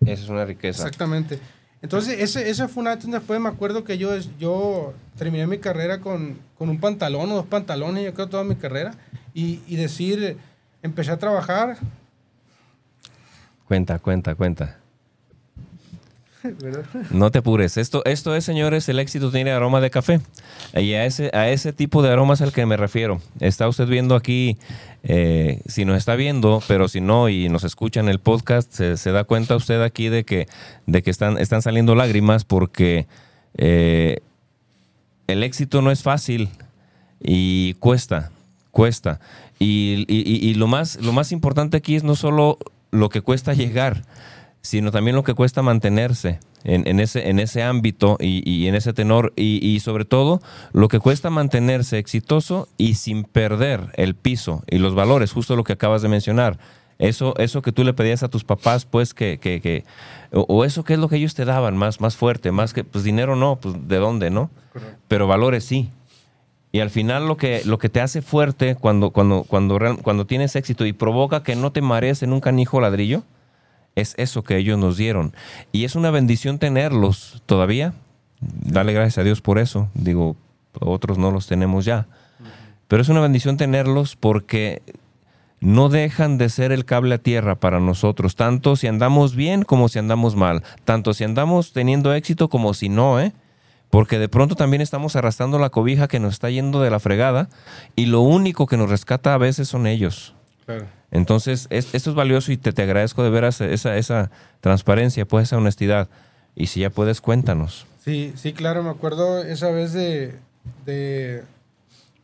Esa 0.04 0.24
es 0.24 0.28
una 0.28 0.44
riqueza. 0.44 0.82
Exactamente. 0.82 1.38
Entonces, 1.80 2.20
ese, 2.20 2.50
ese 2.50 2.66
fue 2.66 2.80
una 2.82 2.96
después 2.96 3.40
me 3.40 3.48
acuerdo 3.48 3.84
que 3.84 3.98
yo, 3.98 4.11
yo 4.38 4.94
terminé 5.16 5.46
mi 5.46 5.58
carrera 5.58 6.00
con, 6.00 6.38
con 6.56 6.68
un 6.68 6.80
pantalón 6.80 7.30
o 7.30 7.37
dos 7.37 7.46
pantalones, 7.46 8.04
yo 8.04 8.14
creo 8.14 8.26
toda 8.26 8.42
mi 8.42 8.56
carrera, 8.56 8.94
y, 9.34 9.60
y 9.66 9.76
decir, 9.76 10.38
empecé 10.82 11.10
a 11.10 11.18
trabajar. 11.18 11.76
Cuenta, 13.66 13.98
cuenta, 13.98 14.34
cuenta. 14.34 14.78
No 17.10 17.30
te 17.30 17.38
apures. 17.38 17.76
Esto, 17.76 18.04
esto 18.04 18.34
es, 18.34 18.44
señores, 18.44 18.88
el 18.88 18.98
éxito 18.98 19.30
tiene 19.30 19.50
aroma 19.50 19.80
de 19.80 19.90
café. 19.90 20.20
Y 20.74 20.94
a 20.94 21.04
ese, 21.04 21.30
a 21.34 21.48
ese 21.48 21.72
tipo 21.72 22.02
de 22.02 22.10
aromas 22.10 22.40
al 22.40 22.52
que 22.52 22.64
me 22.66 22.76
refiero. 22.76 23.20
Está 23.40 23.68
usted 23.68 23.86
viendo 23.86 24.14
aquí, 24.14 24.56
eh, 25.02 25.60
si 25.66 25.84
nos 25.84 25.96
está 25.96 26.14
viendo, 26.14 26.62
pero 26.68 26.88
si 26.88 27.00
no 27.00 27.28
y 27.28 27.48
nos 27.48 27.64
escucha 27.64 28.00
en 28.00 28.08
el 28.08 28.20
podcast, 28.20 28.72
se, 28.72 29.12
da 29.12 29.24
cuenta 29.24 29.56
usted 29.56 29.82
aquí 29.82 30.08
de 30.08 30.24
que, 30.24 30.46
de 30.86 31.02
que 31.02 31.10
están, 31.10 31.38
están 31.38 31.62
saliendo 31.62 31.94
lágrimas 31.94 32.44
porque 32.44 33.06
eh, 33.56 34.20
el 35.26 35.42
éxito 35.42 35.82
no 35.82 35.90
es 35.90 36.02
fácil 36.02 36.50
y 37.20 37.74
cuesta, 37.74 38.30
cuesta. 38.70 39.20
Y, 39.59 40.04
y, 40.09 40.54
lo, 40.54 40.66
más, 40.66 41.00
lo 41.00 41.12
más 41.12 41.33
importante 41.33 41.76
aquí 41.76 41.96
es 41.96 42.04
no 42.04 42.14
solo 42.14 42.59
lo 42.90 43.09
que 43.09 43.22
cuesta 43.22 43.54
llegar, 43.54 44.04
sino 44.61 44.90
también 44.90 45.16
lo 45.16 45.24
que 45.24 45.35
cuesta 45.35 45.62
mantenerse. 45.62 46.40
en, 46.64 47.00
ese, 47.00 47.31
en 47.31 47.38
ese 47.38 47.62
ámbito 47.62 48.16
y, 48.20 48.66
en 48.66 48.74
ese 48.74 48.92
tenor 48.92 49.33
y, 49.37 49.78
sobre 49.81 50.04
todo 50.04 50.40
lo 50.72 50.88
que 50.88 50.98
cuesta 50.98 51.31
mantenerse 51.31 51.98
exitoso 51.98 52.68
y 52.76 52.94
sin 52.94 53.24
perder 53.24 53.92
el 53.94 54.14
piso 54.14 54.62
y 54.68 54.78
los 54.78 54.94
valores, 54.94 55.33
justo 55.33 55.57
lo 55.57 55.64
que 55.64 55.72
acabas 55.74 56.02
de 56.02 56.09
mencionar. 56.09 56.59
Eso, 56.98 57.35
eso 57.38 57.62
que 57.62 57.70
tú 57.70 57.85
le 57.85 57.94
pedías 57.94 58.24
a 58.24 58.28
tus 58.28 58.42
papás, 58.42 58.85
pues 58.85 59.14
que, 59.14 59.38
que, 59.38 59.61
que 59.61 59.85
o, 60.33 60.64
eso 60.64 60.83
que 60.83 60.94
es 60.94 60.98
lo 60.98 61.09
que 61.09 61.16
ellos 61.16 61.35
te 61.35 61.44
daban, 61.44 61.76
más, 61.76 62.00
más 62.00 62.16
fuerte, 62.16 62.50
más 62.50 62.72
que, 62.74 62.83
pues 62.83 63.04
dinero 63.04 63.37
no, 63.37 63.57
pues 63.57 63.76
de 63.87 63.96
dónde, 63.98 64.31
¿no? 64.31 64.50
Pero 65.07 65.28
valores 65.28 65.64
sí. 65.64 65.90
Y 66.70 66.81
al 66.81 66.90
final 66.90 67.26
lo 67.26 67.37
que, 67.37 67.62
lo 67.64 67.78
que 67.78 67.88
te 67.88 68.00
hace 68.00 68.20
fuerte 68.22 68.74
cuando, 68.74 69.11
cuando, 69.11 69.44
cuando, 69.44 69.78
cuando 70.02 70.26
tienes 70.26 70.54
éxito 70.54 70.85
y 70.85 70.92
provoca 70.92 71.42
que 71.42 71.57
no 71.57 71.72
te 71.72 71.81
marees 71.81 72.22
en 72.22 72.33
un 72.33 72.40
canijo 72.40 72.81
ladrillo, 72.81 73.22
es 73.94 74.14
eso 74.18 74.42
que 74.42 74.57
ellos 74.57 74.78
nos 74.78 74.96
dieron. 74.96 75.35
Y 75.72 75.85
es 75.85 75.94
una 75.94 76.11
bendición 76.11 76.59
tenerlos 76.59 77.42
todavía. 77.46 77.94
Dale 78.40 78.92
gracias 78.92 79.18
a 79.18 79.24
Dios 79.24 79.40
por 79.40 79.59
eso. 79.59 79.88
Digo, 79.94 80.37
otros 80.81 81.18
no 81.18 81.31
los 81.31 81.46
tenemos 81.46 81.85
ya. 81.85 82.07
Pero 82.87 83.02
es 83.02 83.09
una 83.09 83.20
bendición 83.20 83.57
tenerlos 83.57 84.16
porque 84.16 84.83
no 85.61 85.88
dejan 85.88 86.38
de 86.38 86.48
ser 86.48 86.72
el 86.72 86.85
cable 86.85 87.16
a 87.16 87.18
tierra 87.18 87.57
para 87.57 87.81
nosotros, 87.81 88.37
tanto 88.37 88.76
si 88.76 88.87
andamos 88.87 89.35
bien 89.35 89.64
como 89.64 89.88
si 89.88 89.98
andamos 89.98 90.37
mal, 90.37 90.62
tanto 90.85 91.14
si 91.14 91.24
andamos 91.24 91.72
teniendo 91.72 92.14
éxito 92.14 92.48
como 92.48 92.74
si 92.74 92.88
no, 92.88 93.20
¿eh? 93.20 93.33
Porque 93.90 94.18
de 94.18 94.29
pronto 94.29 94.55
también 94.55 94.83
estamos 94.83 95.16
arrastrando 95.16 95.59
la 95.59 95.70
cobija 95.70 96.09
que 96.09 96.20
nos 96.20 96.35
está 96.35 96.51
yendo 96.51 96.81
de 96.81 96.90
la 96.90 97.01
fregada 97.01 97.48
y 97.96 98.07
lo 98.07 98.20
único 98.20 98.66
que 98.66 98.77
nos 98.77 98.90
rescata 98.90 99.35
a 99.35 99.38
veces 99.38 99.68
son 99.68 99.87
ellos. 99.87 100.35
Entonces, 101.11 101.66
esto 101.70 101.96
es 101.96 102.14
valioso 102.14 102.53
y 102.53 102.59
te, 102.59 102.72
te 102.72 102.83
agradezco 102.83 103.22
de 103.22 103.31
ver 103.31 103.44
esa, 103.44 103.96
esa 103.96 104.31
transparencia, 104.61 105.27
pues 105.27 105.44
esa 105.44 105.57
honestidad. 105.57 106.09
Y 106.55 106.66
si 106.66 106.81
ya 106.81 106.90
puedes, 106.90 107.20
cuéntanos. 107.20 107.87
Sí, 108.05 108.33
sí, 108.37 108.53
claro, 108.53 108.83
me 108.83 108.90
acuerdo 108.90 109.42
esa 109.42 109.70
vez 109.70 109.92
de, 109.92 110.35
de, 110.85 111.44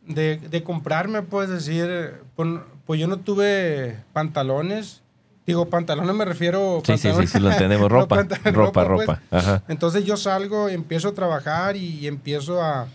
de, 0.07 0.63
comprarme, 0.63 1.21
puedes 1.21 1.49
decir, 1.49 2.13
pues, 2.35 2.99
yo 2.99 3.07
no 3.07 3.17
tuve 3.17 3.97
pantalones. 4.13 5.01
Digo, 5.45 5.69
pantalones 5.69 6.15
me 6.15 6.25
refiero... 6.25 6.81
Sí, 6.85 6.97
sí, 6.97 7.11
sí, 7.19 7.27
sí, 7.27 7.39
lo 7.39 7.51
entendemos, 7.51 7.91
ropa, 7.91 8.25
ropa, 8.45 8.83
ropa. 8.83 9.21
Pues. 9.29 9.45
Entonces 9.67 10.03
yo 10.03 10.17
salgo, 10.17 10.69
empiezo 10.69 11.09
a 11.09 11.13
trabajar 11.13 11.75
y 11.75 12.07
empiezo 12.07 12.61
a 12.61 12.87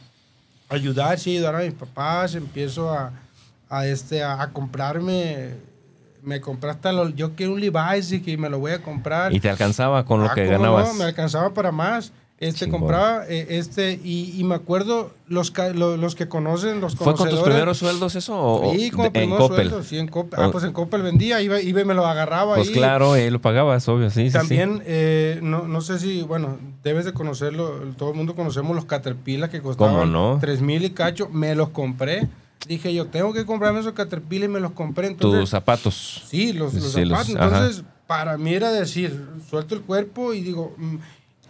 ayudar, 0.69 1.19
sí, 1.19 1.37
ayudar 1.37 1.57
a 1.57 1.59
mis 1.61 1.75
papás, 1.75 2.35
empiezo 2.35 2.91
a 2.91 3.13
a, 3.71 3.87
este, 3.87 4.23
a, 4.23 4.49
comprarme 4.53 5.55
me 6.23 6.39
compraste 6.41 6.93
lo, 6.93 7.09
yo 7.09 7.35
quiero 7.35 7.55
un 7.55 7.61
Levi's 7.61 8.13
y 8.13 8.21
que 8.21 8.37
me 8.37 8.51
lo 8.51 8.59
voy 8.59 8.73
a 8.73 8.83
comprar. 8.83 9.33
¿Y 9.33 9.41
te 9.41 9.49
alcanzaba 9.49 10.05
con 10.05 10.21
lo 10.21 10.27
ah, 10.27 10.35
que 10.35 10.47
ganabas? 10.47 10.89
No, 10.89 10.95
me 10.95 11.05
alcanzaba 11.05 11.55
para 11.55 11.73
más. 11.73 12.13
Este 12.41 12.71
compraba, 12.71 13.27
eh, 13.29 13.49
este, 13.51 14.01
y, 14.03 14.35
y, 14.35 14.45
me 14.45 14.55
acuerdo, 14.55 15.13
los, 15.29 15.53
los, 15.75 16.15
que 16.15 16.27
conocen, 16.27 16.81
los 16.81 16.97
¿Fue 16.97 17.15
con 17.15 17.29
tus 17.29 17.41
primeros 17.41 17.77
sueldos 17.77 18.17
eso? 18.17 18.35
O, 18.35 18.73
sí, 18.73 18.91
con 18.91 19.11
en 19.13 19.29
Coppel. 19.29 19.71
sí, 19.85 19.99
en 19.99 20.09
Coppel. 20.09 20.41
Ah, 20.43 20.49
pues 20.51 20.65
en 20.65 20.73
Coppel 20.73 21.03
vendía, 21.03 21.43
iba, 21.43 21.61
iba 21.61 21.83
y 21.83 21.85
me 21.85 21.93
lo 21.93 22.07
agarraba 22.07 22.55
pues 22.55 22.71
claro, 22.71 23.19
y 23.19 23.29
lo 23.29 23.43
pagabas, 23.43 23.87
obvio, 23.91 24.09
sí. 24.09 24.31
También, 24.31 24.83
Eh, 24.87 25.39
no, 25.43 25.69
no 25.69 25.83
sé 25.83 25.99
si, 25.99 26.23
bueno, 26.23 26.57
debes 26.83 27.05
de 27.05 27.13
conocerlo, 27.13 27.75
todo 27.99 28.13
el 28.13 28.17
mundo 28.17 28.35
conocemos 28.35 28.75
los 28.75 28.87
Caterpillar 28.87 29.51
que 29.51 29.61
costaban 29.61 29.95
¿Cómo 29.95 30.07
no? 30.07 30.39
3 30.41 30.63
mil 30.63 30.83
y 30.83 30.91
cacho, 30.91 31.29
me 31.29 31.55
los 31.55 31.69
compré 31.69 32.27
dije 32.67 32.95
yo, 32.95 33.07
tengo 33.07 33.33
que 33.33 33.45
comprarme 33.45 33.81
esos 33.81 33.93
Caterpillar 33.93 34.45
y 34.49 34.53
me 34.53 34.61
los 34.61 34.73
compré. 34.73 35.09
Entonces, 35.09 35.41
Tus 35.41 35.51
zapatos. 35.51 36.23
Sí, 36.29 36.53
los, 36.53 36.73
zapatos. 36.73 37.29
Entonces, 37.29 37.85
para 38.07 38.39
mí 38.39 38.55
era 38.55 38.71
decir, 38.71 39.27
suelto 39.51 39.75
el 39.75 39.83
cuerpo 39.83 40.33
y 40.33 40.41
digo... 40.41 40.75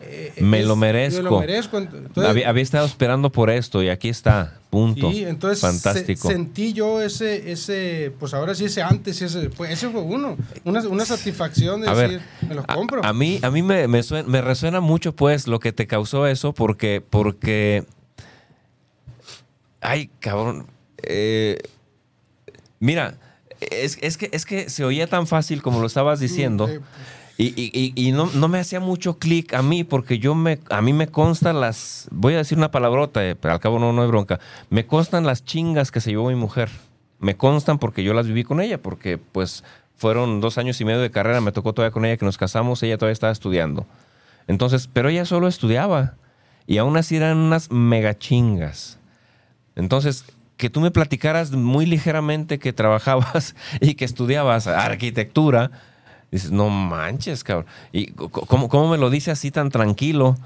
Eh, 0.03 0.33
me 0.41 0.63
lo 0.63 0.77
merezco. 0.77 1.23
Me 1.23 1.31
lo 1.31 1.41
merezco. 1.41 1.83
había, 2.17 2.63
estado 2.63 2.87
esperando 2.87 3.31
por 3.31 3.51
esto 3.51 3.83
y 3.83 3.89
aquí 3.89 4.09
está. 4.09 4.57
Punto. 4.71 5.11
Sí, 5.11 5.25
entonces 5.25 5.61
Fantástico. 5.61 6.29
sentí 6.29 6.73
yo 6.73 7.03
ese, 7.03 7.51
ese, 7.51 8.13
pues 8.21 8.35
ahora 8.35 8.55
sí, 8.55 8.67
ese 8.67 8.83
antes, 8.83 9.21
ese, 9.21 9.51
pues 9.51 9.71
ese 9.73 9.89
fue 9.89 10.01
uno. 10.01 10.37
Una, 10.65 10.81
una 10.89 11.05
satisfacción 11.05 11.81
de 11.81 11.93
decir, 11.93 12.21
me 12.49 12.55
los 12.55 12.67
compro. 12.67 13.05
A, 13.05 13.13
mí, 13.13 13.41
a 13.43 13.51
mí 13.51 13.63
me, 13.63 13.89
me, 13.89 14.01
me, 14.27 14.41
resuena 14.41 14.81
mucho, 14.81 15.15
pues, 15.15 15.49
lo 15.49 15.59
que 15.59 15.73
te 15.73 15.87
causó 15.89 16.27
eso, 16.27 16.53
porque, 16.53 17.03
porque. 17.09 17.85
Ay, 19.81 20.11
cabrón 20.21 20.67
eh, 21.03 21.59
mira, 22.79 23.15
es, 23.61 23.97
que, 24.17 24.31
es 24.33 24.45
que 24.45 24.71
se 24.71 24.85
oía 24.85 25.07
tan 25.07 25.27
fácil 25.27 25.63
como 25.63 25.81
lo 25.81 25.87
estabas 25.87 26.21
diciendo. 26.21 26.69
Y, 27.43 28.13
no, 28.13 28.27
me 28.49 28.59
hacía 28.59 28.81
mucho 28.81 29.19
clic 29.19 29.55
a 29.55 29.63
mí, 29.63 29.83
porque 29.83 30.19
yo 30.19 30.35
me, 30.35 30.59
a 30.69 30.83
mí 30.83 30.93
me 30.93 31.09
constan 31.09 31.59
las, 31.59 32.07
voy 32.11 32.35
a 32.35 32.39
decir 32.39 32.59
una 32.59 32.71
palabrota, 32.71 33.27
eh, 33.27 33.35
pero 33.35 33.55
al 33.55 33.61
cabo 33.61 33.79
no, 33.79 33.95
no 33.95 34.03
hay 34.03 34.09
bronca, 34.09 34.41
me 34.69 34.87
constan 34.87 35.25
las 35.25 35.45
chingas 35.45 35.91
que 35.91 36.01
se 36.01 36.11
llevó 36.11 36.29
mi 36.29 36.35
mujer. 36.35 36.69
Me 37.19 37.37
constan 37.37 37.79
porque 37.79 38.03
yo 38.03 38.15
las 38.15 38.27
viví 38.27 38.45
con 38.45 38.61
ella, 38.61 38.81
porque 38.81 39.17
pues 39.17 39.65
fueron 39.97 40.41
dos 40.41 40.59
años 40.59 40.81
y 40.81 40.85
medio 40.85 41.01
de 41.01 41.11
carrera, 41.11 41.41
me 41.41 41.53
tocó 41.53 41.73
todavía 41.73 41.93
con 41.93 42.05
ella 42.05 42.17
que 42.17 42.25
nos 42.25 42.39
casamos, 42.39 42.83
ella 42.83 42.99
todavía 42.99 43.13
estaba 43.13 43.33
estudiando. 43.33 43.87
Entonces, 44.47 44.89
pero 44.93 45.09
ella 45.09 45.25
solo 45.25 45.49
estudiaba 45.49 46.15
y 46.67 46.79
aún 46.79 46.97
así 46.97 47.17
eran 47.17 47.39
unas 47.39 47.71
mega 47.71 48.19
chingas. 48.19 48.99
Entonces, 49.77 50.25
que 50.57 50.69
tú 50.69 50.81
me 50.81 50.91
platicaras 50.91 51.53
muy 51.53 51.87
ligeramente 51.87 52.59
que 52.59 52.73
trabajabas 52.73 53.55
y 53.81 53.95
que 53.95 54.05
estudiabas 54.05 54.67
arquitectura, 54.67 55.71
dices, 56.31 56.51
no 56.51 56.69
manches, 56.69 57.45
cabrón. 57.45 57.67
¿Y 57.93 58.13
cómo, 58.13 58.69
cómo 58.69 58.91
me 58.91 58.99
lo 58.99 59.11
dice 59.11 59.31
así 59.31 59.51
tan 59.51 59.71
tranquilo? 59.71 60.37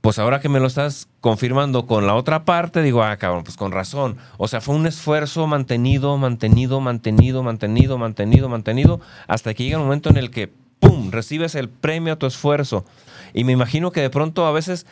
Pues 0.00 0.18
ahora 0.18 0.40
que 0.40 0.48
me 0.48 0.60
lo 0.60 0.66
estás 0.66 1.08
confirmando 1.20 1.86
con 1.86 2.06
la 2.06 2.14
otra 2.14 2.44
parte, 2.44 2.80
digo, 2.80 3.02
ah, 3.02 3.16
cabrón, 3.16 3.44
pues 3.44 3.56
con 3.56 3.70
razón. 3.70 4.16
O 4.38 4.48
sea, 4.48 4.62
fue 4.62 4.74
un 4.74 4.86
esfuerzo 4.86 5.46
mantenido, 5.46 6.16
mantenido, 6.16 6.80
mantenido, 6.80 7.42
mantenido, 7.42 7.98
mantenido, 7.98 8.48
mantenido, 8.48 9.00
hasta 9.26 9.52
que 9.52 9.64
llega 9.64 9.76
el 9.76 9.82
momento 9.82 10.08
en 10.08 10.16
el 10.16 10.30
que, 10.30 10.50
¡pum!, 10.78 11.10
recibes 11.10 11.54
el 11.54 11.68
premio 11.68 12.14
a 12.14 12.16
tu 12.16 12.26
esfuerzo. 12.26 12.86
Y 13.34 13.44
me 13.44 13.52
imagino 13.52 13.92
que 13.92 14.00
de 14.00 14.08
pronto 14.08 14.46
a 14.46 14.52
veces 14.52 14.86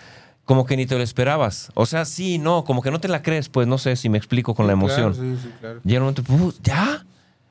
como 0.45 0.65
que 0.65 0.77
ni 0.77 0.87
te 0.87 0.97
lo 0.97 1.03
esperabas. 1.03 1.71
O 1.75 1.85
sea, 1.85 2.07
sí, 2.07 2.39
no, 2.39 2.65
como 2.65 2.81
que 2.81 2.91
no 2.91 3.01
te 3.01 3.09
la 3.09 3.23
crees, 3.23 3.49
pues 3.49 3.67
no 3.67 3.77
sé 3.77 3.97
si 3.97 4.09
me 4.09 4.17
explico 4.17 4.55
con 4.55 4.67
la 4.67 4.73
emoción. 4.73 5.15
sí, 5.15 5.37
sí, 5.43 5.51
claro. 5.61 5.81
Y 5.85 5.99
momento, 5.99 6.23
ya, 6.63 7.05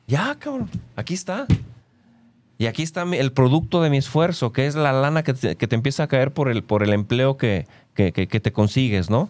ya, 0.08 0.36
cabrón, 0.40 0.70
aquí 0.96 1.14
está. 1.14 1.46
Y 2.58 2.66
aquí 2.66 2.84
está 2.84 3.04
el 3.04 3.32
producto 3.32 3.82
de 3.82 3.90
mi 3.90 3.98
esfuerzo, 3.98 4.52
que 4.52 4.66
es 4.66 4.76
la 4.76 4.92
lana 4.92 5.24
que 5.24 5.34
te, 5.34 5.76
empieza 5.76 6.04
a 6.04 6.08
caer 6.08 6.34
por 6.34 6.50
el, 6.50 6.64
por 6.64 6.84
el 6.84 6.92
empleo 6.94 7.38
que, 7.38 7.68
te 7.94 8.52
consigues, 8.52 9.10
¿no? 9.10 9.30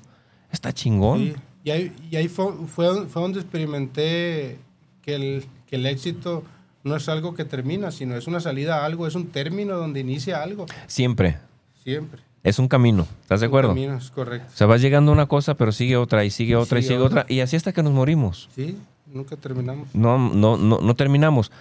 Está 0.52 0.72
chingón. 0.72 1.36
Y 1.64 1.72
ahí, 1.72 1.94
y 2.10 2.16
ahí 2.16 2.30
fue, 2.30 2.54
fue, 2.68 2.86
donde 2.86 3.42
experimenté 3.42 4.58
que 5.02 5.16
el, 5.16 5.46
que 5.68 5.76
el 5.76 5.86
éxito 5.86 6.44
no 6.86 6.96
es 6.96 7.10
algo 7.10 7.36
que 7.36 7.44
termina, 7.44 7.92
sino 7.92 8.16
es 8.16 8.28
una 8.28 8.40
salida 8.40 8.82
a 8.82 8.86
algo, 8.86 9.08
es 9.08 9.16
un 9.16 9.28
término 9.28 9.76
donde 9.76 10.00
inicia 10.00 10.42
algo. 10.42 10.66
Siempre. 10.88 11.38
Siempre. 11.84 12.22
Es 12.44 12.60
un 12.60 12.70
camino, 12.70 13.06
¿estás 13.24 13.42
de 13.42 13.48
acuerdo? 13.48 13.72
Un 13.72 13.76
camino, 13.76 13.98
es 13.98 14.10
correcto. 14.10 14.48
O 14.54 14.56
sea, 14.56 14.68
va 14.68 14.78
llegando 14.78 15.12
una 15.12 15.26
cosa, 15.26 15.56
pero 15.56 15.74
sigue 15.74 15.98
otra, 15.98 16.24
y 16.24 16.30
sigue 16.30 16.56
otra, 16.56 16.80
y 16.80 16.84
sigue, 16.84 17.00
otra. 17.00 17.26
y 17.28 17.42
así 17.42 17.58
hasta 17.58 17.74
que 17.74 17.84
nos 17.84 17.92
morimos. 17.92 18.48
Sí, 18.56 18.78
nunca 19.06 19.36
terminamos. 19.36 19.94
No, 19.94 20.18
no, 20.18 20.56
no, 20.56 20.80
no 20.80 20.96
terminamos. 20.96 21.52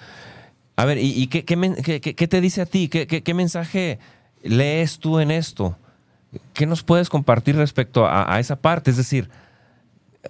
A 0.77 0.85
ver, 0.85 0.99
¿y, 0.99 1.27
qué, 1.29 1.45
qué, 1.45 2.29
te 2.29 2.41
dice 2.41 2.61
a 2.61 2.67
ti? 2.67 2.89
¿Qué, 2.89 3.35
mensaje 3.35 3.99
lees 4.43 4.99
tú 4.99 5.19
en 5.19 5.31
esto? 5.31 5.77
¿Qué 6.53 6.67
nos 6.67 6.83
puedes 6.83 7.09
compartir 7.09 7.57
respecto 7.57 8.07
a, 8.07 8.39
esa 8.39 8.57
parte? 8.57 8.91
Es 8.91 8.99
decir, 8.99 9.31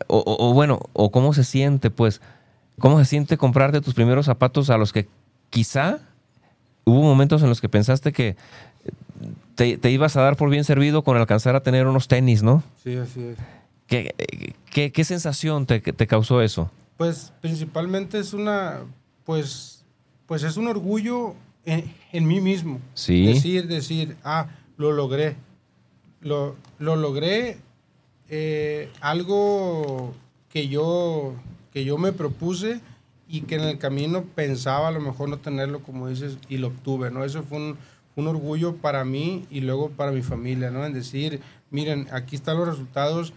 o, 0.06 0.52
bueno, 0.54 0.80
o 0.92 1.10
cómo 1.10 1.34
se 1.34 1.42
siente, 1.42 1.90
pues, 1.90 2.20
cómo 2.78 2.98
se 3.00 3.06
siente 3.06 3.36
comprarte 3.36 3.80
tus 3.80 3.94
primeros 3.94 4.26
zapatos 4.26 4.70
a 4.70 4.78
los 4.78 4.92
que 4.92 5.08
quizá 5.50 5.98
hubo 6.84 7.02
momentos 7.02 7.42
en 7.42 7.48
los 7.48 7.60
que 7.60 7.68
pensaste 7.68 8.12
que 8.12 8.36
te, 9.56 9.90
ibas 9.90 10.16
a 10.16 10.22
dar 10.22 10.36
por 10.36 10.48
bien 10.48 10.62
servido 10.62 11.02
con 11.02 11.16
alcanzar 11.16 11.56
a 11.56 11.62
tener 11.62 11.88
unos 11.88 12.06
tenis, 12.06 12.44
¿no? 12.44 12.62
Sí, 12.84 12.96
así 12.96 13.22
es. 13.22 13.36
¿Qué, 13.88 14.92
qué, 14.92 15.04
sensación 15.04 15.66
te, 15.66 15.80
te, 15.80 16.06
causó 16.06 16.42
eso? 16.42 16.70
Pues 16.96 17.32
principalmente 17.40 18.18
es 18.18 18.32
una, 18.32 18.80
pues, 19.24 19.75
pues 20.26 20.42
es 20.42 20.56
un 20.56 20.68
orgullo 20.68 21.34
en, 21.64 22.26
mí 22.26 22.40
mismo. 22.40 22.80
Sí. 22.94 23.26
Decir, 23.26 23.66
decir, 23.66 24.16
ah, 24.24 24.48
lo 24.76 24.92
logré. 24.92 25.36
Lo, 26.20 26.56
lo 26.78 26.96
logré 26.96 27.58
eh, 28.28 28.90
algo 29.00 30.14
que 30.50 30.68
yo, 30.68 31.34
que 31.72 31.84
yo 31.84 31.98
me 31.98 32.12
propuse 32.12 32.80
y 33.28 33.42
que 33.42 33.56
en 33.56 33.62
el 33.62 33.78
camino 33.78 34.24
pensaba 34.34 34.88
a 34.88 34.92
lo 34.92 35.00
mejor 35.00 35.28
no 35.28 35.38
tenerlo, 35.38 35.80
como 35.80 36.08
dices, 36.08 36.38
y 36.48 36.58
lo 36.58 36.68
obtuve, 36.68 37.10
¿no? 37.10 37.24
Eso 37.24 37.42
fue 37.42 37.58
un, 37.58 37.76
un 38.16 38.26
orgullo 38.28 38.76
para 38.76 39.04
mí 39.04 39.46
y 39.50 39.60
luego 39.60 39.90
para 39.90 40.12
mi 40.12 40.22
familia, 40.22 40.70
¿no? 40.70 40.84
En 40.84 40.92
decir, 40.92 41.40
miren, 41.70 42.08
aquí 42.12 42.36
están 42.36 42.56
los 42.56 42.68
resultados 42.68 43.32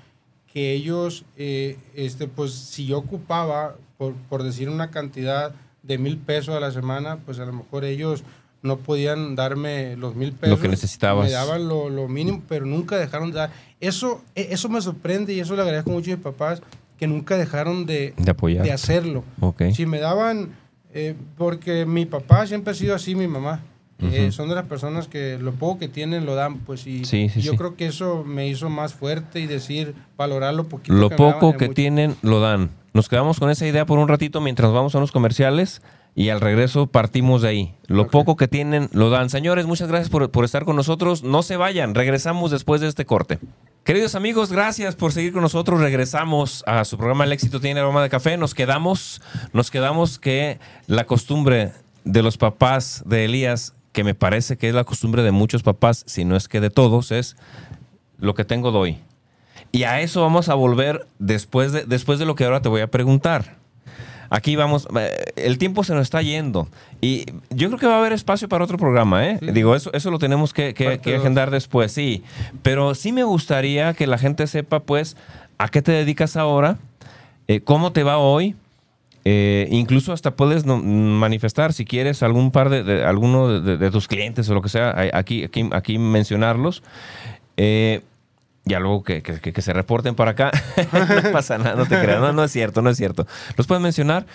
que 0.52 0.74
ellos, 0.74 1.26
eh, 1.38 1.78
este, 1.96 2.28
pues 2.28 2.54
si 2.54 2.88
yo 2.88 2.98
ocupaba, 2.98 3.76
por, 3.98 4.14
por, 4.14 4.44
decir 4.44 4.70
una 4.70 4.90
cantidad 4.90 5.54
de 5.84 5.98
mil 5.98 6.18
pesos 6.18 6.56
a 6.56 6.60
la 6.60 6.72
semana, 6.72 7.18
pues 7.26 7.40
a 7.40 7.46
lo 7.46 7.54
mejor 7.54 7.86
ellos 7.86 8.24
no 8.62 8.78
podían 8.78 9.36
darme 9.36 9.96
los 9.96 10.16
mil 10.16 10.34
pesos. 10.34 10.58
Lo 10.58 10.62
que 10.62 10.68
necesitabas. 10.68 11.26
Me 11.26 11.32
daban 11.32 11.68
lo, 11.68 11.90
lo 11.90 12.08
mínimo, 12.08 12.42
pero 12.50 12.66
nunca 12.66 12.98
dejaron 12.98 13.32
de 13.32 13.38
dar. 13.38 13.52
Eso, 13.80 14.22
e- 14.36 14.50
eso 14.52 14.68
me 14.70 14.82
sorprende 14.82 15.34
y 15.34 15.40
eso 15.40 15.56
le 15.56 15.62
agradezco 15.62 15.92
mucho 15.92 16.12
a 16.12 16.16
mis 16.16 16.24
papás, 16.24 16.62
que 16.98 17.08
nunca 17.08 17.38
dejaron 17.38 17.86
de, 17.86 18.14
De 18.18 18.32
apoyar. 18.32 18.66
de 18.66 18.74
hacerlo. 18.74 19.24
Si 19.74 19.86
me 19.86 20.00
daban, 20.00 20.50
eh, 20.94 21.16
porque 21.38 21.86
mi 21.86 22.06
papá 22.06 22.46
siempre 22.46 22.72
ha 22.72 22.76
sido 22.76 22.94
así, 22.96 23.16
mi 23.16 23.28
mamá. 23.28 23.62
Eh, 24.02 24.32
son 24.32 24.48
de 24.50 24.56
las 24.56 24.66
personas 24.66 25.08
que 25.08 25.38
lo 25.40 25.52
poco 25.54 25.80
que 25.80 25.88
tienen 25.90 26.26
lo 26.26 26.36
dan, 26.36 26.60
pues 26.60 26.88
y 26.88 27.04
Sí, 27.06 27.28
sí, 27.30 27.42
yo 27.42 27.52
sí. 27.52 27.58
creo 27.58 27.76
que 27.76 27.88
eso 27.88 28.24
me 28.26 28.48
hizo 28.48 28.70
más 28.70 28.94
fuerte 28.94 29.40
y 29.42 29.46
decir, 29.48 29.94
valorar 30.18 30.54
lo 30.54 30.68
poquito 30.70 30.94
Lo 30.94 31.10
que 31.10 31.16
me 31.16 31.18
poco 31.18 31.54
que 31.58 31.66
mucho. 31.66 31.76
tienen, 31.76 32.16
lo 32.22 32.40
dan. 32.40 32.70
Nos 32.94 33.10
quedamos 33.10 33.40
con 33.40 33.50
esa 33.50 33.68
idea 33.68 33.86
por 33.86 34.00
un 34.00 34.08
ratito 34.08 34.40
mientras 34.42 34.72
vamos 34.72 34.96
a 34.96 35.00
unos 35.00 35.12
comerciales 35.12 35.82
y 36.16 36.30
al 36.30 36.42
regreso 36.42 36.88
partimos 36.88 37.42
de 37.42 37.50
ahí. 37.50 37.76
Lo 37.88 38.08
poco 38.08 38.36
que 38.36 38.48
tienen, 38.48 38.90
lo 38.94 39.10
dan. 39.10 39.30
Señores, 39.30 39.66
muchas 39.68 39.88
gracias 39.90 40.10
por, 40.10 40.32
por 40.32 40.44
estar 40.46 40.66
con 40.66 40.76
nosotros. 40.76 41.24
No 41.24 41.44
se 41.44 41.56
vayan, 41.58 41.94
regresamos 41.94 42.52
después 42.52 42.82
de 42.82 42.88
este 42.88 43.06
corte. 43.06 43.38
Queridos 43.84 44.16
amigos, 44.16 44.52
gracias 44.52 44.96
por 44.96 45.12
seguir 45.12 45.34
con 45.34 45.42
nosotros. 45.42 45.80
Regresamos 45.82 46.64
a 46.68 46.84
su 46.86 46.98
programa 46.98 47.24
El 47.26 47.32
éxito 47.32 47.60
tiene 47.60 47.80
aroma 47.80 48.02
de 48.04 48.10
café. 48.10 48.38
Nos 48.38 48.54
quedamos, 48.54 49.22
nos 49.54 49.72
quedamos 49.72 50.20
que 50.20 50.60
la 50.88 51.06
costumbre 51.06 51.72
de 52.04 52.24
los 52.24 52.38
papás 52.38 53.04
de 53.06 53.26
Elías, 53.26 53.74
que 53.92 54.04
me 54.04 54.16
parece 54.16 54.58
que 54.58 54.70
es 54.70 54.76
la 54.76 54.84
costumbre 54.84 55.24
de 55.24 55.32
muchos 55.32 55.64
papás, 55.64 56.04
si 56.08 56.26
no 56.26 56.36
es 56.36 56.48
que 56.48 56.60
de 56.62 56.70
todos, 56.70 57.12
es 57.12 57.36
lo 58.20 58.34
que 58.36 58.46
tengo 58.46 58.72
doy. 58.72 58.98
Y 59.72 59.84
a 59.84 60.02
eso 60.02 60.22
vamos 60.22 60.50
a 60.50 60.54
volver 60.56 61.08
después 61.20 61.72
de, 61.72 61.86
después 61.86 62.20
de 62.20 62.26
lo 62.26 62.36
que 62.36 62.46
ahora 62.46 62.62
te 62.62 62.70
voy 62.70 62.82
a 62.82 62.88
preguntar. 62.88 63.58
Aquí 64.32 64.56
vamos, 64.56 64.88
eh, 64.96 65.12
el 65.38 65.58
tiempo 65.58 65.84
se 65.84 65.94
nos 65.96 66.04
está 66.04 66.22
yendo 66.22 66.68
y 67.02 67.26
yo 67.50 67.68
creo 67.70 67.80
que 67.80 67.88
va 67.88 67.96
a 67.96 68.00
haber 68.00 68.14
espacio 68.14 68.48
para 68.48 68.64
otro 68.64 68.78
programa, 68.78 69.26
¿eh? 69.28 69.40
Digo, 69.54 69.76
eso, 69.76 69.92
eso 69.92 70.12
lo 70.12 70.20
tenemos 70.20 70.54
que, 70.54 70.76
que- 70.76 71.00
que 71.00 71.16
agendar 71.16 71.50
después, 71.50 71.92
sí. 71.92 72.24
Pero 72.62 72.94
sí 72.94 73.12
me 73.12 73.24
gustaría 73.24 73.96
que 73.96 74.06
la 74.06 74.20
gente 74.20 74.46
sepa, 74.46 74.82
pues, 74.82 75.18
a 75.58 75.68
qué 75.70 75.82
te 75.82 75.92
dedicas 75.92 76.38
ahora, 76.38 76.78
eh, 77.48 77.62
cómo 77.62 77.92
te 77.92 78.04
va 78.04 78.20
hoy. 78.20 78.56
Eh, 79.32 79.68
incluso 79.70 80.12
hasta 80.12 80.36
puedes 80.36 80.66
manifestar, 80.66 81.72
si 81.72 81.86
quieres, 81.86 82.24
algún 82.24 82.50
par 82.50 82.70
de, 82.72 83.04
alguno 83.04 83.62
de, 83.62 83.92
tus 83.92 84.08
clientes 84.08 84.50
o 84.50 84.56
lo 84.56 84.64
que 84.64 84.70
sea, 84.70 84.96
aquí, 85.14 85.44
aquí, 85.44 85.70
aquí 85.72 86.00
mencionarlos. 86.00 86.82
Eh, 87.56 88.02
ya 88.66 88.80
luego 88.80 89.04
que, 89.04 89.22
que- 89.22 89.62
se 89.62 89.72
reporten 89.74 90.16
para 90.16 90.32
acá. 90.32 90.50
no 91.24 91.32
pasa 91.32 91.60
nada, 91.60 91.76
no 91.76 91.86
te 91.86 92.00
creas. 92.02 92.20
No, 92.20 92.34
no 92.34 92.44
es 92.44 92.52
cierto, 92.52 92.82
no 92.82 92.90
es 92.90 92.98
cierto. 92.98 93.28
Los 93.56 93.68
puedes 93.68 93.84
mencionar. 93.84 94.26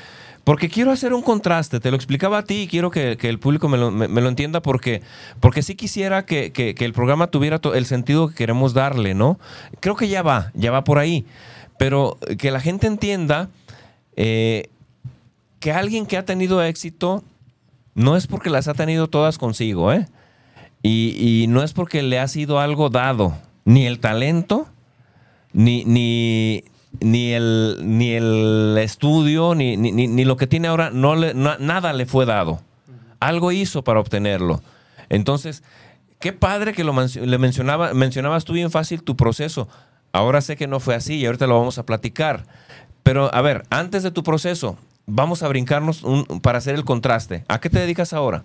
Porque 0.45 0.68
quiero 0.68 0.92
hacer 0.92 1.12
un 1.12 1.22
contraste, 1.22 1.80
te 1.80 1.90
lo 1.90 1.97
explicaba 1.97 2.38
a 2.38 2.45
ti 2.45 2.62
y 2.62 2.68
quiero 2.68 2.90
que, 2.92 3.16
que 3.16 3.28
el 3.28 3.40
público 3.40 3.68
me 3.68 3.78
lo, 3.78 3.90
me- 3.90 4.09
lo 4.20 4.28
entienda 4.28 4.61
porque, 4.61 5.03
porque 5.40 5.62
sí 5.62 5.74
quisiera 5.74 6.24
que, 6.24 6.53
el 6.78 6.92
programa 6.92 7.26
tuviera 7.28 7.59
el 7.74 7.86
sentido 7.86 8.28
que 8.28 8.34
queremos 8.36 8.74
darle, 8.74 9.14
¿no? 9.14 9.40
Creo 9.80 9.97
que 9.97 10.07
ya 10.07 10.22
va, 10.22 10.53
ya 10.55 10.70
va 10.70 10.84
por 10.84 10.99
ahí. 10.99 11.24
Pero 11.78 12.16
que 12.38 12.53
la 12.53 12.61
gente 12.61 12.86
entienda 12.86 13.49
eh, 14.16 14.68
que 15.64 15.72
alguien 15.72 16.04
que 16.04 16.18
ha 16.18 16.26
tenido 16.26 16.62
éxito 16.62 17.24
no 17.94 18.16
es 18.18 18.26
porque 18.26 18.50
las 18.50 18.68
ha 18.68 18.74
tenido 18.74 19.06
todas 19.08 19.38
consigo, 19.38 19.94
¿eh? 19.94 20.06
Y, 20.82 21.16
y 21.18 21.46
no 21.46 21.62
es 21.62 21.72
porque 21.72 22.02
le 22.02 22.18
ha 22.18 22.28
sido 22.28 22.60
algo 22.60 22.90
dado, 22.90 23.34
ni 23.64 23.86
el 23.86 23.98
talento, 23.98 24.66
ni, 25.54 25.82
ni, 25.86 26.64
ni, 27.00 27.32
el, 27.32 27.78
ni 27.82 28.10
el 28.10 28.76
estudio, 28.78 29.54
ni, 29.54 29.78
ni, 29.78 29.90
ni- 29.90 30.24
lo 30.26 30.36
que 30.36 30.46
tiene 30.46 30.68
ahora, 30.68 30.90
no 30.90 31.16
nada 31.16 31.94
le 31.94 32.04
fue 32.04 32.26
dado. 32.26 32.60
Algo 33.18 33.50
hizo 33.50 33.82
para 33.82 34.00
obtenerlo. 34.00 34.60
Entonces, 35.08 35.62
qué 36.18 36.34
padre 36.34 36.74
que 36.74 36.84
lo 36.84 36.92
le 36.92 37.38
mencionaba, 37.38 37.94
mencionabas 37.94 38.44
tú 38.44 38.52
bien 38.52 38.70
fácil 38.70 39.02
tu 39.02 39.16
proceso. 39.16 39.66
Ahora 40.12 40.42
sé 40.42 40.56
que 40.56 40.66
no 40.66 40.78
fue 40.78 40.94
así 40.94 41.14
y 41.14 41.24
ahorita 41.24 41.46
lo 41.46 41.58
vamos 41.58 41.78
a 41.78 41.86
platicar. 41.86 42.44
Pero, 43.02 43.34
a 43.34 43.40
ver, 43.40 43.64
antes 43.70 44.02
de 44.02 44.10
tu 44.10 44.22
proceso, 44.22 44.76
vamos 45.07 45.42
a 45.42 45.48
brincarnos 45.48 46.02
un- 46.02 46.24
para 46.40 46.59
hacer 46.59 46.74
el 46.74 46.84
contraste. 46.84 47.44
¿A 47.48 47.61
qué 47.61 47.70
te 47.70 47.78
dedicas 47.78 48.12
ahora? 48.12 48.44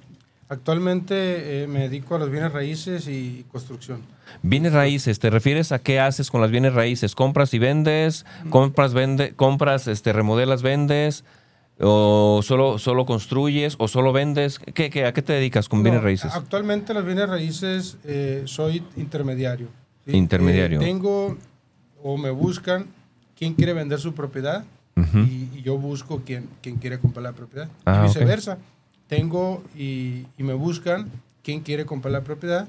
Actualmente 0.51 1.63
eh, 1.63 1.67
me 1.67 1.81
dedico 1.81 2.15
a 2.15 2.19
los 2.19 2.31
bienes 2.31 2.51
raíces 2.51 3.07
y 3.07 3.45
construcción. 3.51 4.01
Bienes 4.41 4.73
raíces, 4.73 5.19
¿te 5.19 5.29
refieres 5.29 5.71
a 5.71 5.79
qué 5.79 5.99
haces 5.99 6.31
con 6.31 6.41
las 6.41 6.49
bienes 6.49 6.73
raíces? 6.73 7.13
¿Compras 7.13 7.53
y 7.53 7.59
vendes? 7.59 8.25
¿Compras, 8.49 8.93
vende, 8.95 9.33
compras, 9.35 9.87
este, 9.87 10.11
remodelas, 10.11 10.63
vendes? 10.63 11.23
¿O 11.79 12.41
solo, 12.43 12.79
solo 12.79 13.05
construyes? 13.05 13.75
¿O 13.77 13.87
solo 13.87 14.11
vendes? 14.11 14.57
¿Qué, 14.59 14.89
qué, 14.89 15.05
a 15.05 15.13
qué 15.13 15.21
te 15.21 15.33
dedicas 15.33 15.69
con 15.69 15.83
bienes 15.83 16.01
raíces? 16.01 16.33
Actualmente 16.33 16.93
los 16.95 17.05
bienes 17.05 17.29
raíces 17.29 17.97
eh, 18.03 18.41
soy 18.45 18.83
intermediario. 18.97 19.67
¿sí? 20.05 20.17
Intermediario. 20.17 20.81
Eh, 20.81 20.83
tengo 20.85 21.37
o 22.03 22.17
me 22.17 22.31
buscan 22.31 22.87
quién 23.37 23.53
quiere 23.53 23.73
vender 23.73 23.99
su 23.99 24.13
propiedad 24.13 24.65
Ujú. 25.01 25.19
y, 25.19 25.49
y 25.55 25.61
yo 25.63 25.77
busco 25.77 26.21
quién, 26.25 26.47
quién 26.61 26.75
quiere 26.77 26.99
comprar 26.99 27.23
la 27.23 27.31
propiedad. 27.33 27.67
Ah, 27.85 28.01
y 28.03 28.07
viceversa. 28.07 28.57
Tengo 29.07 29.63
y, 29.75 30.25
y 30.37 30.43
me 30.43 30.53
buscan 30.53 31.09
quién 31.43 31.61
quiere 31.61 31.85
comprar 31.85 32.11
la 32.11 32.21
propiedad 32.21 32.67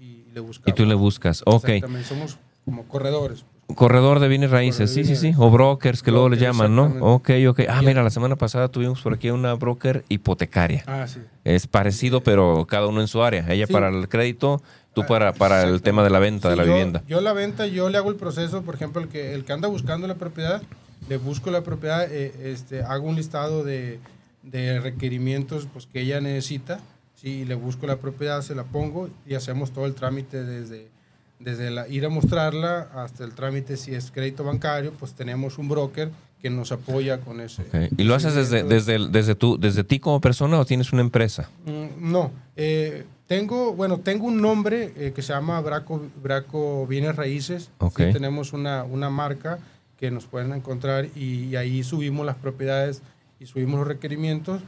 y 0.00 0.24
le 0.32 0.40
Y 0.40 0.44
buscamos. 0.44 0.74
tú 0.76 0.84
le 0.86 0.94
buscas. 0.94 1.42
Ok. 1.44 1.68
Somos 2.08 2.38
como 2.64 2.84
corredores. 2.84 3.44
Corredor 3.74 4.20
de 4.20 4.28
bienes 4.28 4.52
raíces, 4.52 4.90
sí, 4.94 5.02
de 5.02 5.08
sí, 5.08 5.16
sí. 5.16 5.32
O 5.38 5.50
brokers, 5.50 6.00
que 6.02 6.12
luego 6.12 6.28
le 6.28 6.36
llaman, 6.36 6.76
¿no? 6.76 6.84
Ok, 7.00 7.30
ok. 7.48 7.62
Ah, 7.68 7.82
mira, 7.82 8.02
la 8.04 8.10
semana 8.10 8.36
pasada 8.36 8.68
tuvimos 8.68 9.02
por 9.02 9.14
aquí 9.14 9.28
una 9.30 9.54
broker 9.54 10.04
hipotecaria. 10.08 10.84
Ah, 10.86 11.06
sí. 11.08 11.18
Es 11.42 11.66
parecido, 11.66 12.22
pero 12.22 12.64
cada 12.68 12.86
uno 12.86 13.00
en 13.00 13.08
su 13.08 13.22
área. 13.24 13.44
Ella 13.52 13.66
Sí. 13.66 13.72
para 13.72 13.88
el 13.88 14.08
crédito, 14.08 14.62
tú 14.94 15.04
para, 15.08 15.32
para 15.32 15.64
el 15.64 15.82
tema 15.82 16.04
de 16.04 16.10
la 16.10 16.20
venta 16.20 16.48
de 16.48 16.54
Sí, 16.54 16.58
la 16.60 16.64
yo- 16.64 16.72
vivienda. 16.72 17.02
Yo 17.08 17.20
la 17.20 17.32
venta, 17.32 17.66
yo 17.66 17.90
le 17.90 17.98
hago 17.98 18.08
el 18.10 18.16
proceso, 18.16 18.62
por 18.62 18.76
ejemplo, 18.76 19.02
el 19.02 19.08
que, 19.08 19.34
el 19.34 19.44
que 19.44 19.52
anda 19.52 19.66
buscando 19.66 20.06
la 20.06 20.14
propiedad, 20.14 20.62
le 21.08 21.16
busco 21.16 21.50
la 21.50 21.62
propiedad, 21.62 22.06
eh, 22.10 22.32
este, 22.52 22.82
hago 22.82 23.08
un 23.08 23.16
listado 23.16 23.64
de, 23.64 24.00
de 24.42 24.80
requerimientos 24.80 25.66
pues, 25.72 25.86
que 25.86 26.00
ella 26.00 26.20
necesita, 26.20 26.80
sí, 27.14 27.44
le 27.44 27.54
busco 27.54 27.86
la 27.86 27.96
propiedad, 27.96 28.42
se 28.42 28.54
la 28.54 28.64
pongo 28.64 29.08
y 29.26 29.34
hacemos 29.34 29.72
todo 29.72 29.86
el 29.86 29.94
trámite 29.94 30.44
desde, 30.44 30.88
desde 31.38 31.70
la, 31.70 31.88
ir 31.88 32.04
a 32.06 32.08
mostrarla 32.08 32.88
hasta 32.94 33.24
el 33.24 33.32
trámite, 33.34 33.76
si 33.76 33.94
es 33.94 34.10
crédito 34.10 34.44
bancario, 34.44 34.92
pues 34.98 35.14
tenemos 35.14 35.58
un 35.58 35.68
broker 35.68 36.10
que 36.40 36.50
nos 36.50 36.70
apoya 36.70 37.18
con 37.20 37.40
ese. 37.40 37.62
Ok. 37.62 37.92
¿Y 37.96 38.04
lo 38.04 38.14
haces 38.14 38.34
desde, 38.34 38.62
desde, 38.62 39.08
desde, 39.08 39.34
tú, 39.34 39.58
desde 39.58 39.84
ti 39.84 39.98
como 39.98 40.20
persona 40.20 40.58
o 40.58 40.64
tienes 40.66 40.92
una 40.92 41.02
empresa? 41.02 41.48
Mm, 41.64 42.10
No, 42.12 42.30
eh, 42.56 43.04
tengo, 43.26 43.72
bueno, 43.72 43.98
tengo 43.98 44.26
un 44.26 44.40
nombre 44.40 44.92
eh, 44.96 45.12
que 45.14 45.22
se 45.22 45.32
llama 45.32 45.60
Braco, 45.62 46.02
Braco 46.22 46.86
Bienes 46.86 47.16
Raíces. 47.16 47.70
Ok. 47.78 47.96
Sí, 47.98 48.12
tenemos 48.12 48.52
una, 48.52 48.84
una 48.84 49.08
marca 49.10 49.58
que 49.98 50.10
nos 50.10 50.26
pueden 50.26 50.52
encontrar 50.52 51.06
y, 51.14 51.44
y 51.44 51.56
ahí 51.56 51.82
subimos 51.82 52.26
las 52.26 52.36
propiedades 52.36 53.02
y 53.40 53.46
subimos 53.46 53.78
los 53.78 53.88
requerimientos, 53.88 54.62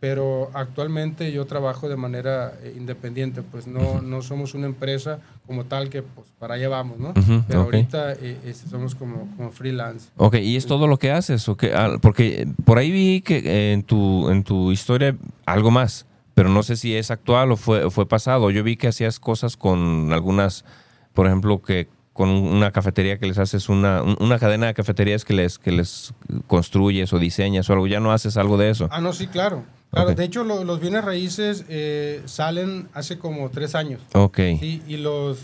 pero 0.00 0.50
actualmente 0.52 1.32
yo 1.32 1.46
trabajo 1.46 1.88
de 1.88 1.96
manera 1.96 2.52
eh, 2.62 2.74
independiente, 2.76 3.42
pues 3.42 3.66
no, 3.66 4.02
no 4.02 4.20
somos 4.22 4.54
una 4.54 4.66
empresa 4.66 5.20
como 5.46 5.64
tal 5.64 5.88
que 5.88 6.02
pues 6.02 6.26
para 6.38 6.54
allá 6.54 6.68
vamos, 6.68 6.98
¿no? 6.98 7.10
Ujú, 7.10 7.44
pero 7.48 7.60
ok. 7.60 7.64
ahorita 7.66 8.12
eh, 8.12 8.38
este, 8.44 8.68
somos 8.68 8.94
como, 8.94 9.28
como 9.36 9.50
freelance. 9.50 10.10
Ok, 10.16 10.36
¿y 10.36 10.56
es 10.56 10.66
todo 10.66 10.86
lo 10.86 10.98
que 10.98 11.10
haces? 11.12 11.48
¿O 11.48 11.56
qué? 11.56 11.72
Ah, 11.74 11.96
Porque 12.00 12.42
eh, 12.42 12.46
por 12.64 12.78
ahí 12.78 12.90
vi 12.90 13.22
que 13.22 13.38
eh, 13.38 13.72
en 13.72 13.82
tu, 13.82 14.28
en 14.28 14.44
tu 14.44 14.70
historia 14.72 15.16
algo 15.46 15.70
más, 15.70 16.04
pero 16.34 16.50
no 16.50 16.62
sé 16.62 16.76
si 16.76 16.94
es 16.94 17.10
actual 17.10 17.52
o 17.52 17.56
fue, 17.56 17.90
fue 17.90 18.06
pasado. 18.06 18.50
Yo 18.50 18.62
vi 18.62 18.76
que 18.76 18.88
hacías 18.88 19.18
cosas 19.18 19.56
con 19.56 20.12
algunas, 20.12 20.66
por 21.14 21.26
ejemplo, 21.26 21.62
que 21.62 21.88
con 22.16 22.30
una 22.30 22.72
cafetería 22.72 23.18
que 23.18 23.26
les 23.26 23.38
haces 23.38 23.68
una, 23.68 24.02
un- 24.02 24.16
una 24.20 24.38
cadena 24.38 24.66
de 24.66 24.74
cafeterías 24.74 25.24
que 25.24 25.34
les, 25.34 25.58
que 25.58 25.70
les 25.70 26.14
construyes 26.46 27.12
o 27.12 27.18
diseñas 27.18 27.68
o 27.68 27.74
algo. 27.74 27.86
¿Ya 27.86 28.00
no 28.00 28.10
haces 28.12 28.36
algo 28.36 28.56
de 28.56 28.70
eso? 28.70 28.88
Ah, 28.90 29.00
no, 29.00 29.12
sí, 29.12 29.26
claro. 29.26 29.62
Claro, 29.90 30.14
de 30.14 30.24
hecho 30.24 30.42
lo- 30.44 30.64
los 30.64 30.80
bienes 30.80 31.04
raíces 31.04 31.64
eh, 31.68 32.22
salen 32.26 32.88
hace 32.94 33.18
como 33.18 33.50
tres 33.50 33.74
años. 33.74 34.00
Ok. 34.14 34.38
Sí, 34.60 34.82
y 34.88 34.96
los 34.96 35.38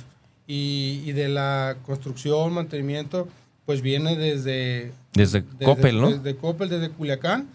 y, 0.46 1.02
y 1.06 1.12
de 1.12 1.28
la 1.28 1.76
construcción, 1.86 2.52
mantenimiento, 2.52 3.28
pues 3.64 3.80
viene 3.80 4.16
desde 4.16 4.92
Desde 5.14 5.44
Coppel, 5.64 6.00
¿no? 6.00 6.10
Desde 6.10 6.36
Coppel, 6.36 6.68
desde 6.68 6.90
Culiacán. 6.90 7.46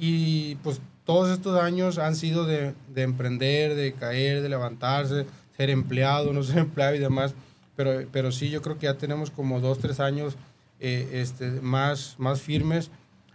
Y 0.00 0.54
pues 0.62 0.80
todos 1.04 1.30
estos 1.30 1.60
años 1.60 1.98
han 1.98 2.14
sido 2.16 2.46
de, 2.46 2.74
de 2.94 3.02
emprender, 3.02 3.74
de 3.74 3.92
caer, 3.92 4.40
de 4.42 4.48
levantarse, 4.48 5.26
ser 5.56 5.68
empleado, 5.70 6.32
no 6.32 6.42
ser 6.42 6.58
empleado 6.58 6.94
y 6.94 6.98
demás. 7.00 7.34
Pero, 7.76 8.06
pero 8.12 8.32
sí, 8.32 8.50
yo 8.50 8.60
creo 8.62 8.78
que 8.78 8.84
ya 8.86 8.94
tenemos 8.98 9.30
como 9.30 9.60
dos, 9.60 9.78
tres 9.78 9.98
años 10.00 10.36
eh, 10.80 11.08
este, 11.22 11.50
más, 11.62 12.16
más 12.18 12.40
firmes 12.40 12.90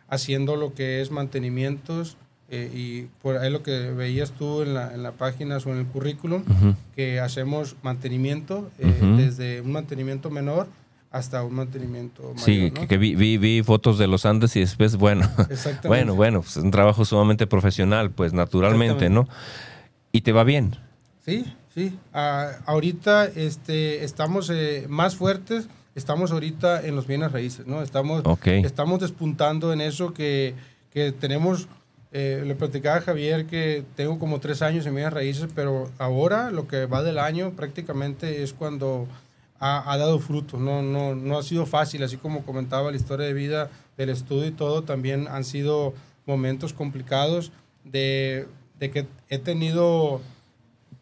haciendo 0.10 0.56
lo 0.56 0.74
que 0.74 1.02
es 1.02 1.12
mantenimientos. 1.12 2.18
eh, 2.50 2.72
y 2.74 3.02
por 3.22 3.38
ahí 3.38 3.52
lo 3.52 3.62
que 3.62 3.92
veías 3.92 4.32
tú 4.32 4.62
en 4.62 4.74
la, 4.74 4.94
en 4.94 5.04
la 5.04 5.12
página 5.12 5.58
o 5.58 5.70
en 5.70 5.80
el 5.80 5.86
currículum, 5.86 6.44
Ujú. 6.44 6.76
que 6.96 7.20
hacemos 7.20 7.76
mantenimiento, 7.84 8.72
eh, 8.80 9.00
Ujú. 9.02 9.18
desde 9.18 9.60
un 9.60 9.74
mantenimiento 9.74 10.30
menor 10.30 10.68
hasta 11.12 11.44
un 11.44 11.56
mantenimiento 11.56 12.22
mayor. 12.24 12.40
Sí, 12.46 12.72
¿no? 12.74 12.82
que, 12.82 12.88
que 12.88 12.98
vi, 12.98 13.16
vi, 13.16 13.38
vi 13.38 13.64
fotos 13.64 13.98
de 13.98 14.08
los 14.08 14.26
Andes 14.26 14.56
y 14.56 14.62
después, 14.62 14.96
bueno, 14.96 15.30
bueno, 15.88 16.16
bueno, 16.16 16.42
pues 16.42 16.56
es 16.58 16.64
un 16.64 16.72
trabajo 16.72 17.04
sumamente 17.04 17.48
profesional, 17.48 18.12
pues 18.12 18.32
naturalmente, 18.32 19.10
¿no? 19.10 19.28
y 20.14 20.22
te 20.22 20.32
va 20.32 20.44
bien. 20.46 20.76
Sí, 21.26 21.44
sí. 21.78 21.98
Ah, 22.12 22.54
ahorita 22.66 23.26
este, 23.26 24.04
estamos 24.04 24.50
eh, 24.50 24.88
más 24.90 25.16
fuertes, 25.16 25.68
estamos 25.94 26.32
ahorita 26.32 26.84
en 26.86 26.96
los 26.96 27.06
bienes 27.06 27.32
raíces, 27.32 27.68
¿no? 27.68 27.84
Estamos, 27.84 28.24
Ok. 28.26 28.48
estamos 28.48 29.00
despuntando 29.00 29.72
en 29.72 29.82
eso 29.82 30.12
que, 30.14 30.56
que 30.92 31.12
tenemos, 31.12 31.68
eh, 32.12 32.44
le 32.48 32.56
platicaba 32.56 32.98
a 32.98 33.02
Javier 33.02 33.46
que 33.46 33.84
tengo 33.96 34.18
como 34.18 34.40
tres 34.40 34.64
años 34.64 34.88
en 34.88 34.96
bienes 34.96 35.14
raíces, 35.14 35.48
pero 35.54 35.92
ahora 36.00 36.50
lo 36.50 36.68
que 36.68 36.88
va 36.88 37.04
del 37.04 37.20
año 37.20 37.52
prácticamente 37.52 38.42
es 38.42 38.54
cuando 38.54 39.08
ha, 39.60 39.92
ha 39.92 39.98
dado 39.98 40.18
frutos, 40.20 40.60
no, 40.60 40.82
no, 40.82 41.14
no 41.14 41.38
ha 41.38 41.44
sido 41.44 41.68
fácil, 41.68 42.02
así 42.04 42.18
como 42.18 42.44
comentaba 42.44 42.90
la 42.90 42.98
historia 42.98 43.28
de 43.28 43.34
vida 43.34 43.70
del 43.98 44.10
estudio 44.10 44.48
y 44.48 44.52
todo, 44.52 44.84
también 44.84 45.28
han 45.28 45.44
sido 45.44 45.94
momentos 46.26 46.74
complicados 46.74 47.52
de, 47.84 48.48
de 48.80 48.90
que 48.92 49.06
he 49.30 49.38
tenido 49.40 50.22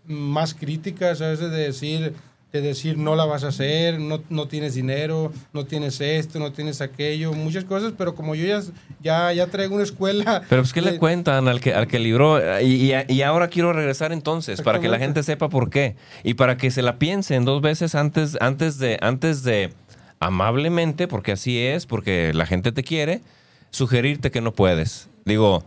más 0.08 0.54
críticas 0.54 1.22
a 1.22 1.30
veces 1.30 1.52
de 1.52 1.58
decir 1.58 2.14
de 2.54 2.62
decir 2.62 2.98
no 2.98 3.18
la 3.18 3.26
vas 3.26 3.44
a 3.44 3.50
hacer, 3.50 4.00
no, 4.00 4.22
no 4.30 4.48
tienes 4.48 4.76
dinero, 4.76 5.34
no 5.52 5.66
tienes 5.66 6.00
esto, 6.00 6.40
no 6.40 6.54
tienes 6.54 6.80
aquello, 6.80 7.34
muchas 7.34 7.66
cosas, 7.66 7.92
pero 7.98 8.16
como 8.16 8.34
yo 8.34 8.46
ya, 8.46 8.62
ya, 9.04 9.34
ya 9.34 9.48
traigo 9.48 9.76
una 9.76 9.84
escuela... 9.84 10.42
Pero 10.50 10.62
pues, 10.62 10.72
¿qué 10.72 10.82
le 10.82 10.98
cuentan 10.98 11.50
al 11.50 11.60
que, 11.60 11.74
al 11.74 11.88
que 11.88 12.00
libró? 12.00 12.40
Y, 12.62 12.94
y- 12.94 13.14
y 13.14 13.22
ahora 13.24 13.50
quiero 13.50 13.74
regresar 13.74 14.14
entonces, 14.14 14.62
para 14.62 14.80
que 14.80 14.88
la 14.88 15.00
gente 15.00 15.22
sepa 15.24 15.50
por 15.50 15.70
qué. 15.70 15.98
Y 16.24 16.36
para 16.36 16.56
que 16.56 16.72
se 16.72 16.82
la 16.82 16.98
piensen 16.98 17.44
dos 17.44 17.62
veces 17.62 17.94
antes, 17.94 18.38
antes, 18.40 18.78
de, 18.78 19.00
antes 19.02 19.44
de, 19.44 19.74
amablemente, 20.22 21.10
porque 21.10 21.34
así 21.34 21.60
es, 21.60 21.86
porque 21.86 22.32
la 22.34 22.46
gente 22.46 22.72
te 22.72 22.84
quiere, 22.84 23.22
sugerirte 23.70 24.32
que 24.32 24.40
no 24.40 24.54
puedes. 24.54 25.10
Digo, 25.26 25.62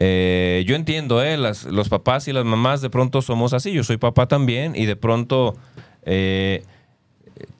eh, 0.00 0.64
yo 0.66 0.74
entiendo, 0.74 1.22
¿eh? 1.22 1.36
Las- 1.36 1.64
los 1.64 1.88
papás 1.88 2.26
y 2.26 2.32
las 2.32 2.44
mamás 2.44 2.80
de 2.80 2.90
pronto 2.90 3.22
somos 3.22 3.52
así. 3.52 3.70
Yo 3.72 3.84
soy 3.84 3.96
papá 3.98 4.26
también 4.26 4.74
y 4.74 4.86
de 4.86 4.96
pronto 4.96 5.56
eh, 6.04 6.64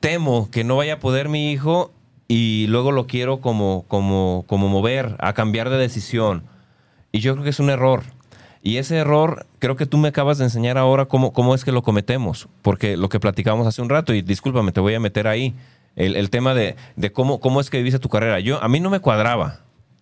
temo 0.01 0.51
que 0.51 0.65
no 0.65 0.77
vaya 0.77 0.95
a 0.95 0.99
poder 0.99 1.29
mi 1.29 1.53
hijo 1.53 1.93
y 2.29 2.67
luego 2.69 2.93
lo 2.93 3.07
quiero 3.07 3.41
como, 3.41 3.85
como, 3.89 4.45
como 4.47 4.69
mover 4.69 5.17
a 5.21 5.33
cambiar 5.35 5.69
de 5.71 5.77
decisión. 5.77 6.45
Y 7.13 7.21
yo 7.21 7.33
creo 7.35 7.45
que 7.45 7.51
es 7.51 7.61
un 7.61 7.71
error. 7.71 8.03
Y 8.63 8.77
ese 8.77 8.97
error 8.99 9.47
creo 9.59 9.75
que 9.77 9.87
tú 9.87 9.97
me 9.99 10.09
acabas 10.09 10.39
de 10.39 10.45
enseñar 10.45 10.79
ahora 10.79 11.07
cómo, 11.07 11.33
cómo 11.33 11.55
es 11.55 11.65
que 11.65 11.73
lo 11.73 11.83
cometemos. 11.83 12.47
Porque 12.63 12.97
lo 12.97 13.09
que 13.09 13.19
platicamos 13.19 13.67
hace 13.67 13.83
un 13.83 13.89
rato, 13.89 14.15
y 14.15 14.23
discúlpame, 14.23 14.71
te 14.73 14.81
voy 14.81 14.95
a 14.95 15.01
meter 15.01 15.27
ahí, 15.27 15.55
el, 15.97 16.15
el 16.15 16.31
tema 16.31 16.55
de, 16.55 16.77
de 16.97 17.11
cómo, 17.11 17.41
cómo 17.41 17.61
es 17.61 17.69
que 17.71 17.79
viviste 17.79 17.99
tu 17.99 18.09
carrera. 18.11 18.39
Yo, 18.39 18.63
a 18.63 18.69
mí 18.69 18.79
no 18.81 18.91
me 18.91 19.01
cuadraba 19.01 19.61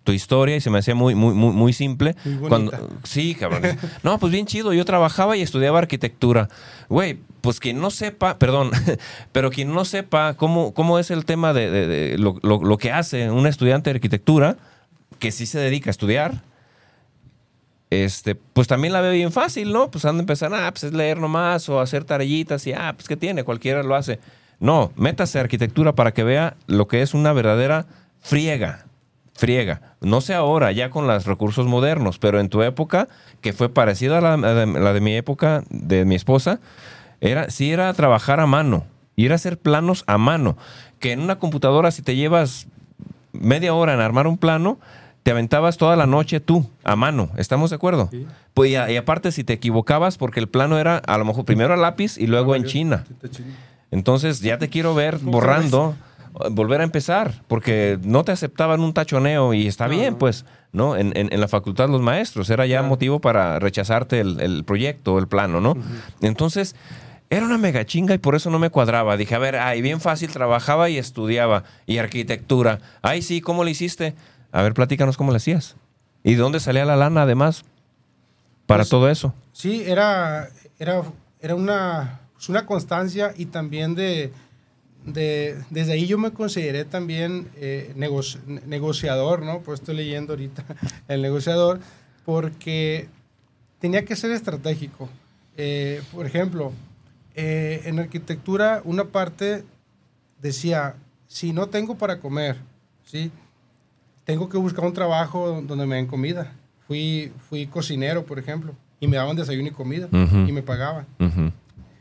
tu 0.09 0.13
historia 0.13 0.57
y 0.57 0.63
se 0.63 0.71
me 0.71 0.79
hacía 0.79 0.95
muy, 0.95 1.15
muy, 1.15 1.35
muy, 1.35 1.53
muy 1.53 1.75
simple. 1.75 2.17
Muy. 2.25 2.49
Cuando, 2.49 2.73
sí, 3.05 3.35
cabrón. 3.35 3.61
No, 4.03 4.19
pues 4.19 4.33
bien 4.33 4.47
chido. 4.47 4.73
Yo 4.73 4.87
trabajaba 4.87 5.37
y 5.37 5.43
estudiaba 5.43 5.79
arquitectura. 5.81 6.49
Güey, 6.89 7.19
pues 7.43 7.61
quien 7.61 7.79
no 7.79 7.91
sepa, 7.91 8.39
perdón, 8.39 8.71
pero 9.33 9.51
quien 9.51 9.75
no 9.75 9.85
sepa 9.85 10.33
cómo, 10.33 10.73
cómo 10.73 10.99
es 10.99 11.11
el 11.11 11.27
tema 11.27 11.53
de, 11.53 11.71
de- 11.71 11.87
de 11.87 12.17
lo, 12.19 12.39
lo- 12.43 12.63
lo 12.63 12.79
que 12.79 12.91
hace 12.91 13.31
un 13.31 13.47
estudiante 13.47 13.91
de 13.91 13.97
arquitectura, 13.99 14.57
que 15.19 15.31
sí 15.31 15.45
se 15.45 15.59
dedica 15.59 15.91
a 15.91 15.93
estudiar, 15.93 16.43
este, 17.91 18.35
pues 18.35 18.67
también 18.67 18.93
la 18.95 19.03
veo 19.03 19.13
bien 19.13 19.31
fácil, 19.33 19.73
¿no? 19.73 19.91
Pues 19.91 20.05
han 20.07 20.17
de 20.17 20.21
empezar, 20.23 20.53
ah, 20.55 20.71
pues 20.71 20.85
es 20.85 20.93
leer 20.95 21.19
nomás 21.19 21.69
o 21.69 21.81
hacer 21.81 22.05
tareillitas 22.05 22.67
y, 22.67 22.73
ah, 22.73 22.95
pues 22.97 23.09
¿qué 23.09 23.17
tiene? 23.17 23.45
Cualquiera 23.45 23.83
lo 23.83 23.95
hace. 23.95 24.21
No, 24.61 24.91
métase 24.97 25.39
a 25.39 25.43
arquitectura 25.43 25.95
para 25.95 26.13
que 26.13 26.25
vea 26.25 26.57
lo 26.67 26.89
que 26.89 27.03
es 27.03 27.13
una 27.15 27.33
verdadera 27.35 27.87
friega. 28.21 28.87
Friega. 29.39 29.95
No 30.01 30.20
sé 30.20 30.34
ahora, 30.34 30.72
ya 30.72 30.91
con 30.91 31.07
los 31.07 31.24
recursos 31.24 31.66
modernos, 31.66 32.18
pero 32.18 32.41
en 32.41 32.49
tu 32.49 32.62
época, 32.62 33.07
que 33.41 33.53
fue 33.53 33.68
parecida 33.68 34.18
a 34.18 34.20
la, 34.20 34.34
a 34.34 34.36
la- 34.36 34.66
la 34.66 34.93
de 34.93 35.01
mi 35.01 35.14
época, 35.14 35.62
de 35.70 36.05
mi 36.05 36.16
esposa, 36.16 36.59
era, 37.20 37.49
sí 37.49 37.70
era 37.72 37.93
trabajar 37.95 38.41
a 38.41 38.47
mano. 38.47 38.84
Y 39.14 39.26
era 39.26 39.36
hacer 39.36 39.57
planos 39.59 40.03
a 40.09 40.18
mano. 40.18 40.57
Que 40.99 41.12
en 41.12 41.20
una 41.20 41.39
computadora, 41.39 41.93
si 41.93 42.03
te 42.03 42.16
llevas 42.16 42.66
media 43.32 43.74
hora 43.74 43.95
en 43.95 44.01
armar 44.01 44.26
un 44.26 44.39
plano, 44.39 44.78
te 45.22 45.30
aventabas 45.30 45.76
toda 45.76 45.95
la 45.95 46.07
noche 46.07 46.41
tú, 46.41 46.68
a 46.82 46.97
mano. 46.97 47.28
¿Estamos 47.36 47.70
de 47.70 47.76
acuerdo? 47.76 48.09
Sí. 48.11 48.26
Pues, 48.55 48.70
y, 48.72 48.76
a- 48.76 48.91
y 48.91 48.97
aparte, 48.97 49.30
si 49.30 49.45
te 49.45 49.53
equivocabas, 49.53 50.18
porque 50.18 50.41
el 50.41 50.49
plano 50.49 50.78
era 50.78 50.97
a 50.99 51.16
lo 51.16 51.24
mejor 51.24 51.45
primero 51.45 51.74
a 51.74 51.76
lápiz 51.76 52.18
y 52.18 52.26
luego 52.26 52.57
en 52.57 52.64
China. 52.64 53.05
Entonces 53.91 54.41
ya 54.41 54.59
te 54.59 54.68
quiero 54.68 54.95
ver 54.95 55.18
borrando, 55.18 55.95
volver 56.51 56.80
a 56.80 56.84
empezar, 56.84 57.43
porque 57.49 57.99
no 58.03 58.24
te 58.24 58.32
aceptaban 58.32 58.80
un 58.80 58.93
tachoneo 58.95 59.55
y 59.55 59.66
está 59.66 59.86
No, 59.86 59.91
bien, 59.95 60.12
no. 60.14 60.18
pues, 60.18 60.45
¿no? 60.72 60.97
En, 60.97 61.16
en- 61.16 61.32
en 61.32 61.41
la 61.41 61.49
facultad 61.49 61.89
los 61.89 62.01
maestros, 62.03 62.49
era 62.51 62.66
ya 62.66 62.78
Claro. 62.78 62.89
motivo 62.89 63.20
para 63.20 63.59
rechazarte 63.59 64.20
el, 64.20 64.41
el 64.41 64.64
proyecto, 64.64 65.18
el 65.18 65.28
plano, 65.28 65.61
¿no? 65.61 65.74
Entonces, 66.20 66.76
era 67.30 67.45
una 67.45 67.59
mega 67.59 67.84
chinga 67.84 68.14
y 68.14 68.18
por 68.18 68.34
eso 68.34 68.51
no 68.51 68.59
me 68.59 68.70
cuadraba. 68.70 69.16
Dije, 69.16 69.34
a 69.34 69.39
ver, 69.39 69.57
ay, 69.57 69.82
bien 69.82 70.01
fácil, 70.01 70.30
trabajaba 70.30 70.89
y 70.89 70.97
estudiaba, 70.99 71.64
y 71.86 71.99
arquitectura. 71.99 72.78
Ay, 73.03 73.20
sí, 73.22 73.41
¿cómo 73.41 73.64
le 73.64 73.70
hiciste? 73.72 74.14
A 74.53 74.62
ver, 74.62 74.72
platícanos 74.74 75.16
cómo 75.16 75.30
le 75.32 75.36
hacías. 75.36 75.76
¿Y 76.24 76.32
de 76.32 76.39
dónde 76.41 76.59
salía 76.61 76.84
la 76.84 76.97
lana, 76.97 77.22
además, 77.22 77.64
para 78.66 78.80
Pues, 78.82 78.89
todo 78.91 79.09
eso? 79.11 79.34
Sí, 79.53 79.82
era, 79.86 80.49
era, 80.78 81.03
era 81.41 81.55
una, 81.55 82.20
pues, 82.34 82.49
una 82.49 82.64
constancia 82.66 83.32
y 83.36 83.47
también 83.47 83.95
de, 83.95 84.32
de- 85.13 85.57
desde 85.71 85.93
ahí 85.93 86.07
yo 86.07 86.19
me 86.19 86.31
consideré 86.33 86.85
también 86.85 87.49
eh, 87.57 87.93
negoci- 87.97 88.41
negociador, 88.67 89.43
¿no? 89.43 89.61
Pues 89.61 89.81
estoy 89.81 89.97
leyendo 89.97 90.33
ahorita 90.33 90.65
el 91.09 91.23
negociador, 91.23 91.81
porque 92.25 93.09
tenía 93.81 94.05
que 94.05 94.17
ser 94.17 94.31
estratégico. 94.31 95.09
Eh, 95.57 96.03
por 96.13 96.27
ejemplo, 96.27 96.73
eh, 97.35 97.83
en 97.85 97.99
arquitectura 97.99 98.83
una 98.85 99.05
parte 99.05 99.65
decía, 100.41 100.95
si 101.27 101.53
no 101.53 101.67
tengo 101.69 101.97
para 101.97 102.21
comer, 102.21 102.57
¿sí? 103.05 103.31
Tengo 104.25 104.49
que 104.49 104.59
buscar 104.59 104.85
un 104.85 104.93
trabajo 104.93 105.63
donde 105.67 105.87
me 105.87 105.97
den 105.97 106.07
comida. 106.07 106.53
Fui, 106.87 107.33
fui 107.49 107.67
cocinero, 107.67 108.25
por 108.25 108.39
ejemplo, 108.39 108.75
y 109.01 109.07
me 109.09 109.17
daban 109.17 109.37
desayuno 109.37 109.69
y 109.69 109.73
comida, 109.73 110.07
Ujú. 110.13 110.37
y 110.49 110.53
me 110.53 110.63
pagaban. 110.63 111.07
Ujú. 111.19 111.51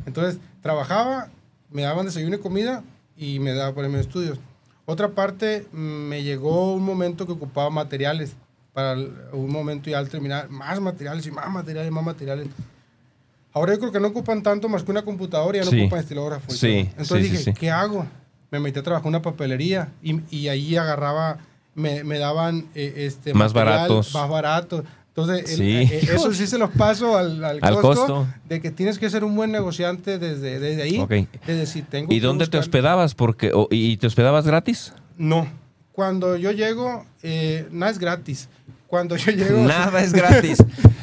Entonces, 0.05 0.39
trabajaba, 0.62 1.30
me 1.72 1.82
daban 1.84 2.05
desayuno 2.05 2.36
y 2.36 2.39
comida, 2.39 2.84
y 3.18 3.39
me 3.39 3.53
daba 3.53 3.74
para 3.74 3.88
mis 3.88 4.01
estudios. 4.01 4.39
Otra 4.86 5.09
parte, 5.09 5.68
me 5.74 6.24
llegó 6.24 6.74
un 6.74 6.84
momento 6.84 7.26
que 7.26 7.34
ocupaba 7.34 7.70
materiales, 7.70 8.36
para 8.74 8.93
un 9.34 9.51
momento 9.51 9.89
ya 9.89 9.97
al 9.99 10.07
terminar, 10.09 10.49
más 10.49 10.80
materiales 10.80 11.26
y 11.26 11.32
más 11.32 11.49
materiales, 11.49 11.91
más 11.91 12.05
materiales. 12.05 12.47
Ahora 13.53 13.74
yo 13.74 13.80
creo 13.80 13.91
que 13.91 13.99
no 13.99 14.07
ocupan 14.09 14.43
tanto 14.43 14.70
más 14.70 14.84
que 14.84 14.91
una 14.91 15.01
computadora 15.01 15.57
y 15.57 15.61
ya 15.61 15.65
no 15.65 15.72
Sí. 15.72 15.82
ocupan 15.82 15.99
estilógrafo. 15.99 16.53
y 16.53 16.57
Sí. 16.57 16.89
Entonces 16.97 17.26
sí, 17.28 17.38
dije. 17.38 17.53
¿qué 17.53 17.72
hago? 17.72 18.05
Me 18.51 18.59
metí 18.59 18.80
a 18.80 18.84
trabajar 18.84 19.05
en 19.07 19.09
una 19.09 19.22
papelería 19.22 19.89
y, 20.01 20.22
y 20.30 20.47
ahí 20.47 20.76
agarraba, 20.78 21.39
me, 21.76 22.03
me 22.03 22.18
daban 22.20 22.65
eh, 22.76 22.93
este, 22.97 23.34
Más 23.34 23.51
baratos. 23.53 24.13
Más 24.13 24.30
barato. 24.30 24.84
Entonces, 25.18 25.49
el- 25.51 25.57
Sí. 25.57 25.93
eh, 25.95 25.99
eso 26.13 26.32
sí 26.32 26.45
se 26.45 26.59
los 26.59 26.70
paso 26.70 27.18
al, 27.18 27.43
al, 27.43 27.59
Al 27.61 27.74
costo, 27.80 27.88
costo. 28.05 28.28
de 28.47 28.61
que 28.61 28.70
tienes 28.70 28.99
que 28.99 29.09
ser 29.09 29.24
un 29.24 29.36
buen 29.36 29.51
negociante 29.51 30.20
desde, 30.20 30.59
desde 30.59 30.84
ahí. 30.84 30.99
Ok. 30.99 31.09
De 31.09 31.55
decir, 31.55 31.86
tengo 31.89 32.13
¿Y 32.13 32.20
que 32.20 32.26
dónde 32.26 32.45
te 32.45 32.57
hospedabas? 32.59 33.15
Porque, 33.15 33.51
o- 33.53 33.68
¿Y 33.72 33.97
te 33.97 34.05
hospedabas 34.05 34.45
gratis? 34.45 34.93
No. 35.18 35.47
Cuando 35.91 36.36
yo 36.38 36.51
llego, 36.51 37.03
eh, 37.24 37.68
nada 37.72 37.91
es 37.91 37.97
gratis. 37.97 38.47
Cuando 38.86 39.15
yo 39.18 39.32
llego... 39.32 39.57
Nada 39.68 40.03
es 40.03 40.13
gratis. 40.22 40.59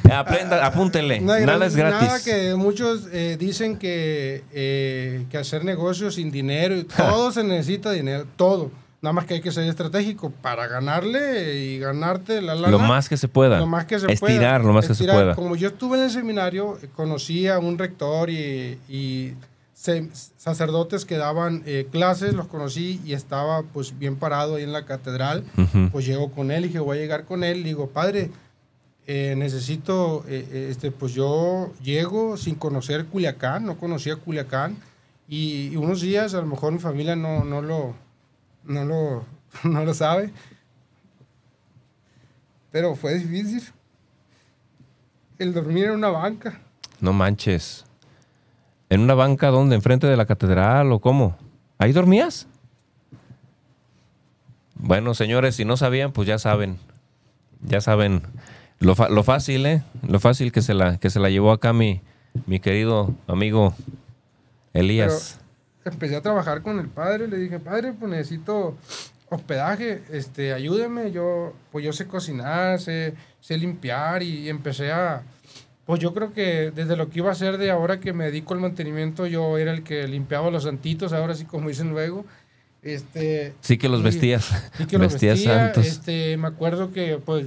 Aprenda, 0.09 0.65
apúntele. 0.65 1.21
Nada, 1.21 1.67
es 1.67 1.75
gratis. 1.75 2.07
Nada 2.09 2.23
que 2.23 2.55
muchos 2.55 3.09
eh, 3.11 3.37
dicen 3.37 3.77
que, 3.79 4.45
eh, 4.53 5.25
que 5.29 5.39
hacer 5.39 5.65
negocios 5.65 6.15
sin 6.15 6.31
dinero, 6.31 6.85
todo 6.97 7.33
se 7.33 7.43
necesita 7.43 7.91
dinero, 7.91 8.27
todo. 8.37 8.71
Nada 9.05 9.13
más 9.13 9.27
que 9.27 9.35
hay 9.35 9.41
que 9.43 9.53
ser 9.53 9.69
estratégico 9.69 10.31
para 10.31 10.67
ganarle 10.67 11.57
y 11.63 11.79
ganarte 11.79 12.41
la 12.41 12.55
lana. 12.55 12.71
Lo 12.71 12.79
más 12.79 13.09
que 13.09 13.19
se 13.19 13.29
pueda. 13.29 13.59
Lo 13.59 13.67
más 13.67 13.85
que 13.85 13.99
se 14.01 14.11
Estirar 14.11 14.61
pueda. 14.63 14.67
lo 14.67 14.73
más 14.73 14.87
que 14.87 14.93
Estirar. 14.93 15.15
se 15.17 15.23
pueda. 15.23 15.35
Como 15.35 15.57
yo 15.57 15.69
estuve 15.69 15.99
en 15.99 16.05
el 16.05 16.11
seminario, 16.11 16.79
conocí 16.97 17.47
a 17.47 17.59
un 17.59 17.77
rector 17.77 18.31
y, 18.31 18.79
y 18.89 19.35
se- 19.75 20.09
sacerdotes 20.39 21.05
que 21.05 21.17
daban 21.19 21.63
eh, 21.67 21.87
clases, 21.93 22.33
los 22.33 22.47
conocí 22.47 22.99
y 23.05 23.13
estaba 23.13 23.63
pues 23.63 23.99
bien 23.99 24.17
parado 24.17 24.55
ahí 24.57 24.63
en 24.65 24.73
la 24.73 24.87
catedral. 24.87 25.45
Ujú. 25.59 25.91
Pues 25.93 26.07
llego 26.07 26.31
con 26.33 26.51
él 26.51 26.65
y 26.65 26.69
dije, 26.69 26.81
voy 26.81 26.97
a 26.97 27.01
llegar 27.01 27.25
con 27.27 27.45
él. 27.45 27.59
Le 27.63 27.69
digo, 27.69 27.89
padre, 27.91 28.31
eh, 29.07 29.35
necesito, 29.37 30.25
eh, 30.29 30.69
este, 30.71 30.91
pues 30.91 31.13
yo 31.13 31.71
llego 31.83 32.39
sin 32.39 32.55
conocer 32.55 33.05
Culiacán, 33.05 33.67
no 33.67 33.77
conocía 33.77 34.17
Culiacán. 34.17 34.79
Y, 35.29 35.69
y 35.73 35.77
unos 35.77 36.01
días, 36.01 36.33
a 36.35 36.41
lo 36.41 36.47
mejor 36.47 36.73
mi 36.73 36.79
familia 36.79 37.17
no, 37.17 37.45
no, 37.45 37.61
lo, 37.63 37.95
no, 38.65 38.85
lo, 38.85 39.25
no 39.65 39.85
lo 39.85 39.95
sabe. 39.95 40.31
Pero 42.71 42.97
fue 42.97 43.15
difícil. 43.19 43.62
El 45.39 45.53
dormir 45.53 45.87
en 45.87 45.93
una 45.93 46.09
banca. 46.09 46.61
No 47.01 47.12
manches. 47.12 47.85
¿En 48.89 49.01
una 49.01 49.15
banca 49.15 49.49
donde? 49.49 49.75
¿Enfrente 49.77 50.07
de 50.07 50.17
la 50.17 50.27
catedral 50.27 50.93
o 50.93 51.01
cómo? 51.01 51.37
¿Ahí 51.79 51.93
dormías? 51.93 52.47
Bueno, 54.75 55.15
señores, 55.15 55.57
si 55.57 55.65
no 55.65 55.77
sabían, 55.77 56.12
pues 56.12 56.29
ya 56.29 56.39
saben. 56.39 56.79
Ya 57.62 57.81
saben 57.81 58.23
Lo, 58.79 58.95
lo 59.09 59.23
fácil, 59.23 59.65
¿eh? 59.67 59.83
Lo 60.07 60.21
fácil 60.21 60.53
que 60.53 60.61
se 60.61 60.75
la, 60.75 60.99
que 60.99 61.11
se 61.11 61.19
la 61.21 61.31
llevó 61.31 61.53
acá 61.53 61.73
mi, 61.73 62.03
mi 62.47 62.61
querido 62.61 63.15
amigo 63.27 63.75
Elías. 64.73 65.41
Empecé 65.85 66.16
a 66.16 66.22
trabajar 66.22 66.62
con 66.62 66.78
el 66.78 66.89
padre, 66.89 67.28
le 67.28 67.37
dije, 67.39 67.59
padre, 67.59 67.93
pues 67.93 68.11
necesito 68.11 68.76
hospedaje, 69.30 70.03
este, 70.12 70.53
ayúdeme, 70.53 71.11
yo, 71.12 71.55
pues 71.72 71.85
yo 71.85 71.93
sé 71.93 72.07
cocinar, 72.07 72.80
sé, 72.80 73.14
sé 73.41 73.57
limpiar 73.57 74.22
y 74.22 74.49
empecé 74.49 74.93
a, 74.93 75.22
pues 75.87 76.01
yo 76.01 76.14
creo 76.14 76.32
que 76.32 76.70
desde 76.74 76.97
lo 76.97 77.11
que 77.11 77.18
iba 77.18 77.30
a 77.30 77.32
hacer 77.32 77.59
de 77.59 77.70
ahora 77.70 78.01
que 78.01 78.12
me 78.12 78.24
dedico 78.24 78.55
al 78.55 78.61
mantenimiento, 78.61 79.26
yo 79.26 79.59
era 79.59 79.72
el 79.72 79.82
que 79.82 80.07
limpiaba 80.07 80.51
los 80.51 80.64
santitos, 80.64 81.12
ahora 81.12 81.35
sí 81.35 81.45
como 81.45 81.68
dicen 81.68 81.91
luego, 81.91 82.24
este... 82.82 83.55
sí 83.61 83.78
que 83.78 83.89
los 83.89 84.01
y- 84.01 84.05
vestías. 84.05 84.70
Sí 84.76 84.87
que 84.87 84.99
los 84.99 85.12
vestías 85.12 85.37
vestía, 85.37 85.64
santos. 85.64 85.87
Este, 85.87 86.37
me 86.37 86.49
acuerdo 86.49 86.93
que 86.93 87.18
pues, 87.24 87.47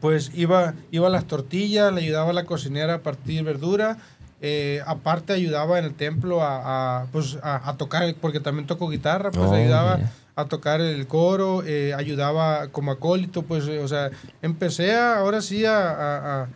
pues 0.00 0.30
iba, 0.34 0.74
iba 0.90 1.06
a 1.06 1.10
las 1.10 1.26
tortillas, 1.26 1.92
le 1.92 2.00
ayudaba 2.00 2.30
a 2.30 2.32
la 2.34 2.46
cocinera 2.46 2.94
a 2.94 2.98
partir 3.02 3.44
verdura. 3.44 3.98
Eh, 4.40 4.80
aparte 4.86 5.32
ayudaba 5.32 5.78
en 5.78 5.84
el 5.84 5.94
templo 5.94 6.42
a, 6.42 7.02
a, 7.02 7.06
pues, 7.12 7.38
a, 7.42 7.68
a 7.68 7.76
tocar, 7.76 8.14
porque 8.20 8.40
también 8.40 8.66
toco 8.66 8.88
guitarra, 8.88 9.30
pues 9.30 9.50
Oh, 9.50 9.54
ayudaba 9.54 9.96
yeah. 9.98 10.12
a 10.36 10.44
tocar 10.46 10.80
el 10.80 11.06
coro, 11.06 11.62
eh, 11.66 11.92
ayudaba 11.94 12.68
como 12.68 12.90
acólito, 12.92 13.42
pues, 13.42 13.66
eh, 13.68 13.80
o 13.80 13.88
sea, 13.88 14.10
empecé 14.40 14.94
a- 14.94 15.18
ahora 15.18 15.42
sí 15.42 15.64
a, 15.66 16.48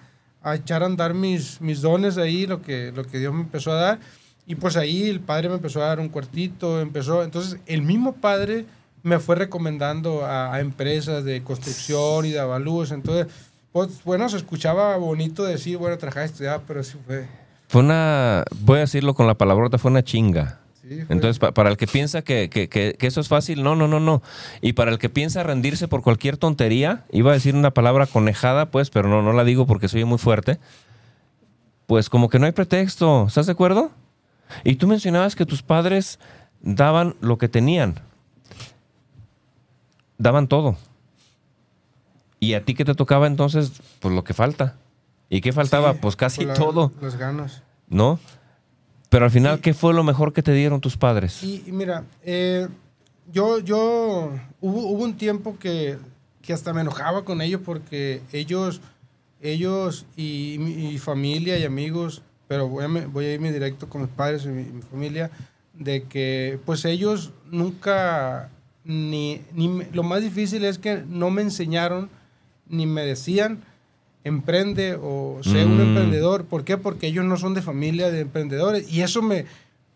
a- 0.43 0.55
echar 0.55 0.83
a 0.83 0.87
andar 0.87 1.15
mis, 1.15 1.61
mis 1.61 1.81
dones 1.81 2.17
ahí, 2.19 2.47
lo 2.47 2.61
que, 2.63 2.93
lo 2.95 3.05
que 3.05 3.19
Dios 3.19 3.33
me 3.35 3.41
empezó 3.43 3.73
a 3.73 3.77
dar. 3.81 3.99
Y 4.47 4.57
pues 4.57 4.77
ahí 4.77 5.09
el 5.09 5.21
padre 5.21 5.49
me 5.49 5.55
empezó 5.55 5.83
a 5.83 5.87
dar 5.87 6.01
un 6.01 6.11
cuartito, 6.11 6.81
empezó, 6.81 7.23
entonces 7.25 7.59
el 7.67 7.81
mismo 7.81 8.13
padre 8.17 8.67
me 9.03 9.19
fue 9.19 9.37
recomendando 9.37 10.25
a, 10.25 10.59
empresas 10.61 11.25
de 11.25 11.43
construcción 11.43 12.27
y 12.27 12.31
de 12.31 12.41
avalúos, 12.41 12.91
entonces, 12.93 13.27
pues 13.73 14.03
bueno, 14.05 14.29
se 14.29 14.37
escuchaba 14.39 14.97
bonito 14.99 15.45
decir, 15.45 15.77
bueno, 15.79 15.97
trabajar 15.99 16.23
a 16.25 16.27
estudiar, 16.27 16.61
pero 16.67 16.83
sí 16.85 16.97
fue. 17.07 17.27
Fue 17.75 17.83
una, 17.83 18.45
voy 18.61 18.77
a 18.77 18.81
decirlo 18.83 19.15
con 19.15 19.27
la 19.27 19.35
palabrota, 19.35 19.79
fue 19.79 19.91
una 19.91 20.05
chinga. 20.05 20.61
sí, 20.81 21.01
Entonces, 21.09 21.41
pa- 21.41 21.51
para 21.53 21.71
el 21.71 21.77
que 21.77 21.89
piensa 21.89 22.23
que, 22.23 22.49
que- 22.49 22.69
que- 22.69 22.95
que 22.97 23.07
eso 23.09 23.21
es 23.21 23.27
fácil, 23.27 23.65
no, 23.65 23.75
no, 23.75 23.89
no, 23.89 23.99
no. 23.99 24.23
Y 24.61 24.75
para 24.75 24.93
el 24.93 24.99
que 25.01 25.09
piensa 25.09 25.43
rendirse 25.43 25.89
por 25.89 26.01
cualquier 26.03 26.37
tontería, 26.37 27.05
iba 27.11 27.33
a 27.33 27.35
decir 27.35 27.57
una 27.57 27.73
palabra 27.73 28.07
conejada, 28.07 28.71
pues, 28.71 28.91
pero 28.91 29.09
no, 29.09 29.23
no 29.23 29.33
la 29.33 29.43
digo 29.43 29.67
porque 29.67 29.89
soy 29.89 30.05
muy 30.05 30.19
fuerte. 30.19 30.61
Pues 31.89 32.09
como 32.09 32.29
que 32.29 32.39
no 32.39 32.47
hay 32.47 32.53
pretexto, 32.53 33.25
¿estás 33.27 33.47
de 33.47 33.53
acuerdo? 33.53 33.91
Y 34.63 34.77
tú 34.77 34.87
mencionabas 34.87 35.35
que 35.35 35.45
tus 35.45 35.65
padres 35.65 36.21
daban 36.63 37.17
lo 37.21 37.39
que 37.39 37.49
tenían. 37.49 37.97
Daban 40.17 40.47
todo. 40.47 40.77
Y 42.39 42.55
a 42.55 42.65
ti 42.65 42.75
que 42.75 42.85
te 42.85 42.95
tocaba 42.95 43.27
entonces, 43.27 43.73
pues 43.99 44.15
lo 44.15 44.23
que 44.23 44.33
falta. 44.33 44.77
¿Y 45.31 45.41
qué 45.41 45.53
faltaba? 45.53 45.95
Sí, 45.95 45.99
pues 46.03 46.15
casi 46.15 46.45
la- 46.45 46.55
todo, 46.55 46.93
Las 47.01 47.17
ganas. 47.17 47.63
¿No? 47.95 48.19
Pero 49.09 49.25
al 49.25 49.31
final, 49.31 49.59
Y- 49.59 49.61
¿qué 49.63 49.73
fue 49.75 49.95
lo 49.95 50.03
mejor 50.03 50.33
que 50.33 50.43
te 50.43 50.53
dieron 50.53 50.81
tus 50.81 50.97
padres? 50.97 51.43
Y, 51.43 51.63
y 51.67 51.73
mira, 51.73 52.05
eh, 52.25 52.67
yo, 53.33 53.61
yo, 53.61 54.33
hubo, 54.61 54.81
hubo 54.89 55.05
un 55.05 55.17
tiempo 55.17 55.57
que, 55.59 55.97
que 56.43 56.53
hasta 56.53 56.73
me 56.73 56.81
enojaba 56.81 57.25
con 57.25 57.41
ellos 57.41 57.61
porque 57.65 58.21
ellos, 58.33 58.81
ellos 59.41 60.05
y 60.17 60.57
mi 60.59 60.99
familia 60.99 61.57
y 61.59 61.65
amigos, 61.65 62.23
pero 62.49 62.69
voy 62.69 62.85
a, 62.85 62.89
me- 62.89 63.07
voy 63.07 63.27
a 63.27 63.35
irme 63.35 63.53
directo 63.53 63.89
con 63.89 64.03
mis 64.03 64.11
padres 64.11 64.45
y 64.45 64.49
mi, 64.49 64.65
mi 64.65 64.83
familia, 64.83 65.31
de 65.75 66.03
que 66.05 66.59
pues 66.67 66.85
ellos 66.85 67.33
nunca, 67.51 68.51
ni, 68.85 69.41
ni 69.53 69.83
lo 69.93 70.03
más 70.03 70.23
difícil 70.23 70.65
es 70.65 70.79
que 70.79 71.03
no 71.09 71.31
me 71.31 71.43
enseñaron 71.43 72.11
ni 72.69 72.87
me 72.87 73.03
decían 73.03 73.63
emprende 74.25 74.99
o 75.01 75.39
sé 75.43 75.65
un 75.65 75.77
Mm. 75.77 75.81
emprendedor. 75.89 76.45
¿Por 76.47 76.65
qué? 76.65 76.77
Porque 76.79 77.07
ellos 77.07 77.25
no 77.25 77.37
son 77.37 77.55
de 77.55 77.63
familia 77.63 78.11
de 78.11 78.21
emprendedores. 78.21 78.91
Y 78.93 79.03
eso 79.03 79.23
me, 79.23 79.45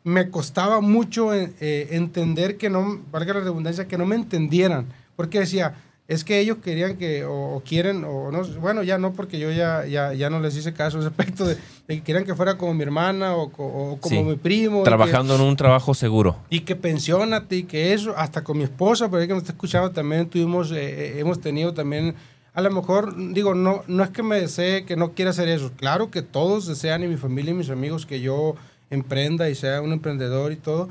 me 0.04 0.30
costaba 0.30 0.80
mucho 0.80 1.34
eh, 1.34 1.50
eh, 1.60 1.88
entender 1.92 2.56
que 2.56 2.70
no, 2.70 3.00
valga 3.10 3.34
la 3.34 3.40
redundancia, 3.40 3.88
que 3.88 3.98
no 3.98 4.06
me 4.06 4.16
entendieran. 4.16 4.86
Porque 5.16 5.40
decía, 5.40 5.74
es 6.06 6.24
que 6.24 6.38
ellos 6.40 6.58
querían 6.62 6.96
que, 6.96 7.24
o, 7.24 7.56
o 7.56 7.60
quieren, 7.60 8.04
o 8.04 8.30
no, 8.30 8.42
bueno, 8.60 8.82
ya 8.82 8.96
no, 8.98 9.12
porque 9.12 9.38
yo 9.38 9.50
ya, 9.50 9.84
ya, 9.86 10.12
ya 10.14 10.30
no 10.30 10.40
les 10.40 10.56
hice 10.56 10.72
caso 10.72 10.98
ese 10.98 11.08
aspecto 11.08 11.46
de, 11.46 11.54
de 11.86 11.96
que 11.96 12.02
quieran 12.02 12.24
que 12.24 12.34
fuera 12.34 12.56
como 12.56 12.72
mi 12.74 12.82
hermana 12.82 13.34
o, 13.34 13.50
co- 13.50 13.64
o 13.66 13.98
como 13.98 14.14
Sí. 14.16 14.22
mi 14.22 14.36
primo. 14.36 14.78
que- 14.84 14.88
Trabajando 14.90 15.34
en 15.34 15.40
un 15.40 15.56
trabajo 15.56 15.92
seguro. 15.94 16.36
y 16.50 16.60
que 16.60 16.76
pensionate 16.76 17.56
y 17.56 17.62
que 17.64 17.92
eso, 17.94 18.14
hasta 18.16 18.44
con 18.44 18.58
mi 18.58 18.64
esposa, 18.64 19.10
pero 19.10 19.26
que 19.26 19.32
me 19.34 19.38
está 19.40 19.52
escuchando 19.52 19.90
también 19.90 20.26
tuvimos, 20.28 20.70
eh, 20.70 20.76
eh, 20.78 21.14
hemos 21.18 21.40
tenido 21.40 21.74
también, 21.74 22.14
a 22.58 22.60
lo 22.60 22.72
mejor, 22.72 23.14
digo, 23.16 23.54
no, 23.54 23.84
no 23.86 24.02
es 24.02 24.10
que 24.10 24.24
me 24.24 24.40
desee 24.40 24.84
que 24.84 24.96
no 24.96 25.12
quiera 25.12 25.30
hacer 25.30 25.48
eso, 25.48 25.70
claro 25.76 26.10
que 26.10 26.22
todos 26.22 26.66
desean 26.66 27.04
y 27.04 27.06
mi 27.06 27.16
familia 27.16 27.52
y 27.52 27.54
mis 27.54 27.70
amigos 27.70 28.04
que 28.04 28.20
yo 28.20 28.56
emprenda 28.90 29.48
y 29.48 29.54
sea 29.54 29.80
un 29.80 29.92
emprendedor 29.92 30.50
y 30.50 30.56
todo, 30.56 30.88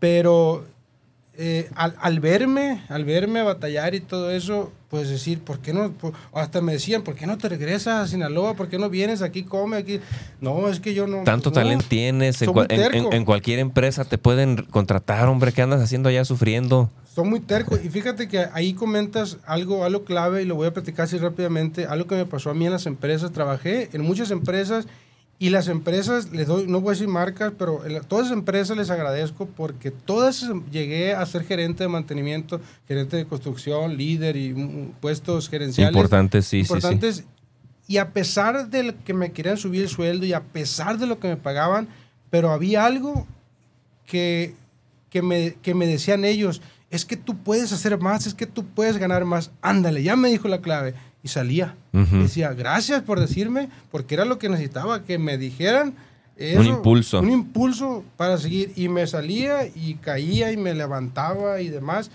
pero 0.00 0.66
eh, 1.40 1.70
al, 1.76 1.94
al 2.00 2.18
verme, 2.18 2.82
al 2.88 3.04
verme 3.04 3.42
batallar 3.42 3.94
y 3.94 4.00
todo 4.00 4.32
eso, 4.32 4.72
pues 4.90 5.08
decir, 5.08 5.38
¿por 5.40 5.60
qué 5.60 5.72
no? 5.72 5.92
Por- 5.92 6.12
hasta 6.34 6.60
me 6.60 6.72
decían, 6.72 7.02
¿por 7.02 7.14
qué 7.14 7.28
no 7.28 7.38
te 7.38 7.48
regresas 7.48 8.02
a 8.02 8.06
Sinaloa? 8.08 8.54
¿Por 8.54 8.68
qué 8.68 8.76
no 8.76 8.90
vienes 8.90 9.22
aquí, 9.22 9.44
come 9.44 9.76
aquí? 9.76 10.00
No, 10.40 10.68
es 10.68 10.80
que 10.80 10.94
yo 10.94 11.06
no. 11.06 11.22
Tanto 11.22 11.50
no. 11.50 11.54
talento 11.54 11.86
tienes. 11.88 12.42
En, 12.42 12.50
en- 12.50 12.66
terco. 12.66 13.24
cualquier 13.24 13.60
empresa 13.60 14.04
te 14.04 14.18
pueden 14.18 14.64
contratar, 14.64 15.28
hombre. 15.28 15.52
¿Qué 15.52 15.62
andas 15.62 15.80
haciendo 15.80 16.08
allá 16.08 16.24
sufriendo? 16.24 16.90
Son 17.14 17.28
muy 17.30 17.38
tercos. 17.40 17.80
Y 17.84 17.88
fíjate 17.88 18.26
que 18.26 18.46
ahí 18.52 18.74
comentas 18.74 19.38
algo, 19.46 19.84
algo 19.84 20.04
clave 20.04 20.42
y 20.42 20.44
lo 20.44 20.56
voy 20.56 20.66
a 20.66 20.72
platicar 20.74 21.04
así 21.04 21.18
rápidamente. 21.18 21.86
Algo 21.86 22.06
que 22.08 22.16
me 22.16 22.26
pasó 22.26 22.50
a 22.50 22.54
mí 22.54 22.66
en 22.66 22.72
las 22.72 22.86
empresas. 22.86 23.30
Trabajé 23.32 23.90
en 23.92 24.02
muchas 24.02 24.30
empresas 24.32 24.86
y 25.40 25.50
las 25.50 25.68
empresas, 25.68 26.32
les 26.32 26.48
doy, 26.48 26.66
no 26.66 26.80
voy 26.80 26.90
a 26.90 26.92
decir 26.94 27.06
marcas, 27.06 27.52
pero 27.56 27.80
todas 28.08 28.26
las 28.26 28.36
empresas 28.36 28.76
les 28.76 28.90
agradezco 28.90 29.46
porque 29.46 29.92
todas 29.92 30.50
llegué 30.72 31.14
a 31.14 31.24
ser 31.26 31.44
gerente 31.44 31.84
de 31.84 31.88
mantenimiento, 31.88 32.60
gerente 32.88 33.16
de 33.16 33.26
construcción, 33.26 33.96
líder 33.96 34.36
y 34.36 34.52
puestos 35.00 35.48
gerenciales. 35.48 35.94
Importante, 35.94 36.42
sí, 36.42 36.48
sí, 36.48 36.66
sí. 36.66 36.72
importantes. 36.72 37.24
Y 37.86 37.98
a 37.98 38.12
pesar 38.12 38.68
de 38.68 38.96
que 39.04 39.14
me 39.14 39.30
querían 39.30 39.56
subir 39.56 39.82
el 39.82 39.88
sueldo 39.88 40.26
y 40.26 40.32
a 40.32 40.42
pesar 40.42 40.98
de 40.98 41.06
lo 41.06 41.20
que 41.20 41.28
me 41.28 41.36
pagaban, 41.36 41.88
pero 42.30 42.50
había 42.50 42.84
algo 42.84 43.26
que, 44.06 44.56
que, 45.08 45.22
me, 45.22 45.54
que 45.62 45.72
me 45.74 45.86
decían 45.86 46.24
ellos, 46.24 46.60
es 46.90 47.04
que 47.04 47.16
tú 47.16 47.36
puedes 47.36 47.72
hacer 47.72 47.98
más, 47.98 48.26
es 48.26 48.34
que 48.34 48.46
tú 48.46 48.64
puedes 48.64 48.96
ganar 48.96 49.24
más. 49.24 49.52
Ándale, 49.62 50.02
ya 50.02 50.16
me 50.16 50.30
dijo 50.30 50.48
la 50.48 50.60
clave. 50.60 50.94
Y 51.22 51.28
salía. 51.28 51.74
Ujú. 51.92 52.22
Decía, 52.22 52.52
gracias 52.52 53.02
por 53.02 53.18
decirme, 53.20 53.68
porque 53.90 54.14
era 54.14 54.24
lo 54.24 54.38
que 54.38 54.48
necesitaba, 54.48 55.02
que 55.04 55.18
me 55.18 55.36
dijeran. 55.38 55.94
Un 56.56 56.66
impulso. 56.66 57.18
Un 57.20 57.30
impulso 57.32 58.04
para 58.16 58.38
seguir. 58.38 58.72
Y 58.76 58.88
me 58.88 59.06
salía 59.08 59.66
y 59.66 59.94
caía 59.94 60.52
y 60.52 60.56
me 60.56 60.72
levantaba 60.74 61.60
y 61.60 61.68
demás. 61.68 62.10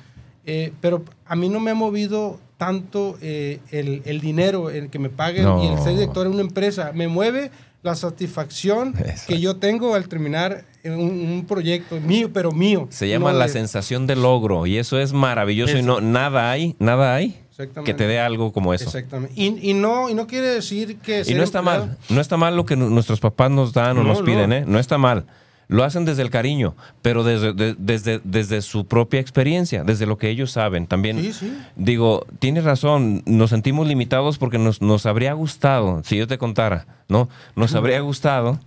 Eh, 0.46 0.72
pero 0.80 1.04
a 1.26 1.36
mí 1.36 1.50
no 1.50 1.60
me 1.60 1.72
ha 1.72 1.76
movido 1.76 2.40
tanto 2.58 3.18
eh, 3.22 3.60
el, 3.72 4.02
el 4.06 4.22
dinero, 4.22 4.70
el 4.70 4.90
que 4.90 5.00
me 5.00 5.10
paguen 5.10 5.44
y 5.60 5.68
el 5.68 5.76
No. 5.76 5.84
ser 5.84 5.94
director 5.94 6.26
en 6.26 6.34
una 6.34 6.42
empresa. 6.42 6.92
Me 6.94 7.10
mueve 7.10 7.52
la 7.82 7.96
satisfacción 7.96 8.94
Exacto. 8.98 9.24
que 9.28 9.40
yo 9.42 9.58
tengo 9.58 9.94
al 9.96 10.08
terminar 10.08 10.64
un, 10.86 10.94
un 11.02 11.46
proyecto 11.46 12.00
mío, 12.00 12.30
pero 12.34 12.54
mío. 12.54 12.88
Se 12.92 13.10
llama 13.10 13.34
no 13.34 13.40
la 13.40 13.48
de- 13.48 13.52
sensación 13.52 14.08
de 14.08 14.16
logro 14.16 14.66
y 14.66 14.78
eso 14.78 14.98
es 15.00 15.12
maravilloso 15.12 15.76
y 15.76 15.80
Eso. 15.80 15.86
no 15.88 16.00
nada 16.00 16.50
hay, 16.52 16.78
nada 16.80 17.14
hay. 17.16 17.42
Que 17.86 17.94
te 17.94 18.08
dé 18.08 18.20
algo 18.20 18.52
como 18.52 18.74
eso. 18.74 18.86
Exactamente. 18.86 19.34
Y, 19.36 19.72
y 19.72 19.74
no, 19.74 20.10
y 20.10 20.14
no 20.14 20.28
quiere 20.28 20.48
decir 20.48 20.98
que... 20.98 21.24
Y 21.26 21.34
no 21.34 21.44
está 21.44 21.60
empleado- 21.60 21.88
mal, 21.88 21.98
no 22.10 22.22
está 22.22 22.38
mal 22.38 22.56
lo 22.56 22.66
que 22.66 22.76
nu- 22.76 22.90
nuestros 22.90 23.20
papás 23.20 23.52
nos 23.52 23.74
dan 23.74 23.98
o 23.98 24.04
No, 24.04 24.10
nos 24.10 24.22
piden, 24.22 24.50
no. 24.50 24.56
¿eh? 24.56 24.64
No 24.68 24.80
está 24.80 24.98
mal. 24.98 25.26
Lo 25.70 25.84
hacen 25.86 26.04
desde 26.06 26.22
el 26.24 26.30
cariño, 26.30 26.76
pero 27.02 27.24
desde, 27.24 27.54
de- 27.54 27.76
desde, 27.78 28.20
desde 28.24 28.62
su 28.62 28.86
propia 28.86 29.20
experiencia, 29.20 29.84
desde 29.84 30.06
lo 30.06 30.18
que 30.18 30.30
ellos 30.30 30.52
saben. 30.52 30.88
También 30.88 31.20
Sí, 31.22 31.34
sí. 31.34 31.58
digo, 31.76 32.26
tienes 32.40 32.64
razón, 32.66 33.24
nos 33.26 33.50
sentimos 33.52 33.88
limitados 33.88 34.38
porque 34.38 34.58
nos, 34.58 34.82
nos 34.82 35.06
habría 35.06 35.34
gustado, 35.34 36.02
si 36.04 36.18
yo 36.18 36.28
te 36.28 36.38
contara, 36.38 36.86
¿no? 37.08 37.30
Nos 37.56 37.74
habría 37.76 38.02
gustado 38.02 38.60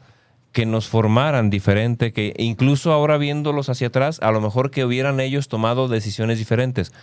que 0.56 0.64
nos 0.64 0.88
formaran 0.88 1.50
diferente, 1.50 2.14
que 2.14 2.32
incluso 2.38 2.90
ahora 2.90 3.18
viéndolos 3.18 3.68
hacia 3.68 3.88
atrás, 3.88 4.18
a 4.22 4.30
lo 4.30 4.40
mejor 4.40 4.70
que 4.70 4.86
hubieran 4.86 5.20
ellos 5.20 5.48
tomado 5.48 5.86
decisiones 5.86 6.38
diferentes. 6.38 6.94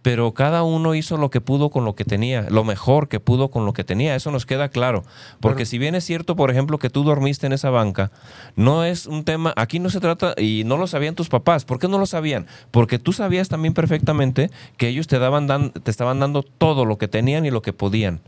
Pero 0.00 0.32
cada 0.32 0.62
uno 0.62 0.94
hizo 0.94 1.18
lo 1.18 1.28
que 1.28 1.42
pudo 1.42 1.68
con 1.68 1.84
lo 1.84 1.94
que 1.94 2.06
tenía, 2.06 2.46
lo 2.48 2.64
mejor 2.64 3.08
que 3.10 3.20
pudo 3.20 3.50
con 3.50 3.66
lo 3.66 3.74
que 3.74 3.84
tenía, 3.84 4.14
eso 4.14 4.30
nos 4.30 4.46
queda 4.46 4.70
claro. 4.70 5.02
Porque 5.40 5.66
si 5.66 5.76
bien 5.76 5.94
es 5.94 6.04
cierto, 6.04 6.36
por 6.36 6.50
ejemplo, 6.50 6.78
que 6.78 6.88
tú 6.88 7.04
dormiste 7.04 7.46
en 7.46 7.52
esa 7.52 7.68
banca, 7.68 8.12
no 8.56 8.82
es 8.82 9.04
un 9.04 9.24
tema, 9.24 9.52
aquí 9.56 9.78
no 9.78 9.90
se 9.90 10.00
trata, 10.00 10.34
y 10.38 10.62
no 10.64 10.78
lo 10.78 10.86
sabían 10.86 11.14
tus 11.14 11.28
papás, 11.28 11.66
¿por 11.66 11.78
qué 11.78 11.88
no 11.88 11.98
lo 11.98 12.06
sabían? 12.06 12.46
Porque 12.70 12.98
tú 12.98 13.12
sabías 13.12 13.50
también 13.50 13.74
perfectamente 13.74 14.50
que 14.78 14.88
ellos 14.88 15.06
te, 15.06 15.18
daban 15.18 15.46
dan- 15.46 15.72
te 15.72 15.90
estaban 15.90 16.18
dando 16.18 16.42
todo 16.42 16.86
lo 16.86 16.96
que 16.96 17.08
tenían 17.08 17.44
y 17.44 17.50
lo 17.50 17.60
que 17.60 17.74
podían. 17.74 18.22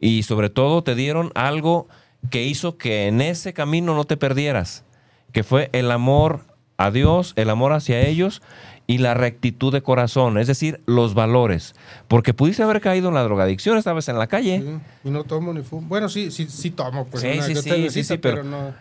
Y 0.00 0.24
sobre 0.24 0.50
todo 0.50 0.82
te 0.82 0.96
dieron 0.96 1.30
algo 1.36 1.86
que 2.30 2.44
hizo 2.44 2.76
que 2.78 3.06
en 3.06 3.20
ese 3.20 3.52
camino 3.52 3.94
no 3.94 4.04
te 4.04 4.16
perdieras, 4.16 4.84
que 5.32 5.42
fue 5.42 5.70
el 5.72 5.90
amor 5.90 6.40
a 6.76 6.90
Dios, 6.90 7.32
el 7.36 7.50
amor 7.50 7.72
hacia 7.72 8.00
ellos 8.00 8.42
y 8.88 8.98
la 8.98 9.14
rectitud 9.14 9.72
de 9.72 9.82
corazón, 9.82 10.38
es 10.38 10.46
decir, 10.46 10.80
los 10.86 11.14
valores. 11.14 11.74
Porque 12.06 12.34
pudiste 12.34 12.62
haber 12.62 12.80
caído 12.80 13.08
en 13.08 13.14
la 13.14 13.22
drogadicción, 13.24 13.78
estabas 13.78 14.08
en 14.08 14.18
la 14.18 14.28
calle. 14.28 14.78
y 15.02 15.10
no 15.10 15.24
tomo 15.24 15.52
ni 15.52 15.62
fumo. 15.62 15.88
Bueno, 15.88 16.08
sí, 16.08 16.30
sí, 16.30 16.46
sí 16.48 16.70
tomo, 16.70 17.06
pues. 17.06 17.22
Sí, 17.22 17.54
sí, 17.90 18.04
sí, 18.04 18.18
pero, 18.18 18.44
no, 18.44 18.74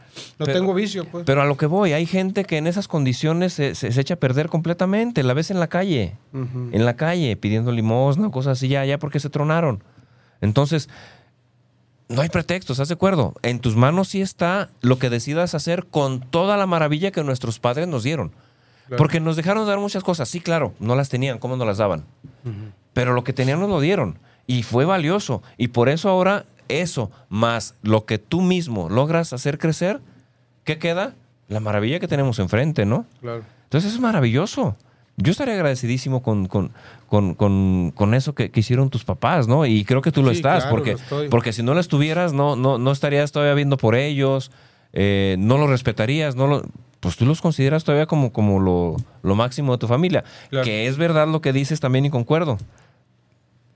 tengo 0.45 0.73
vicio, 0.73 1.05
pues. 1.05 1.25
Pero 1.25 1.41
a 1.41 1.45
lo 1.45 1.57
que 1.57 1.65
voy, 1.65 1.93
hay 1.93 2.05
gente 2.05 2.43
que 2.43 2.57
en 2.57 2.67
esas 2.67 2.87
condiciones 2.87 3.53
se, 3.53 3.71
echa 3.71 4.13
a 4.13 4.17
perder 4.17 4.49
completamente. 4.49 5.23
La 5.23 5.33
ves 5.33 5.49
en 5.49 5.59
la 5.59 5.67
calle, 5.67 6.15
en 6.33 6.85
la 6.85 6.95
calle, 6.95 7.35
pidiendo 7.35 7.71
limosna, 7.71 8.29
cosas 8.29 8.59
así, 8.59 8.67
ya, 8.67 8.85
ya 8.85 8.99
porque 8.99 9.19
se 9.19 9.29
tronaron. 9.29 9.83
Entonces, 10.41 10.89
no 12.07 12.21
hay 12.21 12.29
pretextos, 12.29 12.75
¿estás 12.75 12.89
de 12.89 12.93
acuerdo? 12.93 13.33
En 13.41 13.59
tus 13.59 13.75
manos 13.75 14.09
sí 14.09 14.21
está 14.21 14.69
lo 14.81 14.99
que 14.99 15.09
decidas 15.09 15.55
hacer 15.55 15.85
con 15.85 16.21
toda 16.21 16.57
la 16.57 16.67
maravilla 16.67 17.11
que 17.11 17.23
nuestros 17.23 17.59
padres 17.59 17.87
nos 17.87 18.03
dieron. 18.03 18.31
Porque 18.97 19.19
nos 19.19 19.35
dejaron 19.35 19.65
dar 19.65 19.79
muchas 19.79 20.03
cosas. 20.03 20.29
Sí, 20.29 20.39
claro, 20.39 20.73
no 20.79 20.95
las 20.95 21.09
tenían, 21.09 21.39
¿cómo 21.39 21.57
nos 21.57 21.65
las 21.65 21.77
daban? 21.77 22.05
Pero 22.93 23.13
lo 23.13 23.23
que 23.23 23.33
tenían 23.33 23.59
nos 23.59 23.69
lo 23.69 23.79
dieron. 23.79 24.19
Y 24.45 24.61
fue 24.61 24.85
valioso. 24.85 25.41
Y 25.57 25.69
por 25.69 25.89
eso 25.89 26.09
ahora 26.09 26.45
eso, 26.67 27.11
más 27.29 27.73
lo 27.81 28.05
que 28.05 28.19
tú 28.19 28.41
mismo 28.41 28.89
logras 28.89 29.33
hacer 29.33 29.57
crecer, 29.57 30.01
¿qué 30.63 30.77
queda? 30.77 31.15
La 31.47 31.59
maravilla 31.59 31.99
que 31.99 32.07
tenemos 32.07 32.37
enfrente, 32.37 32.85
¿no? 32.85 33.05
Claro. 33.21 33.43
Entonces 33.63 33.93
es 33.93 33.99
maravilloso. 33.99 34.75
Yo 35.17 35.31
estaría 35.31 35.53
agradecidísimo 35.53 36.21
con, 36.21 36.47
con, 36.47 38.13
eso 38.13 38.35
que, 38.35 38.51
hicieron 38.53 38.89
tus 38.89 39.05
papás, 39.05 39.47
¿no? 39.47 39.65
Y 39.65 39.85
creo 39.85 40.01
que 40.01 40.11
tú 40.11 40.21
lo 40.21 40.31
estás, 40.31 40.65
porque, 40.65 40.97
porque 41.29 41.53
si 41.53 41.63
no 41.63 41.73
lo 41.73 41.79
estuvieras, 41.79 42.33
no, 42.33 42.55
no, 42.57 42.77
no 42.77 42.91
estarías 42.91 43.31
todavía 43.31 43.53
viendo 43.53 43.77
por 43.77 43.95
ellos, 43.95 44.51
eh, 44.91 45.35
no 45.39 45.57
lo 45.57 45.67
respetarías, 45.67 46.35
no 46.35 46.47
lo, 46.47 46.63
pues 47.05 47.17
tú 47.17 47.25
los 47.25 47.39
consideras 47.39 47.83
todavía 47.83 48.07
como, 48.07 48.33
como 48.33 48.59
lo, 48.59 49.35
máximo 49.35 49.73
de 49.73 49.77
tu 49.77 49.87
familia. 49.87 50.23
Que 50.49 50.87
es 50.87 50.97
verdad 50.97 51.27
lo 51.27 51.39
que 51.39 51.53
dices 51.53 51.79
también 51.79 52.05
y 52.05 52.09
concuerdo. 52.09 52.57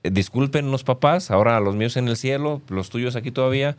Eh, 0.02 0.10
disculpen 0.10 0.70
los 0.70 0.82
papás, 0.82 1.30
ahora 1.30 1.60
los 1.60 1.76
míos 1.76 1.96
en 1.96 2.08
el 2.08 2.16
cielo, 2.16 2.60
los 2.68 2.90
tuyos 2.90 3.14
aquí 3.14 3.30
todavía, 3.30 3.76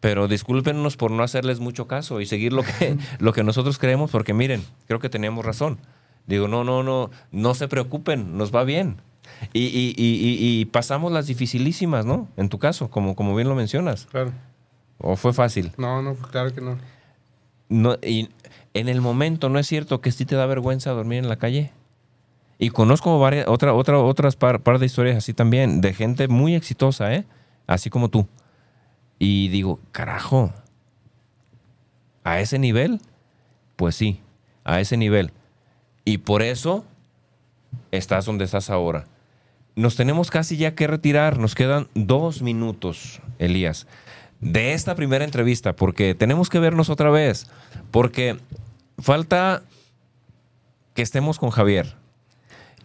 pero 0.00 0.28
discúlpenos 0.28 0.96
por 0.96 1.10
no 1.10 1.22
hacerles 1.22 1.60
mucho 1.60 1.86
caso 1.86 2.20
y 2.20 2.26
seguir 2.26 2.52
lo 2.52 2.62
que, 2.62 2.96
lo 3.18 3.32
que 3.32 3.44
nosotros 3.44 3.78
creemos, 3.78 4.10
porque 4.10 4.32
miren, 4.32 4.64
creo 4.86 4.98
que 4.98 5.08
teníamos 5.08 5.44
razón. 5.44 5.78
Digo, 6.26 6.48
no, 6.48 6.64
no, 6.64 6.82
no, 6.82 7.10
no 7.30 7.54
se 7.54 7.68
preocupen, 7.68 8.36
nos 8.36 8.54
va 8.54 8.64
bien. 8.64 9.00
Y, 9.52 9.66
y, 9.66 9.94
y, 9.96 10.60
y, 10.60 10.64
pasamos 10.66 11.12
las 11.12 11.26
dificilísimas, 11.26 12.06
¿no? 12.06 12.28
En 12.36 12.48
tu 12.48 12.58
caso, 12.58 12.90
como, 12.90 13.14
como 13.14 13.34
bien 13.34 13.48
lo 13.48 13.54
mencionas. 13.54 14.06
Claro. 14.06 14.32
¿O 14.98 15.16
fue 15.16 15.32
fácil? 15.32 15.72
No, 15.76 16.02
no, 16.02 16.14
claro 16.14 16.54
que 16.54 16.60
no. 16.60 16.78
no 17.68 17.96
y 18.02 18.30
en 18.74 18.88
el 18.88 19.00
momento, 19.00 19.48
¿no 19.48 19.58
es 19.58 19.66
cierto 19.66 20.00
que 20.00 20.10
sí 20.10 20.24
te 20.24 20.36
da 20.36 20.46
vergüenza 20.46 20.90
dormir 20.90 21.18
en 21.18 21.28
la 21.28 21.36
calle? 21.36 21.72
Y 22.58 22.70
conozco 22.70 23.18
varias, 23.18 23.48
otra, 23.48 23.74
otra, 23.74 23.98
otras 23.98 24.36
par, 24.36 24.62
par, 24.62 24.78
de 24.78 24.86
historias 24.86 25.16
así 25.16 25.34
también, 25.34 25.80
de 25.80 25.92
gente 25.92 26.28
muy 26.28 26.54
exitosa, 26.54 27.14
¿eh? 27.14 27.24
Así 27.66 27.90
como 27.90 28.08
tú. 28.08 28.26
Y 29.18 29.48
digo, 29.48 29.80
carajo, 29.92 30.52
¿a 32.24 32.40
ese 32.40 32.58
nivel? 32.58 33.00
Pues 33.76 33.94
sí, 33.94 34.20
a 34.64 34.80
ese 34.80 34.96
nivel. 34.96 35.32
Y 36.06 36.18
por 36.18 36.42
eso 36.42 36.84
estás 37.90 38.24
donde 38.24 38.44
estás 38.44 38.70
ahora. 38.70 39.06
Nos 39.74 39.96
tenemos 39.96 40.30
casi 40.30 40.56
ya 40.56 40.74
que 40.76 40.86
retirar, 40.86 41.36
nos 41.36 41.56
quedan 41.56 41.88
dos 41.94 42.42
minutos, 42.42 43.20
Elías, 43.40 43.88
de 44.40 44.72
esta 44.72 44.94
primera 44.94 45.24
entrevista, 45.24 45.74
porque 45.74 46.14
tenemos 46.14 46.48
que 46.48 46.60
vernos 46.60 46.90
otra 46.90 47.10
vez, 47.10 47.48
porque 47.90 48.38
falta 48.98 49.64
que 50.94 51.02
estemos 51.02 51.40
con 51.40 51.50
Javier. 51.50 51.96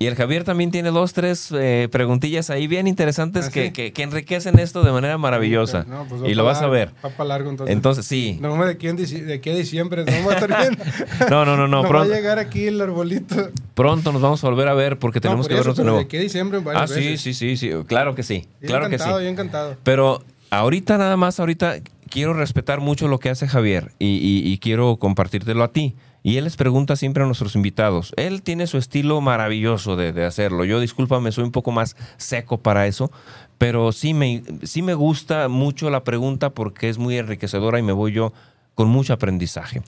Y 0.02 0.08
el 0.08 0.16
Javier 0.16 0.43
también 0.43 0.72
tiene 0.72 0.89
dos, 0.89 1.14
tres 1.14 1.49
eh, 1.52 1.88
preguntillas 1.91 2.49
ahí 2.49 2.66
bien 2.66 2.88
interesantes 2.88 3.49
¿Ah, 3.49 3.52
que, 3.52 3.93
enriquecen 3.97 4.58
esto 4.58 4.82
de 4.82 4.91
manera 4.91 5.20
maravillosa. 5.20 5.86
Pues 6.10 6.24
y 6.26 6.34
lo 6.34 6.43
vas 6.43 6.64
a 6.64 6.68
ver. 6.68 6.91
Largo 7.24 7.52
entonces. 7.52 7.76
Entonces, 7.76 8.08
sí. 8.08 8.39
No 8.41 8.56
me 8.56 8.66
de 8.66 8.72
aquí, 8.72 8.88
de 8.88 9.34
aquí 9.36 9.52
a 9.52 9.54
diciembre, 9.54 10.04
no 10.04 10.26
va 10.26 10.32
a 10.32 10.36
estar 10.38 10.58
bien. 10.60 10.76
no, 11.30 11.45
no, 11.45 11.56
no, 11.56 11.68
no. 11.68 11.84
pronto, 11.84 12.10
va 12.10 12.16
a 12.16 12.18
llegar 12.18 12.39
aquí 12.39 12.66
el 12.66 12.82
arbolito. 12.82 13.52
Pronto 13.76 14.12
nos 14.12 14.24
vamos 14.24 14.43
a 14.43 14.49
volver 14.49 14.70
a 14.70 14.74
ver 14.74 14.97
porque 14.97 15.22
tenemos 15.22 15.47
que 15.47 15.54
vernos 15.54 15.78
de 15.78 15.84
nuevo. 15.84 15.99
De 15.99 16.06
aquí 16.06 16.18
a 16.18 16.22
diciembre 16.22 16.64
Ah, 16.74 16.88
sí, 16.88 17.20
sí, 17.20 17.36
sí, 17.36 17.56
sí. 17.56 17.70
Claro 17.86 18.16
que 18.16 18.24
sí. 18.24 18.47
Bien 18.60 18.72
claro 18.72 18.88
encantado, 18.88 19.12
que 19.12 19.18
sí. 19.18 19.22
Bien 19.22 19.34
encantado. 19.34 19.78
Pero 19.84 20.24
ahorita 20.49 20.97
nada 20.97 21.16
más, 21.16 21.39
ahorita 21.39 21.76
quiero 22.10 22.34
respetar 22.34 22.80
mucho 22.80 23.08
lo 23.08 23.20
que 23.20 23.30
hace 23.30 23.47
Javier 23.47 23.91
y, 23.99 24.41
y 24.43 24.58
quiero 24.58 24.97
compartírtelo 24.97 25.64
a 25.64 25.72
ti. 25.72 25.93
Y 26.24 26.38
él 26.38 26.44
les 26.44 26.56
pregunta 26.56 26.96
siempre 26.96 27.24
a 27.24 27.26
nuestros 27.26 27.56
invitados. 27.56 28.14
Él 28.16 28.44
tiene 28.44 28.68
su 28.68 28.78
estilo 28.78 29.22
maravilloso 29.22 29.96
de, 29.96 30.26
hacerlo. 30.26 30.66
Yo, 30.66 30.80
discúlpame, 30.80 31.32
soy 31.32 31.44
un 31.44 31.52
poco 31.52 31.72
más 31.72 31.96
seco 32.18 32.60
para 32.60 32.86
eso, 32.86 33.12
pero 33.58 33.92
sí 33.92 34.14
me, 34.14 34.44
sí 34.64 34.82
me 34.82 34.94
gusta 34.94 35.48
mucho 35.48 35.90
la 35.90 36.04
pregunta 36.04 36.52
porque 36.52 36.90
es 36.90 37.00
muy 37.00 37.18
enriquecedora 37.18 37.80
y 37.80 37.84
me 37.84 37.92
voy 37.92 38.12
yo 38.12 38.34
con 38.76 38.88
mucho 38.88 39.14
aprendizaje. 39.14 39.82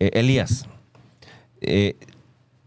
Eh, 0.00 0.10
Elías, 0.14 0.68
eh, 1.60 1.96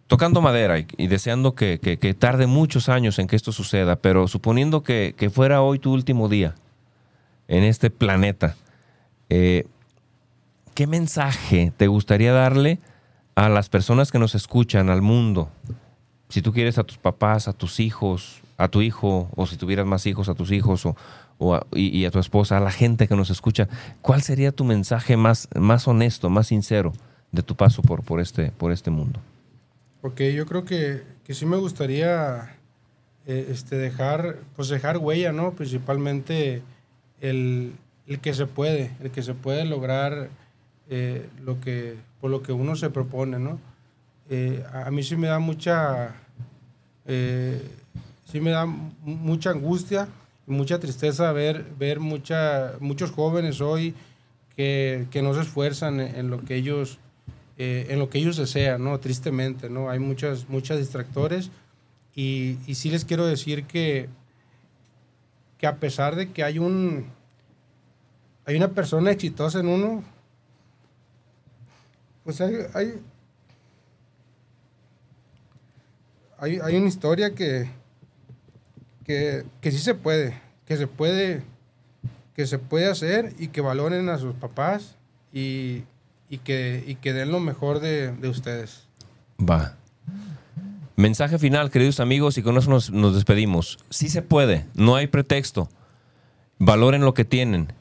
tocando 0.08 0.42
madera 0.42 0.78
y, 0.80 1.08
deseando 1.08 1.56
que, 1.56 1.78
tarde 2.20 2.48
muchos 2.48 2.90
años 2.90 3.18
en 3.20 3.28
que 3.28 3.38
esto 3.38 3.54
suceda, 3.54 3.96
pero 3.96 4.28
suponiendo 4.28 4.84
que, 4.84 5.32
fuera 5.34 5.62
hoy 5.62 5.80
tu 5.80 5.94
último 5.94 6.28
día 6.28 6.56
en 7.48 7.64
este 7.64 7.90
planeta, 7.90 8.56
eh, 9.30 9.66
¿qué 10.74 10.88
mensaje 10.88 11.72
te 11.76 11.88
gustaría 11.88 12.34
darle 12.34 12.80
a 13.36 13.50
las 13.50 13.70
personas 13.70 14.12
que 14.12 14.20
nos 14.20 14.36
escuchan, 14.36 14.90
al 14.90 15.02
mundo? 15.02 15.50
Si 16.30 16.42
tú 16.42 16.54
quieres 16.54 16.78
a 16.78 16.84
tus 16.84 16.98
papás, 16.98 17.48
a 17.48 17.54
tus 17.54 17.80
hijos, 17.80 18.42
a 18.58 18.68
tu 18.68 18.82
hijo, 18.82 19.30
o 19.36 19.48
si 19.48 19.58
tuvieras 19.58 19.86
más 19.86 20.06
hijos, 20.06 20.30
a 20.30 20.36
tus 20.36 20.52
hijos, 20.52 20.86
o, 20.86 20.96
y, 21.74 22.06
a 22.06 22.12
tu 22.12 22.20
esposa, 22.20 22.58
a 22.58 22.62
la 22.62 22.72
gente 22.72 23.08
que 23.08 23.16
nos 23.16 23.30
escucha, 23.30 23.68
¿cuál 24.02 24.22
sería 24.22 24.52
tu 24.52 24.64
mensaje 24.64 25.18
más, 25.18 25.48
más 25.56 25.88
honesto, 25.88 26.30
más 26.30 26.48
sincero 26.48 26.94
de 27.32 27.42
tu 27.42 27.56
paso 27.56 27.82
por, 27.82 28.04
por, 28.04 28.22
este, 28.22 28.52
por 28.52 28.72
este 28.72 28.92
mundo? 28.92 29.20
Porque 30.02 30.34
yo 30.34 30.46
creo 30.46 30.66
que, 30.66 31.04
que 31.24 31.34
sí 31.34 31.46
me 31.46 31.58
gustaría 31.58 32.56
eh, 33.26 33.48
este, 33.50 33.76
dejar, 33.78 34.38
pues 34.56 34.70
dejar 34.70 34.98
huella, 34.98 35.32
¿no? 35.32 35.54
Principalmente 35.54 36.62
el, 37.20 37.74
el 38.08 38.20
que 38.20 38.34
se 38.34 38.46
puede, 38.46 38.92
el 39.02 39.12
que 39.12 39.24
se 39.24 39.34
puede 39.34 39.66
lograr 39.66 40.30
eh, 40.94 41.30
lo 41.46 41.62
que, 41.62 41.96
por 42.20 42.30
lo 42.30 42.44
que 42.44 42.52
uno 42.52 42.76
se 42.76 42.90
propone, 42.90 43.40
¿no? 43.40 43.58
Eh, 44.30 44.62
a 44.74 44.92
mí 44.92 45.04
sí 45.04 45.16
me 45.16 45.28
da 45.28 45.40
mucha, 45.40 46.16
eh, 47.06 47.62
sí 48.26 48.42
me 48.42 48.52
da 48.52 48.66
mucha 48.66 49.52
angustia 49.52 50.10
y 50.46 50.52
mucha 50.52 50.82
tristeza 50.82 51.32
ver, 51.32 51.66
ver 51.80 52.02
mucha, 52.02 52.74
muchos 52.82 53.12
jóvenes 53.12 53.62
hoy 53.62 53.96
que, 54.58 55.08
que 55.12 55.22
no 55.22 55.34
se 55.34 55.40
esfuerzan 55.40 56.02
en, 56.02 56.30
lo 56.30 56.42
que 56.44 56.56
ellos, 56.56 57.00
en 57.58 57.98
lo 57.98 58.10
que 58.10 58.18
ellos 58.18 58.36
desean, 58.36 58.84
¿no? 58.84 59.00
Tristemente, 59.00 59.70
¿no? 59.70 59.90
Hay 59.90 60.00
muchas, 60.00 60.50
muchas 60.50 60.78
distractores 60.78 61.52
y, 62.14 62.58
y 62.68 62.76
sí 62.76 62.90
les 62.90 63.06
quiero 63.06 63.26
decir 63.26 63.64
que, 63.64 64.10
que 65.58 65.68
a 65.68 65.78
pesar 65.78 66.18
de 66.18 66.32
que 66.32 66.44
hay 66.44 66.60
un, 66.60 67.06
hay 68.46 68.58
una 68.58 68.72
persona 68.72 69.12
exitosa 69.12 69.62
en 69.62 69.70
uno, 69.70 70.04
pues 72.38 72.40
hay, 72.76 72.94
hay, 76.40 76.60
hay, 76.60 76.76
una 76.78 76.88
historia 76.88 77.36
que, 77.36 77.70
que, 79.04 79.44
que, 79.60 79.72
sí 79.72 79.80
se 79.80 79.96
puede, 79.96 80.40
que 80.66 80.78
se 80.78 80.88
puede, 80.88 81.44
que 82.34 82.48
se 82.48 82.58
puede 82.58 82.90
hacer 82.90 83.34
y 83.38 83.50
que 83.50 83.60
valoren 83.60 84.08
a 84.08 84.18
sus 84.18 84.34
papás 84.36 84.96
y, 85.34 85.84
y 86.30 86.38
que, 86.38 86.84
y 86.88 86.96
que 86.96 87.12
den 87.12 87.32
lo 87.32 87.42
mejor 87.42 87.82
de, 87.82 88.14
de, 88.14 88.30
ustedes. 88.30 88.88
Va. 89.38 89.76
Mensaje 90.96 91.38
final, 91.38 91.70
queridos 91.70 92.00
amigos, 92.00 92.38
y 92.38 92.44
con 92.44 92.58
eso 92.58 92.70
nos, 92.70 92.92
nos 92.92 93.14
despedimos. 93.14 93.78
Sí 93.90 94.08
se 94.08 94.22
puede, 94.22 94.68
no 94.74 94.96
hay 94.96 95.08
pretexto. 95.08 95.70
Valoren 96.60 97.02
lo 97.02 97.14
que 97.14 97.26
tienen 97.26 97.74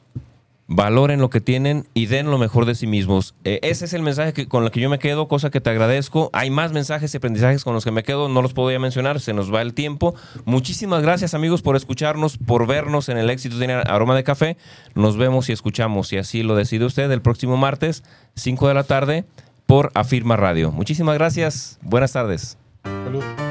valoren 0.73 1.19
lo 1.19 1.29
que 1.29 1.41
tienen 1.41 1.85
y 1.93 2.05
den 2.05 2.31
lo 2.31 2.37
mejor 2.37 2.65
de 2.65 2.75
sí 2.75 2.87
mismos. 2.87 3.35
Eh, 3.43 3.59
ese 3.61 3.85
es 3.85 3.93
el 3.93 4.01
mensaje 4.01 4.47
con 4.47 4.63
el 4.63 4.71
que 4.71 4.79
yo 4.79 4.89
me 4.89 4.99
quedo, 4.99 5.27
cosa 5.27 5.49
que 5.49 5.59
te 5.59 5.69
agradezco. 5.69 6.29
Hay 6.31 6.49
más 6.49 6.71
mensajes 6.71 7.13
y 7.13 7.17
aprendizajes 7.17 7.63
con 7.63 7.73
los 7.73 7.83
que 7.83 7.91
me 7.91 8.03
quedo, 8.03 8.29
no 8.29 8.41
los 8.41 8.53
ya 8.53 8.79
mencionar, 8.79 9.19
se 9.19 9.33
nos 9.33 9.53
va 9.53 9.61
el 9.61 9.73
tiempo. 9.73 10.15
Muchísimas 10.45 11.01
gracias 11.01 11.33
amigos 11.33 11.61
por 11.61 11.75
escucharnos, 11.75 12.37
por 12.37 12.67
vernos 12.67 13.09
en 13.09 13.17
el 13.17 13.29
éxito 13.29 13.57
de 13.57 13.73
Aroma 13.73 14.15
de 14.15 14.23
Café. 14.23 14.57
Nos 14.95 15.17
vemos 15.17 15.49
y 15.49 15.51
escuchamos, 15.51 16.07
si 16.07 16.17
así 16.17 16.41
lo 16.41 16.55
decide 16.55 16.85
usted, 16.85 17.11
el 17.11 17.21
próximo 17.21 17.57
martes, 17.57 18.03
5 18.35 18.69
de 18.69 18.73
la 18.73 18.83
tarde, 18.83 19.25
por 19.65 19.91
Afirma 19.93 20.37
Radio. 20.37 20.71
Muchísimas 20.71 21.15
gracias, 21.15 21.79
buenas 21.81 22.13
tardes. 22.13 22.57
Salud. 22.83 23.50